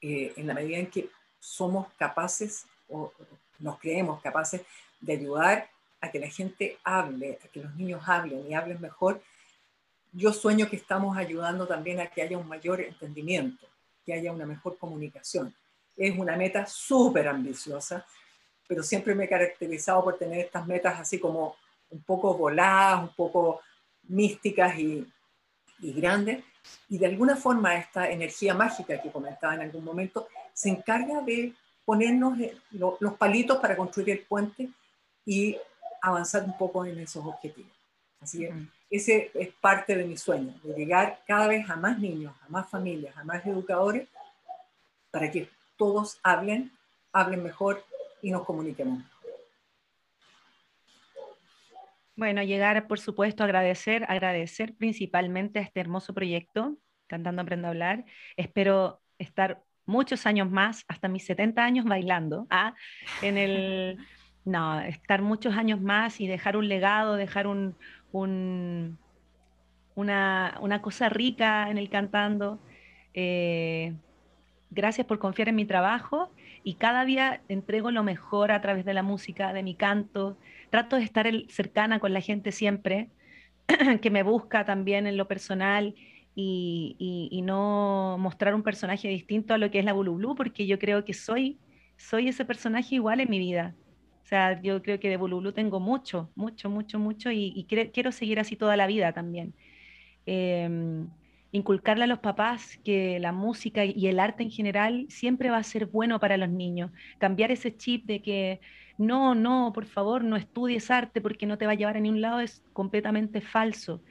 eh, 0.00 0.32
en 0.36 0.46
la 0.46 0.54
medida 0.54 0.78
en 0.78 0.90
que 0.90 1.10
somos 1.38 1.88
capaces 1.98 2.66
o 2.88 3.12
nos 3.58 3.78
creemos 3.78 4.20
capaces 4.22 4.62
de 5.00 5.12
ayudar 5.12 5.68
a 6.00 6.10
que 6.10 6.18
la 6.18 6.28
gente 6.28 6.78
hable, 6.82 7.38
a 7.44 7.48
que 7.48 7.60
los 7.60 7.74
niños 7.74 8.02
hablen 8.06 8.46
y 8.48 8.54
hablen 8.54 8.80
mejor, 8.80 9.20
yo 10.12 10.32
sueño 10.32 10.68
que 10.68 10.76
estamos 10.76 11.16
ayudando 11.16 11.66
también 11.66 12.00
a 12.00 12.06
que 12.06 12.22
haya 12.22 12.38
un 12.38 12.48
mayor 12.48 12.80
entendimiento, 12.80 13.66
que 14.04 14.14
haya 14.14 14.32
una 14.32 14.46
mejor 14.46 14.78
comunicación. 14.78 15.54
Es 15.96 16.18
una 16.18 16.36
meta 16.36 16.66
súper 16.66 17.28
ambiciosa, 17.28 18.06
pero 18.70 18.84
siempre 18.84 19.16
me 19.16 19.24
he 19.24 19.28
caracterizado 19.28 20.04
por 20.04 20.16
tener 20.16 20.38
estas 20.38 20.64
metas 20.64 21.00
así 21.00 21.18
como 21.18 21.56
un 21.90 22.00
poco 22.04 22.34
voladas, 22.34 23.02
un 23.02 23.14
poco 23.16 23.62
místicas 24.04 24.78
y, 24.78 25.04
grandes. 25.80 26.44
Y 26.88 26.96
de 26.96 27.06
alguna 27.06 27.34
forma 27.34 27.74
esta 27.74 28.08
energía 28.08 28.54
mágica 28.54 29.02
que 29.02 29.10
comentaba 29.10 29.56
en 29.56 29.62
algún 29.62 29.82
momento 29.82 30.28
se 30.54 30.68
encarga 30.68 31.20
de 31.22 31.52
ponernos 31.84 32.38
los 32.70 33.14
palitos 33.14 33.58
para 33.58 33.76
construir 33.76 34.10
el 34.10 34.20
puente 34.20 34.68
y 35.26 35.56
avanzar 36.00 36.44
un 36.44 36.56
poco 36.56 36.84
en 36.84 37.00
esos 37.00 37.26
objetivos. 37.26 37.72
Así 38.20 38.38
que 38.38 38.54
ese 38.88 39.32
es 39.34 39.48
parte 39.60 39.96
de 39.96 40.04
mi 40.04 40.16
sueño, 40.16 40.54
de 40.62 40.74
llegar 40.74 41.24
cada 41.26 41.48
vez 41.48 41.68
a 41.68 41.74
más 41.74 41.98
niños, 41.98 42.32
a 42.46 42.48
más 42.48 42.70
familias, 42.70 43.16
a 43.16 43.24
más 43.24 43.44
educadores, 43.44 44.06
para 45.10 45.28
que 45.28 45.50
todos 45.76 46.20
hablen, 46.22 46.70
hablen 47.12 47.42
mejor 47.42 47.84
y 48.22 48.30
nos 48.30 48.44
comuniquemos. 48.44 49.02
Bueno, 52.16 52.42
llegar, 52.42 52.86
por 52.86 53.00
supuesto, 53.00 53.42
a 53.42 53.46
agradecer, 53.46 54.04
agradecer 54.08 54.74
principalmente 54.74 55.58
a 55.58 55.62
este 55.62 55.80
hermoso 55.80 56.12
proyecto, 56.12 56.76
Cantando 57.06 57.42
Aprendo 57.42 57.66
a 57.66 57.70
Hablar. 57.70 58.04
Espero 58.36 59.00
estar 59.18 59.62
muchos 59.86 60.26
años 60.26 60.50
más, 60.50 60.84
hasta 60.86 61.08
mis 61.08 61.24
70 61.24 61.64
años 61.64 61.84
bailando, 61.86 62.46
¿ah? 62.50 62.74
en 63.22 63.38
el, 63.38 63.98
no, 64.44 64.80
estar 64.80 65.22
muchos 65.22 65.56
años 65.56 65.80
más 65.80 66.20
y 66.20 66.26
dejar 66.26 66.56
un 66.56 66.68
legado, 66.68 67.16
dejar 67.16 67.46
un, 67.46 67.74
un 68.12 68.98
una, 69.94 70.58
una, 70.60 70.82
cosa 70.82 71.08
rica 71.08 71.70
en 71.70 71.78
el 71.78 71.90
cantando. 71.90 72.60
Eh, 73.12 73.94
gracias 74.70 75.06
por 75.06 75.18
confiar 75.18 75.48
en 75.48 75.56
mi 75.56 75.64
trabajo 75.64 76.30
y 76.62 76.74
cada 76.74 77.04
día 77.04 77.42
entrego 77.48 77.90
lo 77.90 78.02
mejor 78.02 78.52
a 78.52 78.60
través 78.60 78.84
de 78.84 78.94
la 78.94 79.02
música, 79.02 79.52
de 79.52 79.62
mi 79.62 79.74
canto. 79.74 80.36
Trato 80.70 80.96
de 80.96 81.02
estar 81.02 81.26
cercana 81.48 82.00
con 82.00 82.12
la 82.12 82.20
gente 82.20 82.52
siempre, 82.52 83.10
que 84.02 84.10
me 84.10 84.22
busca 84.22 84.64
también 84.64 85.06
en 85.06 85.16
lo 85.16 85.26
personal 85.26 85.94
y, 86.34 87.40
no 87.44 88.16
mostrar 88.18 88.54
un 88.54 88.62
personaje 88.62 89.08
distinto 89.08 89.54
a 89.54 89.58
lo 89.58 89.70
que 89.70 89.78
es 89.78 89.84
la 89.84 89.92
Bulu 89.92 90.34
porque 90.34 90.66
yo 90.66 90.78
creo 90.78 91.04
que 91.04 91.14
soy, 91.14 91.58
soy 91.96 92.28
ese 92.28 92.44
personaje 92.44 92.94
igual 92.94 93.20
en 93.20 93.30
mi 93.30 93.38
vida. 93.38 93.74
O 94.22 94.26
sea, 94.26 94.60
yo 94.62 94.80
creo 94.82 95.00
que 95.00 95.08
de 95.08 95.16
Bulu 95.16 95.52
tengo 95.52 95.80
mucho, 95.80 96.30
mucho, 96.36 96.70
mucho, 96.70 96.98
mucho 96.98 97.30
y, 97.32 97.66
quiero 97.92 98.12
seguir 98.12 98.38
así 98.38 98.56
toda 98.56 98.76
la 98.76 98.86
vida 98.86 99.12
también. 99.12 99.54
Em, 100.26 101.08
inculcarle 101.52 102.04
a 102.04 102.06
los 102.06 102.20
papás 102.20 102.78
que 102.84 103.18
la 103.18 103.32
música 103.32 103.84
y 103.84 104.06
el 104.06 104.20
arte 104.20 104.42
en 104.42 104.50
general 104.50 105.06
siempre 105.08 105.50
va 105.50 105.58
a 105.58 105.62
ser 105.62 105.86
bueno 105.86 106.20
para 106.20 106.36
los 106.36 106.48
niños. 106.48 106.90
Cambiar 107.18 107.50
ese 107.50 107.76
chip 107.76 108.06
de 108.06 108.22
que 108.22 108.60
no, 108.98 109.34
no, 109.34 109.72
por 109.74 109.86
favor, 109.86 110.22
no 110.24 110.36
estudies 110.36 110.90
arte 110.90 111.20
porque 111.20 111.46
no 111.46 111.58
te 111.58 111.66
va 111.66 111.72
a 111.72 111.74
llevar 111.74 111.96
a 111.96 112.00
ningún 112.00 112.20
lado 112.20 112.40
es 112.40 112.62
completamente 112.72 113.40
falso. 113.40 114.02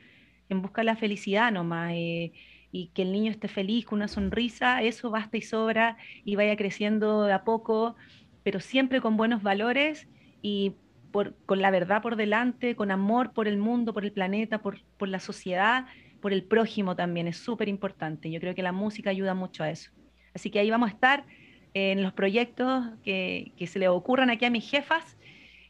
En 0.50 0.62
busca 0.62 0.84
la 0.84 0.96
felicidad 0.96 1.52
nomás. 1.52 1.94
Eh, 1.94 2.34
y 2.72 2.88
que 2.88 3.02
el 3.02 3.12
niño 3.12 3.32
esté 3.32 3.48
feliz 3.48 3.86
con 3.86 3.98
una 3.98 4.08
sonrisa, 4.08 4.84
eso 4.84 5.10
basta 5.10 5.38
y 5.38 5.42
sobra 5.42 5.98
y 6.24 6.36
vaya 6.36 6.56
creciendo 6.56 7.24
de 7.24 7.34
a 7.34 7.44
poco, 7.44 7.96
pero 8.44 8.60
siempre 8.60 9.02
con 9.02 9.18
buenos 9.18 9.42
valores 9.42 10.08
y 10.42 10.74
con 11.12 11.62
la 11.62 11.72
verdad 11.72 12.02
por 12.02 12.16
delante, 12.16 12.76
con 12.76 12.92
amor 12.92 13.34
por 13.34 13.48
el 13.48 13.58
mundo, 13.58 13.94
por 13.94 14.06
el 14.06 14.12
planeta, 14.12 14.62
por, 14.62 14.80
la 15.00 15.20
sociedad, 15.20 15.86
por 16.22 16.34
el 16.34 16.44
prójimo 16.44 16.96
también, 16.96 17.28
es 17.28 17.38
súper 17.38 17.68
importante. 17.68 18.30
Yo 18.32 18.40
creo 18.40 18.56
que 18.56 18.64
la 18.64 18.72
música 18.72 19.10
ayuda 19.10 19.34
mucho 19.34 19.64
a 19.64 19.70
eso. 19.70 19.92
Así 20.34 20.50
que 20.50 20.60
ahí 20.60 20.70
vamos 20.70 20.90
a 20.90 20.94
estar 20.94 21.26
en 21.74 22.04
los 22.04 22.14
proyectos 22.14 22.86
que, 23.04 23.54
se 23.68 23.80
le 23.80 23.88
ocurran 23.88 24.30
aquí 24.30 24.46
a 24.46 24.50
mis 24.50 24.70
jefas 24.70 25.18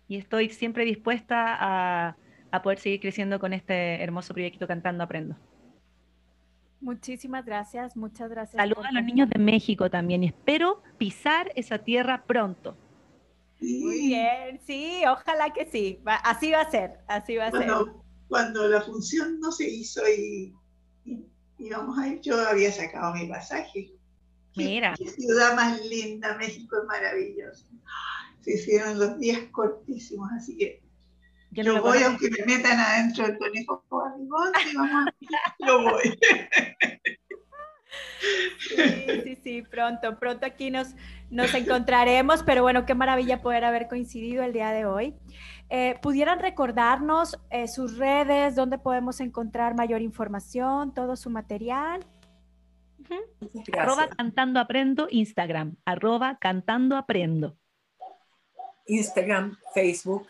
y 0.08 0.18
estoy 0.18 0.50
siempre 0.50 0.86
dispuesta 0.86 1.56
a, 1.60 2.18
a 2.52 2.62
poder 2.62 2.80
seguir 2.80 3.00
creciendo 3.00 3.40
con 3.40 3.54
este 3.54 4.02
hermoso 4.02 4.34
proyecto 4.34 4.68
Cantando 4.68 5.04
Aprendo. 5.04 5.36
Muchísimas 6.82 7.46
gracias, 7.46 7.98
muchas 7.98 8.30
gracias. 8.30 8.56
Saludos 8.56 8.86
a 8.86 8.92
los 8.94 9.04
niños 9.04 9.30
de 9.30 9.38
México 9.38 9.90
también. 9.90 10.24
Espero 10.24 10.82
pisar 10.98 11.52
esa 11.56 11.80
tierra 11.80 12.24
pronto. 12.26 12.78
Muy 13.60 14.08
bien, 14.08 14.60
sí, 14.62 15.04
ojalá 15.06 15.52
que 15.52 15.66
sí. 15.66 16.00
así 16.06 16.52
va 16.52 16.62
a 16.62 16.72
ser, 16.72 17.00
así 17.08 17.36
va 17.36 17.48
a 17.48 17.52
ser. 17.52 17.70
Cuando 18.30 18.68
la 18.68 18.82
función 18.82 19.40
no 19.40 19.52
se 19.52 19.68
hizo 19.68 20.02
y, 20.08 20.56
íbamos 21.58 21.98
a 21.98 22.08
ir, 22.08 22.22
yo 22.22 22.40
había 22.48 22.72
sacado 22.72 23.14
mi 23.16 23.28
pasaje. 23.28 23.92
Mira. 24.56 24.94
Qué, 24.98 25.10
ciudad 25.10 25.56
más 25.56 25.84
linda, 25.86 26.38
México 26.38 26.78
es 26.82 26.88
maravilloso. 26.88 27.66
Se 28.42 28.54
hicieron 28.54 28.98
los 28.98 29.20
días 29.20 29.42
cortísimos, 29.52 30.30
así 30.32 30.56
que 30.58 30.82
yo, 31.52 31.82
voy 31.82 32.04
aunque 32.04 32.30
me 32.30 32.46
metan 32.46 32.80
adentro 32.80 33.26
del 33.26 33.38
conejo 33.38 33.84
barrigón, 33.90 34.52
y 34.72 34.76
vamos, 34.76 35.06
yo 35.60 35.82
voy. 35.82 36.20
Sí, 38.60 39.22
sí, 39.24 39.36
sí, 39.44 39.62
pronto, 39.64 40.20
pronto 40.20 40.46
aquí 40.46 40.70
nos, 40.70 40.90
nos 41.32 41.54
encontraremos, 41.54 42.44
pero 42.44 42.62
bueno, 42.62 42.86
qué 42.86 42.94
maravilla 42.94 43.42
poder 43.42 43.64
haber 43.66 43.88
coincidido 43.88 44.44
el 44.44 44.54
día 44.54 44.72
de 44.72 44.86
hoy. 44.86 45.16
Eh, 45.70 46.00
¿Pudieran 46.02 46.40
recordarnos 46.40 47.38
eh, 47.52 47.68
sus 47.68 47.98
redes, 47.98 48.56
dónde 48.56 48.80
podemos 48.80 49.20
encontrar 49.20 49.76
mayor 49.76 50.02
información, 50.02 50.94
todo 50.94 51.16
su 51.16 51.30
material? 51.30 52.04
Arroba 53.78 54.08
cantando 54.10 54.60
aprendo, 54.60 55.08
Instagram, 55.10 55.76
arroba 55.86 56.38
cantando 56.40 56.98
aprendo. 56.98 57.56
Instagram, 58.88 59.58
Facebook, 59.74 60.28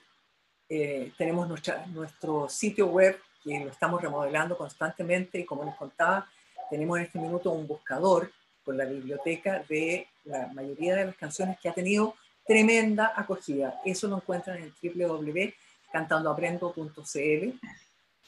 eh, 0.68 1.14
tenemos 1.18 1.48
nuestra, 1.48 1.86
nuestro 1.88 2.50
sitio 2.50 2.88
web 2.88 3.18
que 3.42 3.60
lo 3.60 3.70
estamos 3.70 4.02
remodelando 4.02 4.58
constantemente 4.58 5.40
y 5.40 5.46
como 5.46 5.64
les 5.64 5.76
contaba, 5.76 6.28
tenemos 6.70 6.98
en 7.00 7.06
este 7.06 7.20
minuto 7.20 7.52
un 7.52 7.66
buscador 7.66 8.32
con 8.66 8.78
la 8.78 8.86
biblioteca 8.86 9.64
de 9.70 10.08
la 10.26 10.48
mayoría 10.54 10.98
de 10.98 11.06
las 11.06 11.16
canciones 11.16 11.58
que 11.60 11.70
ha 11.70 11.74
tenido 11.74 12.16
tremenda 12.50 13.14
acogida. 13.16 13.80
Eso 13.86 14.08
lo 14.08 14.16
encuentran 14.16 14.58
en 14.58 14.74
www.cantandoaprendo.cl. 14.82 17.60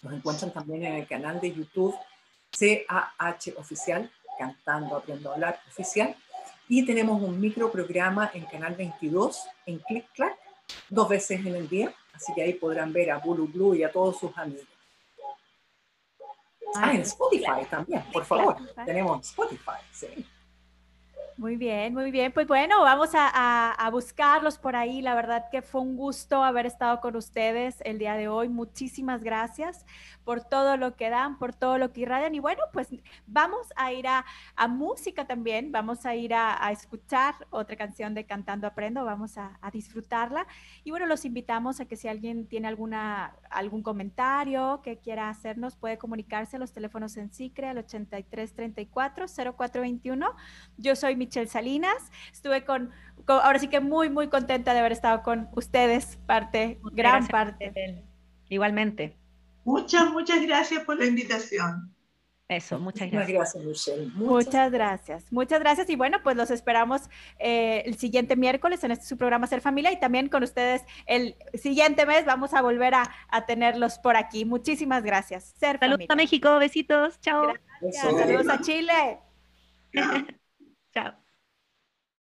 Nos 0.03 0.13
encuentran 0.13 0.53
también 0.53 0.85
en 0.85 0.93
el 0.93 1.07
canal 1.07 1.41
de 1.41 1.51
YouTube 1.51 1.95
CAH 2.51 3.53
Oficial, 3.57 4.11
Cantando 4.37 4.95
Aprendo 4.95 5.31
a 5.31 5.33
Hablar 5.33 5.59
Oficial. 5.67 6.15
Y 6.69 6.85
tenemos 6.85 7.19
un 7.19 7.41
microprograma 7.41 8.29
en 8.35 8.45
Canal 8.45 8.75
22, 8.75 9.43
en 9.65 9.79
Click 9.79 10.05
Clack, 10.13 10.37
dos 10.89 11.09
veces 11.09 11.43
en 11.45 11.55
el 11.55 11.67
día 11.67 11.93
Así 12.13 12.33
que 12.33 12.43
ahí 12.43 12.53
podrán 12.53 12.93
ver 12.93 13.09
a 13.09 13.17
Bulu 13.17 13.47
Blue 13.47 13.73
y 13.73 13.81
a 13.83 13.91
todos 13.91 14.19
sus 14.19 14.37
amigos. 14.37 14.67
Ah, 16.75 16.93
en 16.93 17.01
Spotify 17.01 17.65
también, 17.69 18.03
por 18.13 18.23
favor. 18.25 18.57
Tenemos 18.85 19.27
Spotify, 19.27 19.81
sí. 19.91 20.25
Muy 21.37 21.55
bien, 21.55 21.93
muy 21.93 22.11
bien. 22.11 22.31
Pues 22.31 22.47
bueno, 22.47 22.81
vamos 22.81 23.11
a, 23.13 23.89
buscarlos 23.91 24.57
por 24.57 24.75
ahí. 24.75 25.01
La 25.01 25.15
verdad 25.15 25.45
que 25.51 25.61
fue 25.61 25.81
un 25.81 25.95
gusto 25.95 26.43
haber 26.43 26.65
estado 26.65 26.99
con 26.99 27.15
ustedes 27.15 27.77
el 27.83 27.97
día 27.99 28.15
de 28.15 28.27
hoy. 28.27 28.49
Muchísimas 28.49 29.23
gracias 29.23 29.85
por 30.23 30.43
todo 30.43 30.77
lo 30.77 30.95
que 30.95 31.09
dan, 31.09 31.39
por 31.39 31.53
todo 31.53 31.77
lo 31.77 31.91
que 31.91 32.01
irradian. 32.01 32.35
Y 32.35 32.39
bueno, 32.39 32.61
pues 32.73 32.89
vamos 33.25 33.67
a 33.75 33.91
ir 33.91 34.07
a, 34.07 34.25
música 34.67 35.25
también. 35.25 35.71
Vamos 35.71 36.05
a 36.05 36.15
ir 36.15 36.33
a, 36.33 36.71
escuchar 36.71 37.35
otra 37.49 37.75
canción 37.75 38.13
de 38.13 38.25
Cantando 38.25 38.67
Aprendo. 38.67 39.03
Vamos 39.05 39.37
a, 39.37 39.57
disfrutarla. 39.71 40.45
Y 40.83 40.91
bueno, 40.91 41.05
los 41.05 41.25
invitamos 41.25 41.79
a 41.79 41.85
que 41.85 41.95
si 41.95 42.07
alguien 42.07 42.47
tiene 42.47 42.67
alguna, 42.67 43.35
algún 43.49 43.83
comentario 43.83 44.81
que 44.83 44.99
quiera 44.99 45.29
hacernos, 45.29 45.75
puede 45.75 45.97
comunicarse 45.97 46.57
a 46.57 46.59
los 46.59 46.73
teléfonos 46.73 47.15
en 47.17 47.31
SICRE 47.31 47.69
al 47.69 47.77
8334 47.79 49.25
0421. 49.57 50.35
Yo 50.77 50.95
soy 50.95 51.15
Michelle 51.21 51.47
Salinas. 51.47 52.11
Estuve 52.31 52.65
con, 52.65 52.91
ahora 53.27 53.59
sí 53.59 53.67
que 53.67 53.79
muy, 53.79 54.09
muy 54.09 54.27
contenta 54.27 54.73
de 54.73 54.79
haber 54.79 54.91
estado 54.91 55.21
con 55.21 55.49
ustedes, 55.53 56.17
parte, 56.25 56.79
gran 56.93 57.27
parte. 57.27 58.03
Igualmente. 58.49 59.15
Muchas, 59.63 60.11
muchas 60.11 60.41
gracias 60.41 60.83
por 60.83 60.97
la 60.97 61.05
invitación. 61.05 61.95
Eso, 62.51 62.79
muchas 62.79 63.09
gracias. 63.09 63.55
Muchas 63.55 64.07
Muchas, 64.15 64.71
gracias. 64.71 65.31
Muchas 65.31 65.59
gracias. 65.61 65.89
Y 65.89 65.95
bueno, 65.95 66.17
pues 66.21 66.35
los 66.35 66.51
esperamos 66.51 67.03
eh, 67.39 67.83
el 67.85 67.95
siguiente 67.95 68.35
miércoles 68.35 68.83
en 68.83 68.91
este 68.91 69.05
su 69.05 69.17
programa 69.17 69.47
Ser 69.47 69.61
Familia 69.61 69.89
y 69.93 69.99
también 70.01 70.27
con 70.27 70.43
ustedes 70.43 70.81
el 71.05 71.37
siguiente 71.53 72.05
mes 72.05 72.25
vamos 72.25 72.53
a 72.53 72.61
volver 72.61 72.93
a, 72.93 73.05
tenerlos 73.47 73.99
por 73.99 74.17
aquí. 74.17 74.43
Muchísimas 74.43 75.03
gracias. 75.03 75.53
Ser 75.57 75.79
Saludos 75.79 76.07
a 76.09 76.15
México, 76.15 76.59
besitos, 76.59 77.21
chao. 77.21 77.53
Saludos 77.93 78.49
a 78.49 78.59
Chile. 78.59 79.19
chao. 80.93 81.20